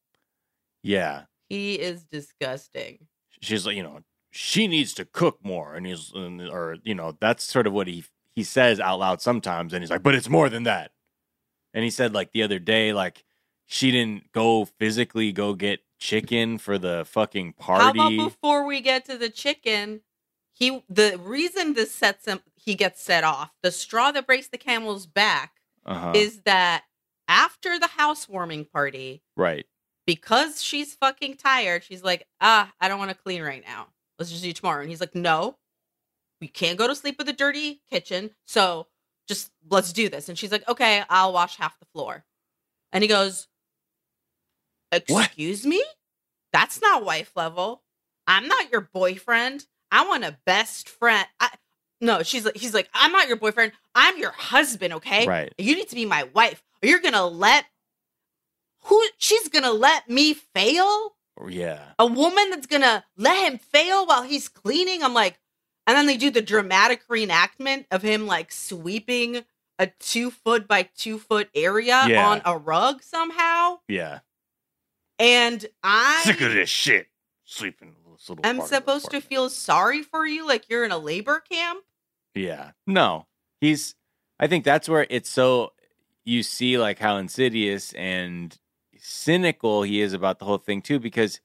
yeah. 0.83 1.23
He 1.49 1.75
is 1.75 2.03
disgusting. 2.05 3.05
she's 3.41 3.65
like, 3.67 3.75
you 3.75 3.83
know, 3.83 3.99
she 4.31 4.67
needs 4.67 4.93
to 4.95 5.05
cook 5.05 5.37
more, 5.43 5.75
and 5.75 5.85
he's, 5.85 6.11
or 6.13 6.77
you 6.83 6.95
know, 6.95 7.15
that's 7.21 7.43
sort 7.43 7.67
of 7.67 7.73
what 7.73 7.87
he 7.87 8.03
he 8.35 8.43
says 8.43 8.79
out 8.79 8.99
loud 8.99 9.21
sometimes, 9.21 9.71
and 9.73 9.83
he's 9.83 9.91
like, 9.91 10.01
but 10.01 10.15
it's 10.15 10.27
more 10.27 10.49
than 10.49 10.63
that. 10.63 10.91
And 11.73 11.83
he 11.83 11.89
said 11.91 12.13
like 12.13 12.31
the 12.31 12.41
other 12.41 12.57
day, 12.57 12.93
like, 12.93 13.23
she 13.67 13.91
didn't 13.91 14.31
go 14.31 14.65
physically 14.65 15.31
go 15.31 15.53
get 15.53 15.81
chicken 15.99 16.57
for 16.57 16.77
the 16.77 17.05
fucking 17.05 17.53
party. 17.53 17.83
How 17.83 17.91
about 17.91 18.29
before 18.29 18.65
we 18.65 18.81
get 18.81 19.05
to 19.05 19.17
the 19.17 19.29
chicken? 19.29 20.01
He 20.53 20.83
the 20.89 21.19
reason 21.21 21.73
this 21.73 21.91
sets 21.93 22.25
him 22.25 22.39
he 22.55 22.75
gets 22.75 23.01
set 23.01 23.23
off. 23.23 23.51
The 23.63 23.71
straw 23.71 24.11
that 24.11 24.25
breaks 24.25 24.47
the 24.47 24.57
camel's 24.57 25.05
back 25.05 25.53
Uh-huh. 25.85 26.13
is 26.15 26.41
that 26.43 26.83
after 27.27 27.77
the 27.79 27.87
housewarming 27.87 28.65
party, 28.65 29.21
right. 29.35 29.65
because 30.07 30.61
she's 30.63 30.93
fucking 30.95 31.37
tired, 31.37 31.83
she's 31.83 32.03
like, 32.03 32.25
ah, 32.39 32.71
I 32.79 32.87
don't 32.87 32.99
want 32.99 33.11
to 33.11 33.17
clean 33.17 33.41
right 33.41 33.63
now. 33.65 33.87
Let's 34.17 34.31
just 34.31 34.43
do 34.43 34.49
it 34.49 34.55
tomorrow. 34.55 34.81
And 34.81 34.89
he's 34.89 34.99
like, 35.01 35.15
no, 35.15 35.57
we 36.39 36.47
can't 36.47 36.77
go 36.77 36.87
to 36.87 36.95
sleep 36.95 37.17
with 37.17 37.27
a 37.29 37.33
dirty 37.33 37.81
kitchen. 37.89 38.29
So 38.45 38.87
just 39.27 39.51
let's 39.69 39.91
do 39.91 40.07
this. 40.07 40.29
And 40.29 40.37
she's 40.37 40.51
like, 40.51 40.67
okay, 40.69 41.03
I'll 41.09 41.33
wash 41.33 41.57
half 41.57 41.77
the 41.79 41.85
floor. 41.87 42.23
And 42.93 43.03
he 43.03 43.07
goes, 43.07 43.47
What? 45.07 45.25
excuse 45.27 45.65
me? 45.65 45.83
That's 46.53 46.81
not 46.81 47.03
wife 47.05 47.31
level. 47.35 47.83
I'm 48.27 48.47
not 48.47 48.71
your 48.71 48.81
boyfriend. 48.81 49.65
I 49.91 50.07
want 50.07 50.23
a 50.23 50.37
best 50.45 50.89
friend. 50.89 51.25
I, 51.39 51.49
no, 52.01 52.23
she's 52.23 52.45
like, 52.45 52.57
he's 52.57 52.73
like, 52.73 52.89
I'm 52.93 53.11
not 53.11 53.27
your 53.27 53.37
boyfriend. 53.37 53.71
I'm 53.93 54.17
your 54.17 54.31
husband. 54.31 54.93
Okay. 54.95 55.27
Right. 55.27 55.53
You 55.57 55.75
need 55.75 55.89
to 55.89 55.95
be 55.95 56.05
my 56.05 56.23
wife. 56.33 56.63
You're 56.81 56.99
gonna 56.99 57.25
let 57.25 57.65
who 58.83 59.03
she's 59.17 59.47
gonna 59.49 59.71
let 59.71 60.09
me 60.09 60.33
fail? 60.33 61.15
Oh, 61.39 61.47
yeah. 61.47 61.79
A 61.99 62.05
woman 62.05 62.49
that's 62.49 62.67
gonna 62.67 63.03
let 63.17 63.51
him 63.51 63.57
fail 63.57 64.05
while 64.05 64.23
he's 64.23 64.47
cleaning? 64.47 65.03
I'm 65.03 65.13
like, 65.13 65.39
and 65.87 65.95
then 65.97 66.05
they 66.07 66.17
do 66.17 66.31
the 66.31 66.41
dramatic 66.41 67.07
reenactment 67.07 67.85
of 67.91 68.01
him 68.01 68.27
like 68.27 68.51
sweeping 68.51 69.43
a 69.77 69.87
two 69.99 70.31
foot 70.31 70.67
by 70.67 70.83
two 70.95 71.17
foot 71.19 71.49
area 71.53 72.05
Yeah. 72.07 72.27
on 72.29 72.41
a 72.45 72.57
rug 72.57 73.01
somehow. 73.03 73.79
Yeah. 73.87 74.19
And 75.19 75.65
I 75.83 76.21
Sick 76.23 76.41
of 76.41 76.53
this 76.53 76.69
shit. 76.69 77.07
Sleeping 77.45 77.95
little 78.05 78.45
am 78.45 78.57
part 78.57 78.65
of 78.65 78.69
the 78.69 78.75
supposed 78.75 79.11
to 79.11 79.21
feel 79.21 79.49
sorry 79.49 80.01
for 80.01 80.25
you 80.25 80.47
like 80.47 80.69
you're 80.69 80.85
in 80.85 80.91
a 80.91 80.97
labor 80.97 81.41
camp. 81.49 81.83
Yeah. 82.33 82.71
No. 82.87 83.27
He's 83.61 83.95
I 84.39 84.47
think 84.47 84.65
that's 84.65 84.89
where 84.89 85.07
it's 85.09 85.29
so 85.29 85.73
you 86.23 86.43
see 86.43 86.77
like 86.77 86.99
how 86.99 87.17
insidious 87.17 87.93
and 87.93 88.57
cynical 88.97 89.83
he 89.83 90.01
is 90.01 90.13
about 90.13 90.39
the 90.39 90.45
whole 90.45 90.57
thing 90.57 90.81
too 90.81 90.99
because 90.99 91.39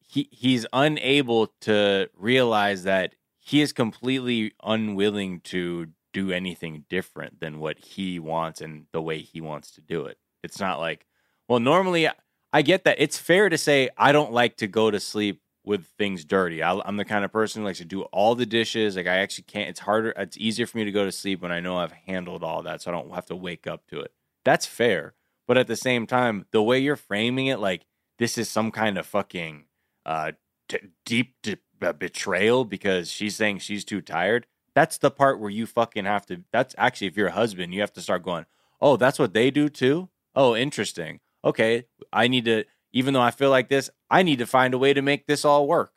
he 0.00 0.28
he's 0.30 0.66
unable 0.72 1.48
to 1.62 2.10
realize 2.16 2.84
that 2.84 3.14
he 3.38 3.60
is 3.60 3.72
completely 3.72 4.52
unwilling 4.62 5.40
to 5.40 5.88
do 6.12 6.32
anything 6.32 6.84
different 6.88 7.40
than 7.40 7.60
what 7.60 7.78
he 7.78 8.18
wants 8.18 8.60
and 8.60 8.86
the 8.92 9.00
way 9.00 9.18
he 9.18 9.40
wants 9.40 9.70
to 9.72 9.80
do 9.80 10.06
it. 10.06 10.18
It's 10.42 10.58
not 10.58 10.80
like, 10.80 11.06
well, 11.48 11.60
normally 11.60 12.08
I 12.52 12.62
get 12.62 12.84
that. 12.84 12.96
It's 13.00 13.18
fair 13.18 13.48
to 13.48 13.58
say 13.58 13.90
I 13.96 14.12
don't 14.12 14.32
like 14.32 14.56
to 14.58 14.66
go 14.66 14.90
to 14.90 14.98
sleep 15.00 15.40
with 15.64 15.86
things 15.98 16.24
dirty. 16.24 16.62
I, 16.62 16.80
I'm 16.84 16.96
the 16.96 17.04
kind 17.04 17.24
of 17.24 17.32
person 17.32 17.62
who 17.62 17.66
likes 17.66 17.78
to 17.78 17.84
do 17.84 18.02
all 18.04 18.34
the 18.34 18.46
dishes. 18.46 18.96
Like 18.96 19.06
I 19.06 19.18
actually 19.18 19.44
can't. 19.44 19.68
It's 19.68 19.80
harder. 19.80 20.12
It's 20.16 20.36
easier 20.36 20.66
for 20.66 20.78
me 20.78 20.84
to 20.84 20.92
go 20.92 21.04
to 21.04 21.12
sleep 21.12 21.42
when 21.42 21.52
I 21.52 21.60
know 21.60 21.78
I've 21.78 21.92
handled 21.92 22.42
all 22.42 22.62
that, 22.62 22.82
so 22.82 22.90
I 22.90 22.94
don't 22.94 23.14
have 23.14 23.26
to 23.26 23.36
wake 23.36 23.66
up 23.66 23.86
to 23.88 24.00
it. 24.00 24.12
That's 24.44 24.66
fair. 24.66 25.14
But 25.46 25.58
at 25.58 25.66
the 25.66 25.76
same 25.76 26.06
time, 26.06 26.46
the 26.50 26.62
way 26.62 26.78
you're 26.78 26.96
framing 26.96 27.46
it, 27.46 27.60
like 27.60 27.86
this 28.18 28.38
is 28.38 28.48
some 28.48 28.70
kind 28.70 28.98
of 28.98 29.06
fucking 29.06 29.64
uh, 30.06 30.32
t- 30.68 30.78
deep 31.04 31.34
d- 31.42 31.56
uh, 31.82 31.92
betrayal 31.92 32.64
because 32.64 33.10
she's 33.10 33.36
saying 33.36 33.58
she's 33.58 33.84
too 33.84 34.00
tired. 34.00 34.46
That's 34.74 34.98
the 34.98 35.10
part 35.10 35.40
where 35.40 35.50
you 35.50 35.66
fucking 35.66 36.04
have 36.04 36.26
to. 36.26 36.42
That's 36.52 36.74
actually 36.78 37.08
if 37.08 37.16
you're 37.16 37.28
a 37.28 37.32
husband, 37.32 37.74
you 37.74 37.80
have 37.80 37.92
to 37.94 38.00
start 38.00 38.22
going. 38.22 38.46
Oh, 38.80 38.96
that's 38.96 39.18
what 39.18 39.34
they 39.34 39.50
do 39.50 39.68
too. 39.68 40.08
Oh, 40.34 40.54
interesting. 40.56 41.20
Okay, 41.44 41.86
I 42.12 42.28
need 42.28 42.44
to. 42.46 42.64
Even 42.92 43.14
though 43.14 43.20
I 43.20 43.30
feel 43.30 43.50
like 43.50 43.68
this, 43.68 43.88
I 44.10 44.22
need 44.22 44.40
to 44.40 44.46
find 44.46 44.74
a 44.74 44.78
way 44.78 44.92
to 44.92 45.00
make 45.02 45.26
this 45.26 45.44
all 45.44 45.66
work. 45.68 45.92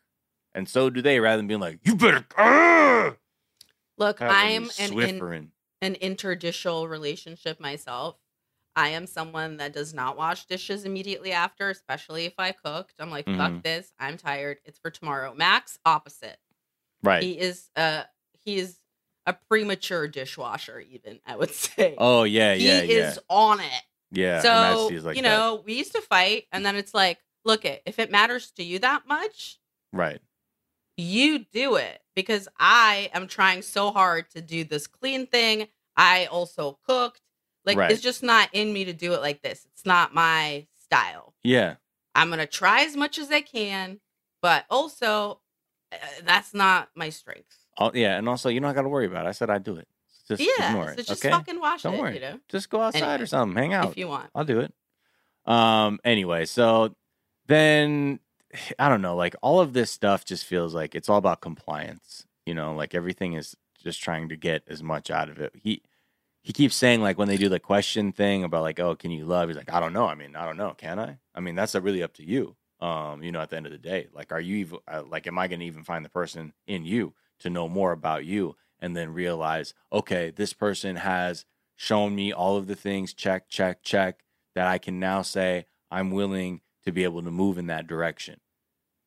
And 0.53 0.69
so 0.69 0.89
do 0.91 1.01
they, 1.01 1.19
rather 1.19 1.37
than 1.37 1.47
being 1.47 1.59
like, 1.59 1.79
"You 1.83 1.95
better." 1.95 2.25
Uh, 2.37 3.11
Look, 3.97 4.21
I'm 4.21 4.69
an 4.79 4.99
in, 4.99 5.51
an 5.81 5.95
interditional 5.95 6.89
relationship 6.89 7.59
myself. 7.59 8.17
I 8.75 8.89
am 8.89 9.05
someone 9.05 9.57
that 9.57 9.73
does 9.73 9.93
not 9.93 10.17
wash 10.17 10.45
dishes 10.45 10.83
immediately 10.83 11.31
after, 11.31 11.69
especially 11.69 12.25
if 12.25 12.33
I 12.39 12.53
cooked. 12.53 12.95
I'm 12.99 13.11
like, 13.11 13.25
Mhm. 13.27 13.37
fuck 13.37 13.63
this. 13.63 13.93
I'm 13.99 14.17
tired. 14.17 14.59
It's 14.65 14.79
for 14.79 14.89
tomorrow. 14.89 15.33
Max, 15.35 15.77
opposite. 15.85 16.37
Right. 17.03 17.21
He 17.21 17.37
is 17.39 17.69
uh 17.75 18.03
he 18.33 18.57
is 18.57 18.77
a 19.25 19.33
premature 19.33 20.07
dishwasher, 20.07 20.79
even, 20.79 21.19
I 21.25 21.35
would 21.35 21.51
say. 21.53 21.95
oh 21.97 22.23
yeah, 22.23 22.55
he 22.55 22.65
yeah, 22.67 22.81
yeah, 22.81 23.09
is 23.09 23.19
on 23.29 23.59
it. 23.59 23.83
Yeah. 24.13 24.41
so 24.41 24.89
like 25.03 25.15
you 25.17 25.21
that. 25.21 25.29
know, 25.29 25.63
we 25.65 25.73
used 25.73 25.93
to 25.93 26.01
fight, 26.01 26.45
and 26.51 26.65
then 26.65 26.75
it's 26.75 26.93
like, 26.93 27.19
look 27.45 27.65
it, 27.65 27.81
if 27.85 27.99
it 27.99 28.11
matters 28.11 28.51
to 28.51 28.63
you 28.63 28.79
that 28.79 29.07
much, 29.07 29.59
right. 29.91 30.19
you 30.97 31.39
do 31.51 31.75
it 31.75 31.99
because 32.15 32.47
I 32.59 33.09
am 33.13 33.27
trying 33.27 33.61
so 33.61 33.91
hard 33.91 34.29
to 34.31 34.41
do 34.41 34.63
this 34.63 34.87
clean 34.87 35.27
thing. 35.27 35.67
I 35.97 36.25
also 36.25 36.79
cooked. 36.87 37.21
Like 37.65 37.77
Right. 37.77 37.91
it's 37.91 38.01
just 38.01 38.23
not 38.23 38.49
in 38.51 38.73
me 38.73 38.85
to 38.85 38.93
do 38.93 39.13
it 39.13 39.21
like 39.21 39.41
this. 39.41 39.65
It's 39.71 39.85
not 39.85 40.13
my 40.13 40.67
style. 40.77 41.33
Yeah, 41.43 41.75
I'm 42.13 42.27
going 42.27 42.39
to 42.39 42.45
try 42.45 42.83
as 42.83 42.95
much 42.97 43.17
as 43.17 43.31
I 43.31 43.41
can, 43.41 43.99
but 44.41 44.65
also 44.69 45.39
uh, 45.91 45.95
that's 46.25 46.53
not 46.53 46.89
my 46.95 47.09
strength. 47.09 47.57
oh, 47.79 47.91
yeah, 47.93 48.17
and 48.17 48.27
also 48.27 48.49
you 48.49 48.59
don't 48.59 48.73
got 48.75 48.81
to 48.81 48.89
worry 48.89 49.05
about 49.05 49.25
it. 49.25 49.29
I 49.29 49.31
said 49.31 49.49
I'd 49.49 49.63
do 49.63 49.77
it. 49.77 49.87
Just 50.37 50.49
yeah, 50.59 50.69
ignore 50.69 50.87
so 50.87 50.93
it. 50.99 51.07
just 51.07 51.25
okay, 51.25 51.29
fucking 51.33 51.59
wash 51.59 51.83
Don't 51.83 51.95
it, 51.95 52.01
worry. 52.01 52.15
you 52.15 52.19
know, 52.21 52.39
just 52.49 52.69
go 52.69 52.81
outside 52.81 53.01
Anyway, 53.03 53.23
or 53.23 53.25
something. 53.27 53.57
Hang 53.57 53.73
out. 53.73 53.91
if 53.91 53.97
you 53.97 54.07
want. 54.07 54.29
I'll 54.35 54.45
do 54.45 54.59
it. 54.61 54.73
Um. 55.45 55.99
Anyway, 56.03 56.45
so 56.45 56.95
then 57.47 58.19
I 58.79 58.89
don't 58.89 59.01
know. 59.01 59.15
Like 59.15 59.35
all 59.41 59.59
of 59.59 59.73
this 59.73 59.91
stuff 59.91 60.25
just 60.25 60.45
feels 60.45 60.73
like 60.73 60.95
it's 60.95 61.09
all 61.09 61.17
about 61.17 61.41
compliance. 61.41 62.25
You 62.45 62.53
know, 62.53 62.73
like 62.75 62.93
everything 62.95 63.33
is 63.33 63.55
just 63.83 64.01
trying 64.01 64.29
to 64.29 64.35
get 64.37 64.63
as 64.67 64.81
much 64.83 65.11
out 65.11 65.29
of 65.29 65.39
it. 65.39 65.53
He 65.61 65.81
he 66.41 66.53
keeps 66.53 66.75
saying 66.75 67.01
like 67.01 67.17
when 67.17 67.27
they 67.27 67.37
do 67.37 67.49
the 67.49 67.59
question 67.59 68.11
thing 68.11 68.43
about 68.43 68.63
like, 68.63 68.79
oh, 68.79 68.95
can 68.95 69.11
you 69.11 69.25
love? 69.25 69.49
He's 69.49 69.57
like, 69.57 69.71
I 69.71 69.79
don't 69.79 69.93
know. 69.93 70.05
I 70.07 70.15
mean, 70.15 70.35
I 70.35 70.45
don't 70.45 70.57
know. 70.57 70.73
Can 70.77 70.99
I? 70.99 71.17
I 71.33 71.39
mean, 71.39 71.55
that's 71.55 71.73
really 71.75 72.03
up 72.03 72.13
to 72.15 72.25
you. 72.27 72.55
Um, 72.81 73.23
you 73.23 73.31
know, 73.31 73.39
at 73.39 73.49
the 73.49 73.55
end 73.55 73.65
of 73.65 73.71
the 73.71 73.77
day, 73.77 74.07
like, 74.13 74.33
are 74.33 74.41
you 74.41 74.57
even 74.57 74.79
uh, 74.89 75.03
like, 75.07 75.25
am 75.25 75.37
I 75.39 75.47
going 75.47 75.61
to 75.61 75.65
even 75.65 75.85
find 75.85 76.03
the 76.03 76.09
person 76.09 76.51
in 76.67 76.83
you 76.83 77.13
to 77.39 77.49
know 77.49 77.69
more 77.69 77.93
about 77.93 78.25
you, 78.25 78.57
and 78.83 78.97
then 78.97 79.13
realize, 79.13 79.73
okay, 79.93 80.29
this 80.29 80.51
person 80.51 80.97
has 80.97 81.45
shown 81.77 82.13
me 82.13 82.33
all 82.33 82.57
of 82.57 82.67
the 82.67 82.75
things, 82.75 83.13
check, 83.13 83.47
check, 83.47 83.81
check, 83.81 84.25
that 84.55 84.67
I 84.67 84.77
can 84.77 84.99
now 84.99 85.21
say 85.21 85.67
I'm 85.89 86.11
willing 86.11 86.59
to 86.83 86.91
be 86.91 87.05
able 87.05 87.23
to 87.23 87.31
move 87.31 87.57
in 87.57 87.67
that 87.67 87.87
direction. 87.87 88.41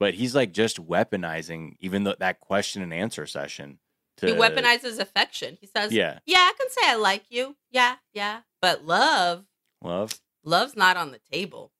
But 0.00 0.14
he's 0.14 0.34
like 0.34 0.52
just 0.52 0.84
weaponizing 0.84 1.74
even 1.78 2.04
though 2.04 2.14
that 2.18 2.40
question 2.40 2.80
and 2.80 2.92
answer 2.92 3.26
session. 3.26 3.78
To, 4.18 4.26
He 4.28 4.32
weaponizes 4.32 4.98
affection. 4.98 5.58
He 5.60 5.66
says, 5.66 5.92
Yeah, 5.92 6.20
yeah, 6.24 6.38
I 6.38 6.54
can 6.58 6.70
say 6.70 6.80
I 6.84 6.96
like 6.96 7.24
you. 7.28 7.56
Yeah, 7.70 7.96
yeah. 8.14 8.40
But 8.62 8.86
love, 8.86 9.44
love. 9.82 10.18
love's 10.42 10.74
not 10.74 10.96
on 10.96 11.12
the 11.12 11.20
table. 11.30 11.70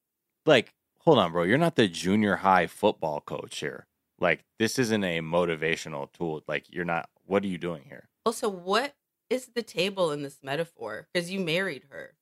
Like, 0.44 0.74
hold 1.00 1.18
on, 1.18 1.32
bro. 1.32 1.44
You're 1.44 1.56
not 1.56 1.76
the 1.76 1.88
junior 1.88 2.36
high 2.36 2.66
football 2.66 3.22
coach 3.22 3.60
here. 3.60 3.86
Like, 4.20 4.44
this 4.58 4.78
isn't 4.78 5.02
a 5.02 5.20
motivational 5.20 6.12
tool. 6.12 6.42
Like, 6.46 6.66
you're 6.70 6.84
not. 6.84 7.08
What 7.26 7.42
are 7.44 7.48
you 7.48 7.58
doing 7.58 7.84
here? 7.86 8.08
Also, 8.24 8.48
what 8.48 8.94
is 9.30 9.46
the 9.54 9.62
table 9.62 10.12
in 10.12 10.22
this 10.22 10.38
metaphor? 10.42 11.08
Because 11.12 11.30
you 11.30 11.40
married 11.40 11.84
her. 11.90 12.14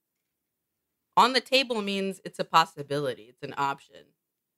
On 1.17 1.33
the 1.33 1.41
table 1.41 1.81
means 1.83 2.21
it's 2.25 2.39
a 2.39 2.45
possibility, 2.45 3.25
it's 3.25 3.43
an 3.43 3.55
option. 3.57 3.97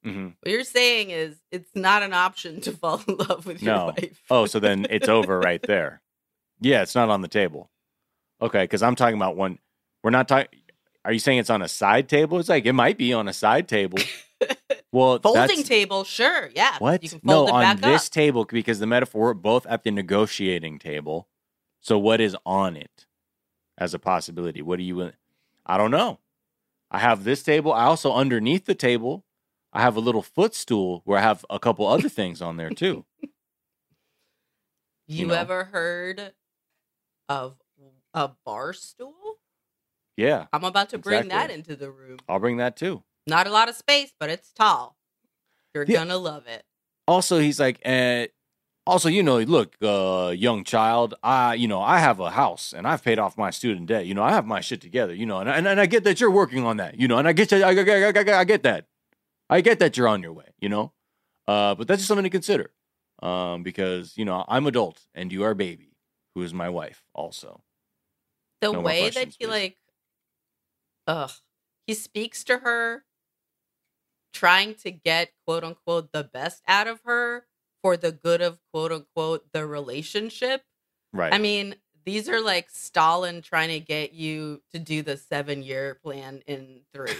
hmm 0.03 0.27
What 0.41 0.51
you're 0.51 0.63
saying 0.63 1.11
is 1.11 1.37
it's 1.51 1.69
not 1.75 2.01
an 2.03 2.13
option 2.13 2.61
to 2.61 2.71
fall 2.81 3.01
in 3.07 3.17
love 3.17 3.45
with 3.45 3.61
your 3.61 3.75
No. 3.75 3.85
wife. 3.87 4.21
Oh, 4.29 4.45
so 4.45 4.59
then 4.59 4.87
it's 4.89 5.07
over 5.09 5.39
right 5.39 5.61
there. 5.67 6.01
Yeah, 6.59 6.81
it's 6.81 6.95
not 6.95 7.09
on 7.09 7.21
the 7.21 7.27
table. 7.27 7.69
Okay, 8.41 8.63
because 8.63 8.81
I'm 8.83 8.95
talking 8.95 9.15
about 9.15 9.35
one. 9.35 9.59
We're 10.03 10.09
not 10.11 10.27
talking. 10.27 10.47
Are 11.05 11.11
you 11.13 11.19
saying 11.19 11.39
it's 11.39 11.49
on 11.49 11.61
a 11.61 11.67
side 11.67 12.09
table? 12.09 12.39
It's 12.39 12.49
like 12.49 12.65
it 12.65 12.73
might 12.73 12.97
be 12.97 13.13
on 13.13 13.27
a 13.27 13.33
side 13.33 13.67
table. 13.67 13.99
Well, 14.97 15.19
Folding 15.19 15.63
table, 15.63 16.03
sure, 16.03 16.49
yeah. 16.55 16.77
What? 16.79 17.03
You 17.03 17.09
can 17.09 17.21
no, 17.23 17.33
fold 17.33 17.49
it 17.49 17.53
on 17.53 17.61
back 17.61 17.81
this 17.81 18.07
up. 18.07 18.11
table 18.11 18.45
because 18.45 18.79
the 18.79 18.87
metaphor 18.87 19.27
we're 19.27 19.33
both 19.35 19.65
at 19.67 19.83
the 19.83 19.91
negotiating 19.91 20.79
table. 20.79 21.27
So 21.81 21.99
what 21.99 22.19
is 22.19 22.35
on 22.45 22.75
it 22.75 23.05
as 23.77 23.93
a 23.93 23.99
possibility? 23.99 24.61
What 24.61 24.77
do 24.77 24.83
you? 24.83 25.11
I 25.65 25.77
don't 25.77 25.91
know. 25.91 26.19
I 26.89 26.99
have 26.99 27.23
this 27.23 27.43
table. 27.43 27.73
I 27.73 27.83
also 27.83 28.11
underneath 28.13 28.65
the 28.65 28.73
table, 28.75 29.23
I 29.71 29.81
have 29.81 29.95
a 29.95 29.99
little 29.99 30.23
footstool 30.23 31.01
where 31.05 31.19
I 31.19 31.21
have 31.21 31.45
a 31.49 31.59
couple 31.59 31.85
other 31.85 32.09
things 32.09 32.41
on 32.41 32.57
there 32.57 32.71
too. 32.71 33.05
You, 35.09 35.21
you 35.21 35.27
know. 35.27 35.35
ever 35.35 35.63
heard 35.63 36.33
of 37.29 37.55
a 38.13 38.31
bar 38.45 38.73
stool? 38.73 39.37
Yeah, 40.17 40.47
I'm 40.51 40.65
about 40.65 40.89
to 40.89 40.97
bring 40.97 41.29
that 41.29 41.49
into 41.49 41.77
the 41.77 41.89
room. 41.89 42.17
I'll 42.27 42.39
bring 42.39 42.57
that 42.57 42.75
too. 42.75 43.03
Not 43.27 43.47
a 43.47 43.51
lot 43.51 43.69
of 43.69 43.75
space, 43.75 44.13
but 44.19 44.29
it's 44.29 44.51
tall. 44.53 44.97
You're 45.73 45.85
Yeah. 45.85 45.99
gonna 45.99 46.17
love 46.17 46.47
it. 46.47 46.63
Also, 47.07 47.39
he's 47.39 47.59
like, 47.59 47.81
uh, 47.85 48.27
Also, 48.87 49.09
you 49.09 49.23
know, 49.23 49.39
look, 49.39 49.75
uh, 49.81 50.33
young 50.35 50.63
child, 50.63 51.13
I, 51.23 51.55
you 51.55 51.67
know, 51.67 51.81
I 51.81 51.99
have 51.99 52.19
a 52.21 52.31
house 52.31 52.73
and 52.73 52.87
I've 52.87 53.03
paid 53.03 53.19
off 53.19 53.37
my 53.37 53.51
student 53.51 53.87
debt. 53.87 54.05
You 54.07 54.13
know, 54.13 54.23
I 54.23 54.31
have 54.31 54.45
my 54.45 54.61
shit 54.61 54.81
together. 54.81 55.13
You 55.13 55.25
know, 55.25 55.39
and 55.39 55.49
and, 55.49 55.67
and 55.67 55.79
I 55.79 55.87
get 55.87 56.03
that 56.05 56.19
you're 56.21 56.31
working 56.31 56.65
on 56.65 56.77
that. 56.77 56.99
You 56.99 57.07
know, 57.07 57.17
and 57.17 57.27
I 57.27 57.33
get 57.33 57.49
that, 57.49 57.63
I, 57.63 57.71
I, 57.71 58.09
I, 58.11 58.35
I, 58.37 58.39
I 58.41 58.43
get 58.45 58.63
that. 58.63 58.85
I 59.49 59.61
get 59.61 59.79
that 59.79 59.97
you're 59.97 60.07
on 60.07 60.23
your 60.23 60.33
way. 60.33 60.53
You 60.59 60.69
know, 60.69 60.93
uh, 61.47 61.75
but 61.75 61.87
that's 61.87 61.99
just 62.01 62.07
something 62.09 62.23
to 62.25 62.29
consider, 62.29 62.71
um, 63.23 63.63
because 63.63 64.17
you 64.17 64.25
know 64.25 64.45
I'm 64.47 64.67
adult 64.67 65.05
and 65.15 65.31
you 65.33 65.43
are 65.43 65.53
baby, 65.55 65.91
who 66.35 66.43
is 66.43 66.53
my 66.53 66.69
wife 66.69 67.03
also. 67.13 67.61
the 68.61 68.71
No 68.73 68.81
way 68.81 69.09
that 69.09 69.29
he 69.39 69.45
please. 69.45 69.47
like 69.47 69.77
ugh 71.07 71.31
he 71.87 71.93
speaks 71.95 72.43
to 72.45 72.59
her 72.59 73.03
trying 74.33 74.75
to 74.75 74.91
get 74.91 75.31
quote 75.45 75.63
unquote 75.63 76.11
the 76.11 76.23
best 76.23 76.61
out 76.67 76.87
of 76.87 76.99
her 77.05 77.45
for 77.81 77.97
the 77.97 78.11
good 78.11 78.41
of 78.41 78.59
quote 78.73 78.91
unquote 78.91 79.45
the 79.53 79.65
relationship 79.65 80.63
Right. 81.13 81.33
i 81.33 81.37
mean 81.37 81.75
these 82.05 82.29
are 82.29 82.41
like 82.41 82.69
stalin 82.69 83.41
trying 83.41 83.69
to 83.69 83.79
get 83.79 84.13
you 84.13 84.61
to 84.71 84.79
do 84.79 85.01
the 85.01 85.17
seven 85.17 85.63
year 85.63 85.95
plan 86.03 86.41
in 86.47 86.81
three 86.93 87.11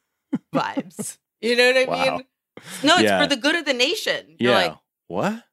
vibes 0.54 1.18
you 1.40 1.56
know 1.56 1.68
what 1.72 1.76
i 1.76 1.84
Wow. 1.84 2.16
mean 2.18 2.24
no 2.84 2.94
it's 2.94 3.02
Yeah. 3.04 3.20
for 3.20 3.26
the 3.26 3.36
good 3.36 3.54
of 3.56 3.64
the 3.64 3.72
nation 3.72 4.36
you're 4.38 4.52
yeah. 4.52 4.58
like 4.58 4.76
what? 5.08 5.44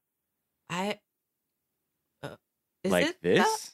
i 0.69 0.99
uh, 2.23 2.35
like 2.83 3.19
this? 3.21 3.73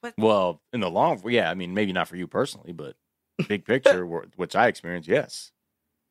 What? 0.00 0.14
Well, 0.18 0.60
in 0.72 0.80
the 0.80 0.90
long, 0.90 1.22
yeah. 1.30 1.48
I 1.48 1.54
mean, 1.54 1.74
maybe 1.74 1.92
not 1.92 2.08
for 2.08 2.16
you 2.16 2.26
personally, 2.26 2.72
but 2.72 2.96
big 3.46 3.64
picture, 3.66 4.04
which 4.04 4.56
I 4.56 4.66
experienced, 4.66 5.08
yes, 5.08 5.52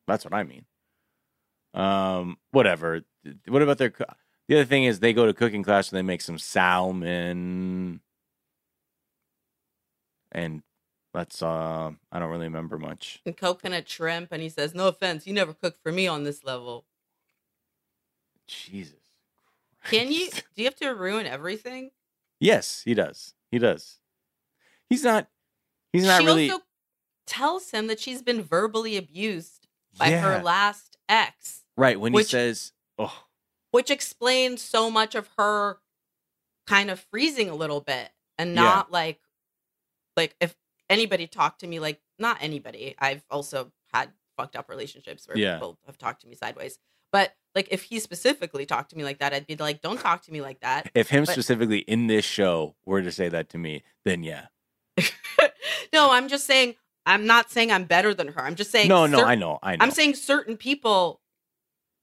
that's 0.06 0.24
what 0.24 0.34
I 0.34 0.42
mean. 0.44 0.64
Um, 1.74 2.36
whatever. 2.50 3.02
What 3.48 3.62
about 3.62 3.78
their? 3.78 3.90
co- 3.90 4.04
The 4.48 4.56
other 4.56 4.64
thing 4.64 4.84
is 4.84 5.00
they 5.00 5.12
go 5.12 5.26
to 5.26 5.32
cooking 5.34 5.62
class 5.62 5.90
and 5.90 5.96
they 5.96 6.02
make 6.02 6.20
some 6.20 6.38
salmon, 6.38 8.00
and 10.30 10.62
that's 11.14 11.42
uh, 11.42 11.90
I 12.10 12.18
don't 12.18 12.30
really 12.30 12.44
remember 12.46 12.78
much. 12.78 13.20
and 13.24 13.36
coconut 13.36 13.88
shrimp, 13.88 14.32
and 14.32 14.42
he 14.42 14.48
says, 14.48 14.74
"No 14.74 14.88
offense, 14.88 15.26
you 15.26 15.32
never 15.32 15.54
cooked 15.54 15.82
for 15.82 15.92
me 15.92 16.06
on 16.06 16.24
this 16.24 16.44
level." 16.44 16.84
Jesus. 18.48 18.96
Can 19.84 20.12
you? 20.12 20.30
Do 20.30 20.42
you 20.56 20.64
have 20.64 20.76
to 20.76 20.90
ruin 20.90 21.26
everything? 21.26 21.90
Yes, 22.40 22.82
he 22.84 22.92
does. 22.94 23.34
He 23.50 23.58
does. 23.58 23.98
He's 24.90 25.04
not. 25.04 25.28
He's 25.92 26.04
not 26.04 26.20
she 26.20 26.26
really. 26.26 26.50
also 26.50 26.64
tells 27.26 27.70
him 27.70 27.86
that 27.86 28.00
she's 28.00 28.20
been 28.22 28.42
verbally 28.42 28.96
abused 28.96 29.61
by 29.98 30.08
Yeah. 30.08 30.20
her 30.20 30.42
last 30.42 30.96
ex, 31.08 31.64
right 31.76 31.98
when 31.98 32.12
which- 32.12 32.26
he 32.26 32.30
says, 32.32 32.72
"Oh, 32.98 33.24
which 33.70 33.90
explains 33.90 34.62
so 34.62 34.90
much 34.90 35.14
of 35.14 35.28
her 35.38 35.80
kind 36.66 36.90
of 36.90 37.00
freezing 37.00 37.48
a 37.48 37.54
little 37.54 37.80
bit 37.80 38.10
and 38.38 38.50
Yeah. 38.54 38.62
not 38.62 38.90
like, 38.92 39.20
like 40.16 40.36
if 40.40 40.56
anybody 40.90 41.26
talked 41.26 41.60
to 41.60 41.66
me 41.66 41.80
like 41.80 42.00
not 42.18 42.38
anybody. 42.40 42.94
I've 42.98 43.24
also 43.30 43.72
had 43.92 44.12
fucked 44.36 44.54
up 44.56 44.68
relationships 44.68 45.26
where 45.26 45.36
Yeah. 45.36 45.54
people 45.56 45.78
have 45.86 45.98
talked 45.98 46.20
to 46.22 46.28
me 46.28 46.34
sideways. 46.36 46.78
But 47.10 47.34
like 47.54 47.68
if 47.70 47.82
he 47.84 47.98
specifically 47.98 48.64
talked 48.64 48.90
to 48.90 48.96
me 48.96 49.04
like 49.04 49.18
that, 49.18 49.34
I'd 49.34 49.46
be 49.46 49.56
like, 49.56 49.80
"Don't 49.82 49.98
talk 50.00 50.22
to 50.22 50.32
me 50.32 50.40
like 50.40 50.60
that." 50.60 50.90
If 50.94 51.08
him 51.10 51.24
But- 51.24 51.32
specifically 51.32 51.78
in 51.80 52.06
this 52.06 52.24
show 52.24 52.76
were 52.84 53.02
to 53.02 53.10
say 53.12 53.28
that 53.28 53.48
to 53.50 53.58
me, 53.58 53.82
then 54.04 54.22
yeah. 54.22 54.48
no, 55.92 56.10
I'm 56.10 56.28
just 56.28 56.46
saying. 56.46 56.76
I'm 57.06 57.26
not 57.26 57.50
saying 57.50 57.72
I'm 57.72 57.84
better 57.84 58.14
than 58.14 58.28
her. 58.28 58.40
I'm 58.40 58.54
just 58.54 58.70
saying. 58.70 58.88
No, 58.88 59.06
no, 59.06 59.24
I 59.24 59.34
know, 59.34 59.58
I 59.62 59.76
know. 59.76 59.84
I'm 59.84 59.90
saying 59.90 60.14
certain 60.14 60.56
people 60.56 61.20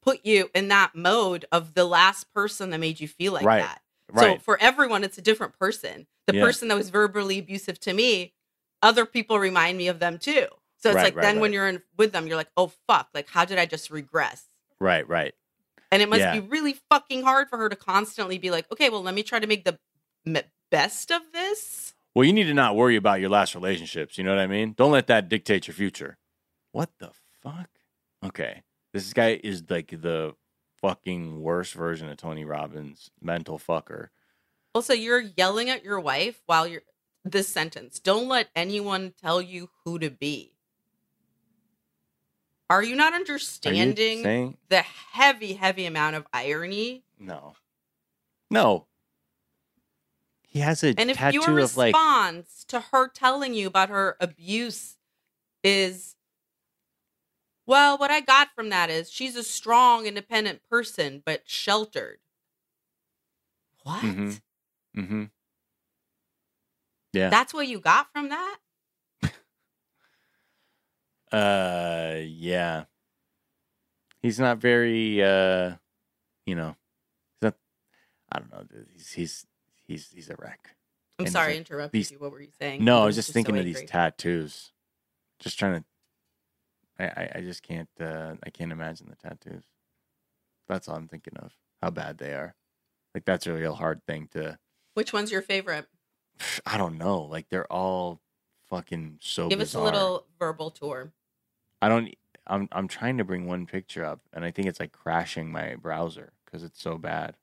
put 0.01 0.25
you 0.25 0.49
in 0.53 0.69
that 0.69 0.95
mode 0.95 1.45
of 1.51 1.73
the 1.73 1.85
last 1.85 2.31
person 2.33 2.69
that 2.69 2.79
made 2.79 2.99
you 2.99 3.07
feel 3.07 3.33
like 3.33 3.45
Right, 3.45 3.59
that. 3.59 3.81
right. 4.11 4.39
So 4.39 4.43
for 4.43 4.57
everyone, 4.61 5.03
it's 5.03 5.17
a 5.17 5.21
different 5.21 5.57
person. 5.59 6.07
The 6.27 6.33
Yeah. 6.33 6.43
person 6.45 6.67
that 6.69 6.77
was 6.77 6.89
verbally 6.89 7.39
abusive 7.39 7.79
to 7.81 7.93
me, 7.93 8.33
other 8.81 9.05
people 9.05 9.39
remind 9.39 9.77
me 9.77 9.87
of 9.87 9.99
them 9.99 10.17
too. 10.17 10.47
So 10.77 10.89
it's 10.89 10.95
Right, 10.95 11.03
like 11.05 11.15
right, 11.15 11.21
then 11.23 11.39
when 11.41 11.51
you're 11.51 11.67
in 11.67 11.81
with 11.97 12.13
them, 12.13 12.27
you're 12.27 12.37
like, 12.37 12.51
oh 12.55 12.71
fuck, 12.87 13.09
like 13.13 13.27
how 13.29 13.45
did 13.45 13.57
I 13.57 13.65
just 13.65 13.89
regress? 13.89 14.45
right, 14.79 15.07
right. 15.07 15.33
And 15.91 16.01
it 16.01 16.07
must 16.09 16.19
Yeah. 16.21 16.39
be 16.39 16.47
really 16.47 16.77
fucking 16.89 17.23
hard 17.23 17.49
for 17.49 17.57
her 17.57 17.67
to 17.67 17.75
constantly 17.75 18.37
be 18.37 18.51
like, 18.51 18.71
okay, 18.71 18.89
well, 18.89 19.01
let 19.01 19.15
me 19.15 19.23
try 19.23 19.39
to 19.39 19.47
make 19.47 19.65
the 19.65 19.77
best 20.71 21.11
of 21.11 21.21
this. 21.33 21.88
Well, 22.15 22.25
you 22.25 22.33
need 22.33 22.45
to 22.45 22.53
not 22.53 22.75
worry 22.75 22.95
about 22.95 23.21
your 23.21 23.29
last 23.29 23.55
relationships. 23.55 24.17
You 24.17 24.23
know 24.23 24.31
what 24.31 24.39
I 24.39 24.47
mean? 24.47 24.73
Don't 24.75 24.91
let 24.91 25.07
that 25.07 25.29
dictate 25.29 25.67
your 25.67 25.75
future. 25.75 26.17
What 26.71 26.89
the 26.99 27.11
fuck? 27.41 27.69
Okay. 28.25 28.63
This 28.93 29.13
guy 29.13 29.39
is 29.43 29.63
like 29.69 29.89
the 29.89 30.35
fucking 30.81 31.41
worst 31.41 31.73
version 31.73 32.09
of 32.09 32.17
Tony 32.17 32.45
Robbins, 32.45 33.11
mental 33.21 33.59
fucker. 33.59 34.09
Also, 34.73 34.93
you're 34.93 35.23
yelling 35.37 35.69
at 35.69 35.83
your 35.83 35.99
wife 35.99 36.41
while 36.45 36.67
you're 36.67 36.81
this 37.23 37.47
sentence. 37.47 37.99
Don't 37.99 38.27
let 38.27 38.49
anyone 38.55 39.13
tell 39.21 39.41
you 39.41 39.69
who 39.83 39.99
to 39.99 40.09
be. 40.09 40.53
Are 42.69 42.83
you 42.83 42.95
not 42.95 43.13
you 43.13 43.19
understanding 43.19 44.23
saying 44.23 44.57
the 44.69 44.81
heavy, 44.81 45.53
heavy 45.53 45.85
amount 45.85 46.15
of 46.15 46.27
irony? 46.33 47.03
no? 47.19 47.55
No. 48.51 48.85
He 50.49 50.59
has 50.59 50.83
a 50.83 50.95
And 50.97 51.11
if 51.11 51.17
tattoo 51.17 51.39
your 51.41 51.59
of 51.59 51.77
like 51.77 51.93
response 51.93 52.65
to 52.69 52.79
her 52.79 53.07
telling 53.07 53.53
you 53.53 53.67
about 53.67 53.89
her 53.89 54.17
abuse 54.19 54.97
is, 55.63 56.15
well, 57.65 57.97
what 57.97 58.09
I 58.11 58.19
got 58.21 58.49
from 58.55 58.69
that 58.69 58.89
is 58.89 59.11
she's 59.11 59.35
a 59.35 59.43
strong, 59.43 60.05
independent 60.07 60.61
person, 60.69 61.21
but 61.23 61.43
sheltered. 61.47 62.19
What? 63.83 64.01
Mhm. 64.03 64.41
Mm-hmm. 64.97 65.23
Yeah. 67.13 67.29
That's 67.29 67.53
what 67.53 67.67
you 67.67 67.79
got 67.79 68.11
from 68.11 68.29
that? 68.29 68.57
Uh, 71.31 72.15
yeah. 72.25 72.85
He's 74.21 74.39
not 74.39 74.57
very, 74.57 75.21
uh, 75.23 75.75
you 76.45 76.55
know, 76.55 76.75
he's 77.35 77.43
not. 77.43 77.55
I 78.31 78.39
don't 78.39 78.51
know. 78.51 78.65
He's 78.93 79.11
he's 79.13 79.47
he's 79.89 80.09
he's 80.13 80.29
a 80.29 80.35
wreck. 80.37 80.75
I'm 81.17 81.25
And 81.25 81.33
sorry, 81.33 81.49
like 81.53 81.57
interrupted 81.57 81.91
these- 81.91 82.11
you. 82.11 82.19
What 82.19 82.31
were 82.31 82.41
you 82.41 82.51
saying? 82.59 82.83
No, 82.85 83.01
I 83.03 83.05
was 83.05 83.15
just 83.15 83.29
so 83.29 83.33
thinking 83.33 83.57
of 83.57 83.65
these 83.65 83.83
tattoos. 83.83 84.71
Just 85.39 85.59
trying 85.59 85.81
to. 85.81 85.85
I, 86.99 87.05
I 87.23 87.31
I 87.35 87.41
just 87.41 87.63
can't. 87.63 87.89
uh 87.99 88.35
I 88.43 88.49
can't 88.51 88.71
imagine 88.71 89.07
the 89.09 89.15
tattoos. 89.15 89.63
That's 90.67 90.87
all 90.87 90.95
I'm 90.95 91.07
thinking 91.07 91.33
of. 91.37 91.51
How 91.81 91.89
bad 91.89 92.17
they 92.19 92.33
are. 92.33 92.55
Like 93.15 93.25
that's 93.25 93.47
a 93.47 93.53
real 93.53 93.73
hard 93.75 94.05
thing 94.05 94.27
to. 94.33 94.59
Which 94.93 95.11
one's 95.13 95.31
your 95.31 95.41
favorite? 95.41 95.87
I 96.65 96.77
don't 96.77 96.97
know. 96.97 97.21
Like 97.23 97.49
they're 97.49 97.71
all 97.71 98.21
fucking 98.69 99.17
so. 99.21 99.49
Give 99.49 99.61
us 99.61 99.73
a 99.73 99.81
little 99.81 100.25
verbal 100.37 100.69
tour. 100.71 101.11
I 101.81 101.89
don't. 101.89 102.13
I'm 102.47 102.67
I'm 102.71 102.87
trying 102.87 103.17
to 103.17 103.23
bring 103.23 103.45
one 103.45 103.65
picture 103.65 104.03
up, 104.05 104.21
and 104.33 104.43
I 104.45 104.51
think 104.51 104.67
it's 104.67 104.79
like 104.79 104.91
crashing 104.91 105.51
my 105.51 105.75
browser 105.75 106.33
because 106.45 106.63
it's 106.63 106.81
so 106.81 106.97
bad. 106.97 107.35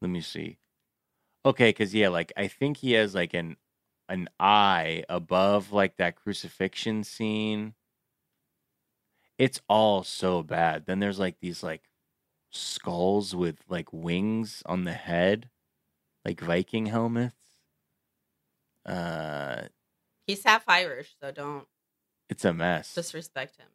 Let 0.00 0.10
me 0.10 0.20
see. 0.20 0.58
Okay, 1.44 1.70
because 1.70 1.94
yeah, 1.94 2.08
like 2.08 2.32
I 2.36 2.48
think 2.48 2.78
he 2.78 2.92
has 2.92 3.14
like 3.14 3.34
an 3.34 3.56
an 4.08 4.28
eye 4.38 5.04
above 5.08 5.72
like 5.72 5.96
that 5.96 6.16
crucifixion 6.16 7.04
scene. 7.04 7.74
It's 9.38 9.60
all 9.68 10.04
so 10.04 10.42
bad. 10.42 10.86
Then 10.86 11.00
there's 11.00 11.18
like 11.18 11.40
these 11.40 11.62
like 11.64 11.90
skulls 12.50 13.34
with 13.34 13.64
like 13.68 13.92
wings 13.92 14.62
on 14.66 14.84
the 14.84 14.92
head, 14.94 15.50
like 16.24 16.40
Viking 16.40 16.86
helmets. 16.86 17.58
Uh, 18.84 19.68
He's 20.26 20.44
half 20.44 20.64
Irish, 20.68 21.14
so 21.20 21.30
don't 21.30 21.68
it's 22.28 22.44
a 22.44 22.52
mess. 22.54 22.88
disrespect 22.94 23.56
him. 23.56 23.68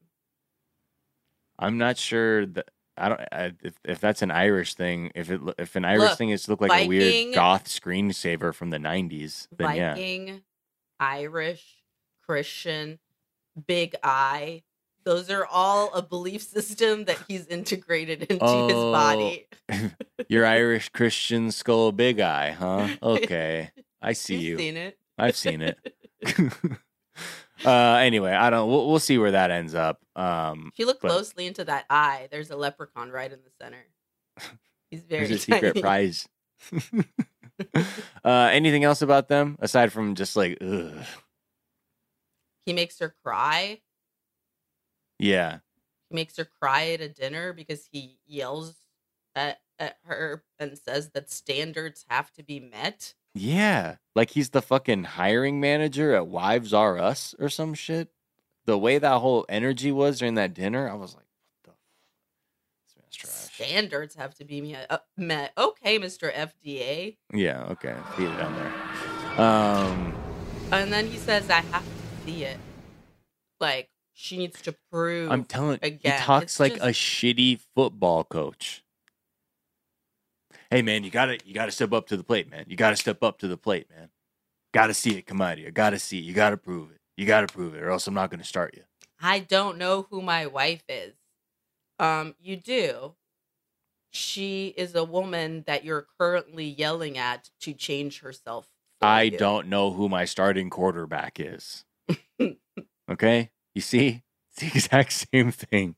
I'm 1.57 1.77
not 1.77 1.97
sure 1.97 2.45
that 2.45 2.69
I 2.97 3.09
don't 3.09 3.21
I, 3.31 3.51
if 3.63 3.75
if 3.83 3.99
that's 3.99 4.21
an 4.21 4.31
Irish 4.31 4.73
thing. 4.75 5.11
If 5.15 5.29
it 5.29 5.41
if 5.57 5.75
an 5.75 5.85
Irish 5.85 6.09
Look, 6.11 6.17
thing 6.17 6.29
is 6.29 6.43
to 6.43 6.51
look 6.51 6.61
like 6.61 6.71
a 6.71 6.87
weird 6.87 7.33
goth 7.35 7.65
screensaver 7.65 8.53
from 8.53 8.69
the 8.69 8.77
'90s, 8.77 9.47
then 9.57 9.75
yeah, 9.75 9.95
Viking, 9.95 10.41
Irish, 10.99 11.77
Christian, 12.25 12.99
Big 13.67 13.95
Eye. 14.03 14.63
Those 15.03 15.29
are 15.29 15.45
all 15.45 15.93
a 15.93 16.01
belief 16.01 16.41
system 16.41 17.05
that 17.05 17.19
he's 17.27 17.45
integrated 17.45 18.23
into 18.23 18.43
his 18.45 18.73
Oh, 18.73 18.91
body. 18.91 19.47
you're 20.29 20.45
Irish 20.47 20.89
Christian 20.89 21.51
skull 21.51 21.91
big 21.91 22.19
eye, 22.19 22.51
huh? 22.51 22.87
Okay, 23.03 23.69
I 24.01 24.13
see 24.13 24.35
You've 24.35 24.43
you. 24.43 24.57
seen 24.57 24.77
it. 24.77 24.97
I've 25.17 25.35
seen 25.35 25.61
it. 25.61 25.77
uh, 27.63 27.95
anyway, 28.01 28.31
I 28.31 28.49
don't. 28.49 28.69
We'll, 28.69 28.89
we'll 28.89 28.99
see 28.99 29.17
where 29.17 29.31
that 29.31 29.51
ends 29.51 29.75
up. 29.75 29.99
Um, 30.15 30.69
If 30.73 30.79
you 30.79 30.85
look 30.85 31.01
But- 31.01 31.11
closely 31.11 31.45
into 31.47 31.63
that 31.65 31.85
eye, 31.89 32.27
there's 32.31 32.49
a 32.51 32.55
leprechaun 32.57 33.11
right 33.11 33.31
in 33.31 33.39
the 33.43 33.51
center. 33.61 33.85
He's 34.91 35.03
very 35.03 35.27
there's 35.27 35.39
a 35.39 35.43
secret 35.43 35.81
prize. 35.81 36.27
uh, 38.25 38.49
anything 38.51 38.83
else 38.83 39.01
about 39.01 39.27
them 39.29 39.57
aside 39.59 39.91
from 39.93 40.15
just 40.15 40.35
like, 40.35 40.57
ugh. 40.61 40.91
He 42.65 42.73
makes 42.73 42.99
her 42.99 43.13
cry. 43.23 43.81
yeah, 45.19 45.59
He 46.09 46.15
makes 46.15 46.35
her 46.37 46.45
cry 46.45 46.89
at 46.91 47.01
a 47.01 47.07
dinner 47.09 47.53
because 47.53 47.87
he 47.91 48.17
yells 48.25 48.75
at 49.35 49.59
at 49.77 49.97
her 50.05 50.43
and 50.57 50.77
says 50.77 51.09
that 51.13 51.29
standards 51.29 52.05
have 52.09 52.31
to 52.33 52.43
be 52.43 52.59
met. 52.59 53.13
Yeah, 53.37 53.97
like 54.15 54.29
he's 54.31 54.51
the 54.51 54.61
fucking 54.61 55.03
hiring 55.03 55.59
manager 55.59 56.15
at 56.15 56.27
Wives 56.27 56.73
R 56.73 56.97
Us 56.97 57.35
or 57.37 57.49
some 57.49 57.73
shit. 57.73 58.09
The 58.65 58.77
way 58.77 58.97
that 58.97 59.19
whole 59.19 59.45
energy 59.49 59.91
was 59.91 60.19
during 60.19 60.35
that 60.35 60.53
dinner, 60.53 60.89
I 60.89 60.93
was 60.93 61.13
like, 61.15 61.25
"What 61.65 61.75
the? 61.75 61.77
This 62.87 62.95
man's 62.97 63.15
trash." 63.15 63.67
Standards 63.67 64.15
have 64.15 64.33
to 64.35 64.45
be 64.45 64.61
met. 64.61 64.87
Uh, 64.89 64.99
met. 65.17 65.51
Okay, 65.57 65.99
Mr. 65.99 66.33
FDA. 66.33 67.17
Yeah, 67.33 67.63
okay, 67.71 67.93
beat 68.17 68.29
it 68.29 68.37
down 68.37 68.55
there. 68.55 69.41
Um, 69.45 70.15
And 70.71 70.91
then 70.91 71.07
he 71.07 71.17
says, 71.17 71.49
I 71.49 71.61
have 71.61 71.83
to 71.83 72.25
see 72.25 72.43
it. 72.45 72.57
Like, 73.59 73.89
she 74.13 74.37
needs 74.37 74.61
to 74.61 74.73
prove. 74.91 75.29
I'm 75.31 75.43
telling 75.43 75.79
he 75.83 76.09
talks 76.11 76.43
it's 76.43 76.59
like 76.59 76.73
just- 76.75 76.85
a 76.85 76.89
shitty 76.89 77.59
football 77.75 78.23
coach. 78.23 78.81
Hey 80.71 80.81
man, 80.81 81.03
you 81.03 81.11
gotta 81.11 81.37
you 81.45 81.53
gotta 81.53 81.71
step 81.71 81.93
up 81.93 82.07
to 82.07 82.17
the 82.17 82.23
plate, 82.23 82.49
man. 82.49 82.65
You 82.67 82.75
gotta 82.75 82.95
step 82.95 83.23
up 83.23 83.39
to 83.39 83.47
the 83.47 83.57
plate, 83.57 83.87
man. 83.89 84.09
Gotta 84.73 84.93
see 84.93 85.17
it 85.17 85.25
come 85.25 85.41
out 85.41 85.53
of 85.53 85.59
you. 85.59 85.71
Gotta 85.71 85.99
see 85.99 86.19
it. 86.19 86.23
You 86.23 86.33
gotta 86.33 86.57
prove 86.57 86.91
it. 86.91 86.99
You 87.17 87.25
gotta 87.25 87.47
prove 87.47 87.75
it, 87.75 87.83
or 87.83 87.91
else 87.91 88.07
I'm 88.07 88.13
not 88.13 88.31
gonna 88.31 88.43
start 88.43 88.75
you. 88.75 88.83
I 89.21 89.39
don't 89.39 89.77
know 89.77 90.07
who 90.09 90.21
my 90.21 90.47
wife 90.47 90.83
is. 90.89 91.13
Um, 91.99 92.35
you 92.39 92.57
do. 92.57 93.15
She 94.11 94.73
is 94.77 94.95
a 94.95 95.03
woman 95.03 95.63
that 95.67 95.83
you're 95.83 96.07
currently 96.17 96.65
yelling 96.65 97.17
at 97.17 97.49
to 97.61 97.73
change 97.73 98.21
herself. 98.21 98.67
I 99.01 99.23
you. 99.23 99.37
don't 99.37 99.67
know 99.67 99.91
who 99.91 100.09
my 100.09 100.25
starting 100.25 100.69
quarterback 100.69 101.39
is. 101.39 101.85
okay? 103.11 103.51
You 103.73 103.81
see? 103.81 104.23
It's 104.51 104.61
the 104.61 104.67
exact 104.67 105.11
same 105.11 105.51
thing. 105.51 105.95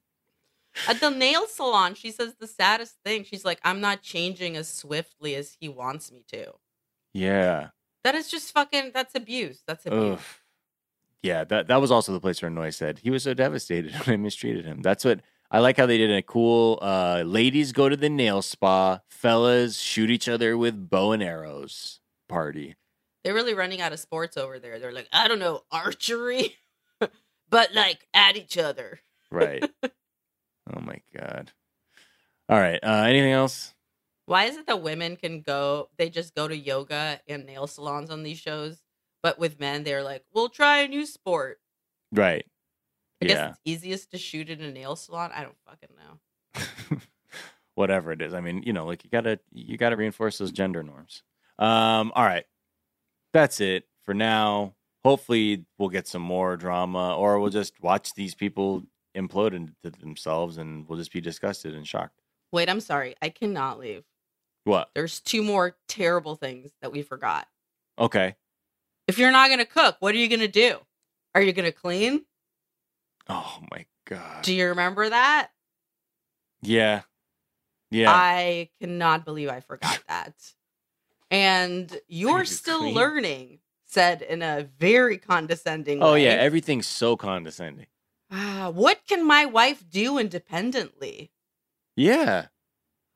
At 0.88 1.00
the 1.00 1.10
nail 1.10 1.48
salon, 1.48 1.96
she 1.96 2.12
says 2.12 2.36
the 2.40 2.48
saddest 2.48 2.96
thing. 3.04 3.24
She's 3.24 3.46
like, 3.46 3.60
I'm 3.64 3.82
not 3.82 4.02
changing 4.02 4.56
as 4.56 4.68
swiftly 4.68 5.36
as 5.36 5.56
he 5.60 5.70
wants 5.70 6.12
me 6.12 6.24
to. 6.32 6.54
Yeah. 7.14 7.70
That 8.04 8.16
is 8.16 8.30
just 8.30 8.52
fucking, 8.54 8.92
that's 8.94 9.16
abuse. 9.16 9.64
That's 9.68 9.86
abuse. 9.86 10.20
Ugh. 10.20 10.26
Yeah, 11.24 11.44
that 11.46 11.68
that 11.68 11.82
was 11.82 11.92
also 11.92 12.14
the 12.14 12.20
place 12.20 12.42
where 12.42 12.52
Noi 12.52 12.70
said 12.70 13.00
he 13.00 13.10
was 13.10 13.24
so 13.24 13.34
devastated 13.34 13.92
when 14.06 14.14
I 14.14 14.18
mistreated 14.18 14.66
him. 14.66 14.82
That's 14.82 15.04
what 15.04 15.22
I 15.50 15.60
like 15.60 15.78
how 15.78 15.86
they 15.86 15.98
did 15.98 16.12
a 16.12 16.22
cool 16.22 16.80
uh 16.82 17.24
ladies 17.26 17.72
go 17.72 17.90
to 17.90 17.98
the 17.98 18.10
nail 18.10 18.42
spa, 18.42 19.00
fellas 19.10 19.78
shoot 19.78 20.10
each 20.10 20.30
other 20.30 20.58
with 20.58 20.90
bow 20.90 21.12
and 21.12 21.24
arrows 21.24 22.00
party. 22.30 22.76
They're 23.24 23.34
really 23.34 23.56
running 23.56 23.82
out 23.82 23.94
of 23.94 24.00
sports 24.00 24.38
over 24.38 24.60
there. 24.60 24.80
They're 24.80 24.94
like, 24.94 25.10
I 25.12 25.28
don't 25.28 25.40
know, 25.40 25.64
archery, 25.72 26.56
but 27.50 27.74
like 27.74 28.08
at 28.14 28.38
each 28.38 28.58
other. 28.58 29.00
Right. 29.32 29.70
oh 30.76 30.82
my 30.82 31.00
god. 31.16 31.52
All 32.50 32.60
right. 32.60 32.80
Uh 32.84 33.04
anything 33.06 33.32
else? 33.32 33.74
Why 34.26 34.44
is 34.44 34.58
it 34.58 34.68
that 34.68 34.82
women 34.82 35.16
can 35.16 35.42
go, 35.42 35.90
they 35.98 36.10
just 36.10 36.36
go 36.36 36.50
to 36.50 36.56
yoga 36.56 37.22
and 37.30 37.46
nail 37.46 37.66
salons 37.66 38.10
on 38.10 38.24
these 38.24 38.38
shows? 38.38 38.82
But 39.24 39.40
with 39.40 39.60
men, 39.60 39.84
they're 39.84 40.04
like, 40.04 40.26
we'll 40.34 40.50
try 40.50 40.80
a 40.80 40.88
new 40.88 41.06
sport. 41.06 41.60
Right. 42.12 42.46
I 43.22 43.26
guess 43.26 43.50
it's 43.50 43.60
easiest 43.66 44.12
to 44.12 44.18
shoot 44.18 44.50
in 44.50 44.62
a 44.62 44.72
nail 44.72 44.96
salon. 44.96 45.32
I 45.34 45.44
don't 45.44 45.56
fucking 45.66 45.90
know. 45.98 46.98
Whatever 47.76 48.12
it 48.12 48.22
is. 48.22 48.34
I 48.34 48.42
mean, 48.42 48.64
you 48.64 48.74
know, 48.74 48.86
like 48.86 49.04
you 49.04 49.10
gotta 49.10 49.40
you 49.52 49.78
gotta 49.78 49.96
reinforce 49.96 50.38
those 50.38 50.52
gender 50.52 50.84
norms. 50.84 51.24
Um, 51.58 52.12
all 52.16 52.26
right. 52.26 52.46
That's 53.34 53.60
it 53.62 53.86
for 54.04 54.14
now. 54.14 54.76
Hopefully 55.04 55.66
we'll 55.78 55.90
get 55.90 56.08
some 56.08 56.22
more 56.22 56.58
drama 56.58 57.16
or 57.16 57.40
we'll 57.40 57.50
just 57.50 57.82
watch 57.82 58.14
these 58.14 58.36
people 58.36 58.84
implode 59.18 59.54
into 59.54 59.90
themselves 60.00 60.58
and 60.58 60.88
we'll 60.88 60.98
just 60.98 61.12
be 61.12 61.22
disgusted 61.22 61.76
and 61.76 61.88
shocked. 61.88 62.22
Wait, 62.52 62.70
I'm 62.70 62.80
sorry. 62.80 63.16
I 63.22 63.30
cannot 63.30 63.80
leave. 63.80 64.04
What? 64.64 64.90
There's 64.94 65.20
two 65.20 65.44
more 65.44 65.76
terrible 65.88 66.36
things 66.36 66.72
that 66.82 66.92
we 66.92 67.02
forgot. 67.02 67.48
Okay. 68.00 68.36
If 69.08 69.18
you're 69.18 69.32
not 69.32 69.48
going 69.48 69.60
to 69.60 69.66
cook, 69.66 69.98
what 70.00 70.14
are 70.14 70.18
you 70.18 70.28
going 70.28 70.42
to 70.42 70.48
do? 70.48 70.78
Are 71.34 71.42
you 71.42 71.54
going 71.54 71.66
to 71.66 71.72
clean? 71.72 72.26
Oh 73.30 73.60
my 73.72 73.86
god. 74.06 74.44
Do 74.44 74.54
you 74.54 74.68
remember 74.68 75.10
that? 75.10 75.50
Yeah. 76.62 77.02
Yeah. 77.92 78.12
I 78.12 78.70
cannot 78.82 79.26
believe 79.26 79.50
I 79.50 79.60
forgot 79.62 80.00
that. 80.08 80.34
And 81.30 81.96
you're 82.08 82.46
still 82.46 82.80
clean? 82.80 82.96
learning, 82.96 83.60
said 83.86 84.22
in 84.22 84.42
a 84.42 84.68
very 84.80 85.18
condescending 85.18 86.02
oh 86.02 86.14
way. 86.14 86.24
yeah, 86.26 86.32
everything's 86.32 86.88
so 86.88 87.18
condescending. 87.18 87.88
Ah, 88.32 88.70
what 88.74 89.02
can 89.08 89.26
my 89.26 89.46
wife 89.46 89.84
do 89.90 90.18
independently? 90.18 91.32
Yeah. 91.96 92.48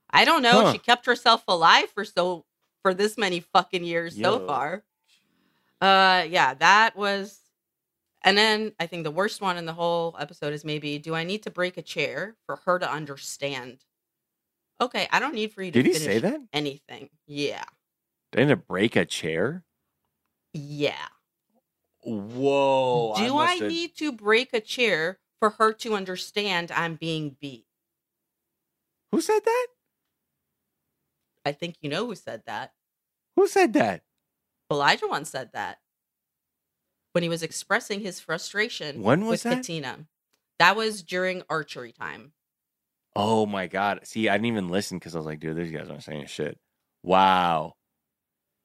I 0.09 0.25
don't 0.25 0.41
know. 0.41 0.65
Huh. 0.65 0.71
She 0.73 0.77
kept 0.77 1.05
herself 1.05 1.43
alive 1.47 1.89
for 1.89 2.05
so 2.05 2.45
for 2.81 2.93
this 2.93 3.17
many 3.17 3.39
fucking 3.39 3.83
years 3.83 4.15
so 4.15 4.45
far. 4.45 4.83
Uh 5.79 6.25
yeah, 6.29 6.53
that 6.55 6.95
was 6.95 7.39
and 8.23 8.37
then 8.37 8.73
I 8.79 8.87
think 8.87 9.03
the 9.03 9.11
worst 9.11 9.41
one 9.41 9.57
in 9.57 9.65
the 9.65 9.73
whole 9.73 10.15
episode 10.19 10.53
is 10.53 10.63
maybe 10.63 10.99
do 10.99 11.15
I 11.15 11.23
need 11.23 11.43
to 11.43 11.51
break 11.51 11.77
a 11.77 11.81
chair 11.81 12.35
for 12.45 12.57
her 12.65 12.79
to 12.79 12.89
understand? 12.89 13.83
Okay, 14.79 15.07
I 15.11 15.19
don't 15.19 15.35
need 15.35 15.53
for 15.53 15.61
you 15.61 15.71
to 15.71 15.83
Did 15.83 15.85
he 15.87 15.93
say 15.93 16.19
that? 16.19 16.41
anything. 16.53 17.09
Yeah. 17.27 17.63
Didn't 18.31 18.51
it 18.51 18.67
break 18.67 18.95
a 18.95 19.05
chair? 19.05 19.63
Yeah. 20.53 21.07
Whoa. 22.03 23.13
do 23.17 23.37
I, 23.37 23.55
must've- 23.55 23.67
need 23.67 23.95
to 23.97 24.11
break 24.11 24.53
a 24.53 24.61
chair 24.61 25.19
for 25.39 25.51
her 25.51 25.73
to 25.73 25.95
understand 25.95 26.71
I'm 26.71 26.95
being 26.95 27.35
beat? 27.39 27.65
Who 29.11 29.21
said 29.21 29.41
that? 29.43 29.67
I 31.45 31.51
think 31.51 31.75
you 31.81 31.89
know 31.89 32.05
who 32.05 32.15
said 32.15 32.43
that. 32.45 32.73
Who 33.35 33.47
said 33.47 33.73
that? 33.73 34.03
Elijah 34.71 35.07
once 35.07 35.29
said 35.29 35.49
that 35.53 35.79
when 37.13 37.23
he 37.23 37.29
was 37.29 37.43
expressing 37.43 37.99
his 37.99 38.19
frustration 38.19 39.01
When 39.01 39.21
was 39.25 39.31
with 39.31 39.43
that? 39.43 39.55
Katina. 39.57 40.05
That 40.59 40.75
was 40.75 41.03
during 41.03 41.41
archery 41.49 41.91
time. 41.91 42.33
Oh 43.15 43.45
my 43.45 43.67
god! 43.67 44.01
See, 44.03 44.29
I 44.29 44.33
didn't 44.33 44.45
even 44.45 44.69
listen 44.69 44.97
because 44.97 45.15
I 45.15 45.17
was 45.17 45.25
like, 45.25 45.39
dude, 45.39 45.57
these 45.57 45.71
guys 45.71 45.89
aren't 45.89 46.03
saying 46.03 46.27
shit. 46.27 46.57
Wow. 47.03 47.73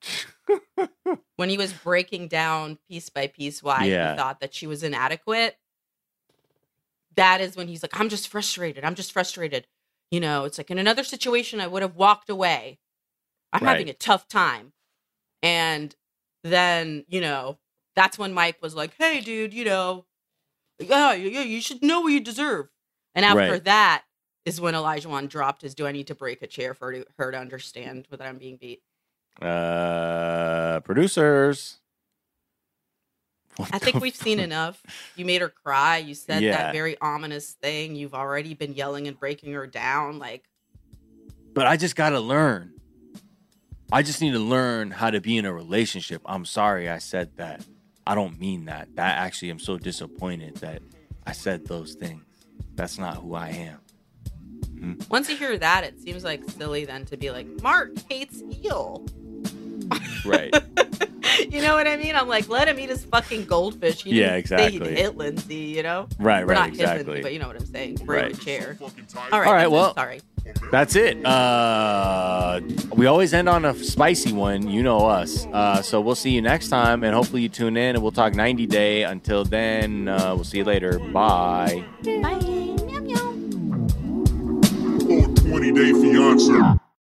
When 1.36 1.49
he 1.51 1.59
was 1.59 1.72
breaking 1.72 2.28
down 2.28 2.78
piece 2.88 3.09
by 3.11 3.26
piece 3.26 3.62
why 3.62 3.84
Yeah. 3.84 4.12
he 4.12 4.16
thought 4.16 4.40
that 4.40 4.55
she 4.55 4.66
was 4.66 4.82
inadequate. 4.82 5.57
That 7.16 7.40
is 7.40 7.57
when 7.57 7.68
he's 7.68 7.82
like, 7.82 7.99
I'm 7.99 8.09
just 8.09 8.28
frustrated. 8.28 8.84
I'm 8.84 8.94
just 8.94 9.12
frustrated. 9.12 9.66
You 10.11 10.20
know, 10.20 10.44
it's 10.44 10.59
like 10.59 10.70
in 10.70 10.78
another 10.78 11.05
situation, 11.05 11.61
I 11.61 11.66
would 11.66 11.82
have 11.82 11.97
walked 11.97 12.28
away. 12.30 12.78
I'm 13.53 13.62
Right. 13.62 13.70
having 13.70 13.88
a 13.88 13.94
tough 13.94 14.28
time. 14.28 14.72
And 15.42 15.94
then, 16.44 17.05
you 17.09 17.20
know, 17.20 17.59
that's 17.94 18.18
when 18.18 18.32
Mike 18.34 18.61
was 18.62 18.74
like, 18.74 18.94
hey, 18.99 19.20
dude, 19.20 19.55
you 19.55 19.64
know, 19.64 20.07
oh, 20.80 20.84
yeah, 21.12 21.12
yeah, 21.12 21.40
you 21.42 21.61
should 21.61 21.82
know 21.82 22.01
what 22.03 22.12
you 22.12 22.20
deserve. 22.20 22.68
And 23.14 23.24
after 23.24 23.53
Right. 23.53 23.64
that 23.64 24.05
is 24.44 24.61
when 24.61 24.74
Elijah 24.74 25.09
Wan 25.09 25.26
dropped 25.26 25.62
his, 25.62 25.74
do 25.74 25.86
I 25.86 25.92
need 25.92 26.07
to 26.09 26.14
break 26.14 26.42
a 26.42 26.47
chair 26.47 26.74
for 26.74 27.05
her 27.18 27.32
to 27.32 27.38
understand 27.38 28.07
that 28.11 28.20
I'm 28.22 28.38
being 28.38 28.57
beat? 28.57 28.82
Uh, 29.43 30.80
producers. 30.80 31.78
What 33.57 33.70
I 33.74 33.78
think 33.78 34.01
we've 34.03 34.14
seen 34.14 34.39
enough. 34.39 34.82
You 35.16 35.24
made 35.24 35.41
her 35.41 35.49
cry. 35.49 35.97
You 35.99 36.14
said 36.14 36.43
Yeah. 36.43 36.57
that 36.57 36.72
very 36.74 36.99
ominous 37.01 37.53
thing. 37.53 37.97
You've 37.97 38.14
already 38.14 38.53
been 38.55 38.74
yelling 38.74 39.09
and 39.09 39.18
breaking 39.18 39.53
her 39.55 39.66
down. 39.66 40.18
Like, 40.18 40.45
But 41.55 41.66
I 41.66 41.76
just 41.78 41.97
gotta 41.97 42.20
learn. 42.20 42.72
I 43.91 44.03
just 44.03 44.20
need 44.20 44.32
to 44.32 44.39
learn 44.41 44.91
how 44.91 45.11
to 45.11 45.20
be 45.20 45.39
in 45.39 45.47
a 45.47 45.53
relationship. 45.53 46.20
I'm 46.26 46.45
sorry 46.45 46.89
I 46.91 46.99
said 46.99 47.37
that. 47.37 47.64
I 48.07 48.14
don't 48.14 48.39
mean 48.39 48.66
that. 48.66 48.95
That 48.97 49.16
actually, 49.18 49.51
I'm 49.51 49.59
so 49.59 49.78
disappointed 49.78 50.57
that 50.57 50.82
I 51.26 51.32
said 51.32 51.66
those 51.66 51.95
things. 51.95 52.22
That's 52.74 52.99
not 52.99 53.16
who 53.16 53.34
I 53.34 53.49
am. 53.51 54.99
once 55.09 55.30
you 55.30 55.37
hear 55.37 55.57
that, 55.57 55.84
it 55.84 55.99
seems 56.01 56.24
like 56.24 56.43
silly 56.51 56.84
then 56.84 57.05
to 57.07 57.16
be 57.16 57.30
like, 57.30 57.47
Mark 57.62 57.93
hates 58.11 58.43
eel. 58.64 59.07
Right. 60.24 60.53
you 61.51 61.61
know 61.62 61.74
what 61.74 61.87
I 61.87 61.97
mean? 61.97 62.14
I'm 62.16 62.28
like, 62.28 62.49
let 62.49 62.68
him 62.68 62.78
eat 62.78 62.89
his 62.91 63.05
fucking 63.05 63.45
goldfish. 63.47 64.03
He 64.03 64.11
Yeah, 64.20 64.34
didn't 64.37 64.49
say 64.49 64.66
exactly. 64.66 64.89
he'd 64.91 64.99
hit 64.99 65.16
Lindsey, 65.16 65.55
you 65.57 65.82
know? 65.82 66.09
right. 66.18 66.43
Or 66.43 66.47
Right. 66.47 66.55
not 66.57 66.68
Exactly. 66.70 67.05
Lindsey, 67.05 67.22
but 67.22 67.32
you 67.32 67.39
know 67.39 67.47
what 67.49 67.57
I'm 67.57 67.66
saying. 67.66 67.97
Break 68.05 68.22
Right. 68.24 68.34
the 68.34 68.45
chair. 68.45 68.76
All 68.80 68.89
right. 68.89 69.32
All 69.32 69.41
right, 69.41 69.53
that's 69.59 69.64
it. 69.66 69.70
well- 69.70 69.95
sorry. 69.95 70.20
That's 70.70 70.95
it. 70.95 71.26
Uh, 71.26 72.61
we 72.95 73.07
always 73.07 73.34
end 73.34 73.49
on 73.49 73.64
a 73.64 73.74
spicy 73.74 74.32
one. 74.32 74.68
You 74.68 74.80
know 74.84 74.99
us. 75.07 75.45
Uh, 75.53 75.82
so 75.82 76.01
we'll 76.01 76.14
see 76.14 76.30
you 76.30 76.41
next 76.41 76.68
time, 76.68 77.03
and 77.03 77.12
hopefully 77.14 77.43
you 77.43 77.49
tune 77.49 77.76
in, 77.76 77.97
and 77.97 78.03
we'll 78.03 78.12
talk 78.12 78.32
90 78.34 78.64
day. 78.66 79.03
Until 79.03 79.45
then, 79.45 80.07
uh, 80.07 80.34
we'll 80.37 80.45
see 80.45 80.59
you 80.59 80.64
later. 80.64 81.01
Bye. 81.01 81.84
Bye. 82.05 82.39
Meow, 82.39 83.01
meow. 83.01 83.34
Oh, 85.09 85.34
20 85.34 85.72
day 85.72 85.93
fiance. 85.93 86.78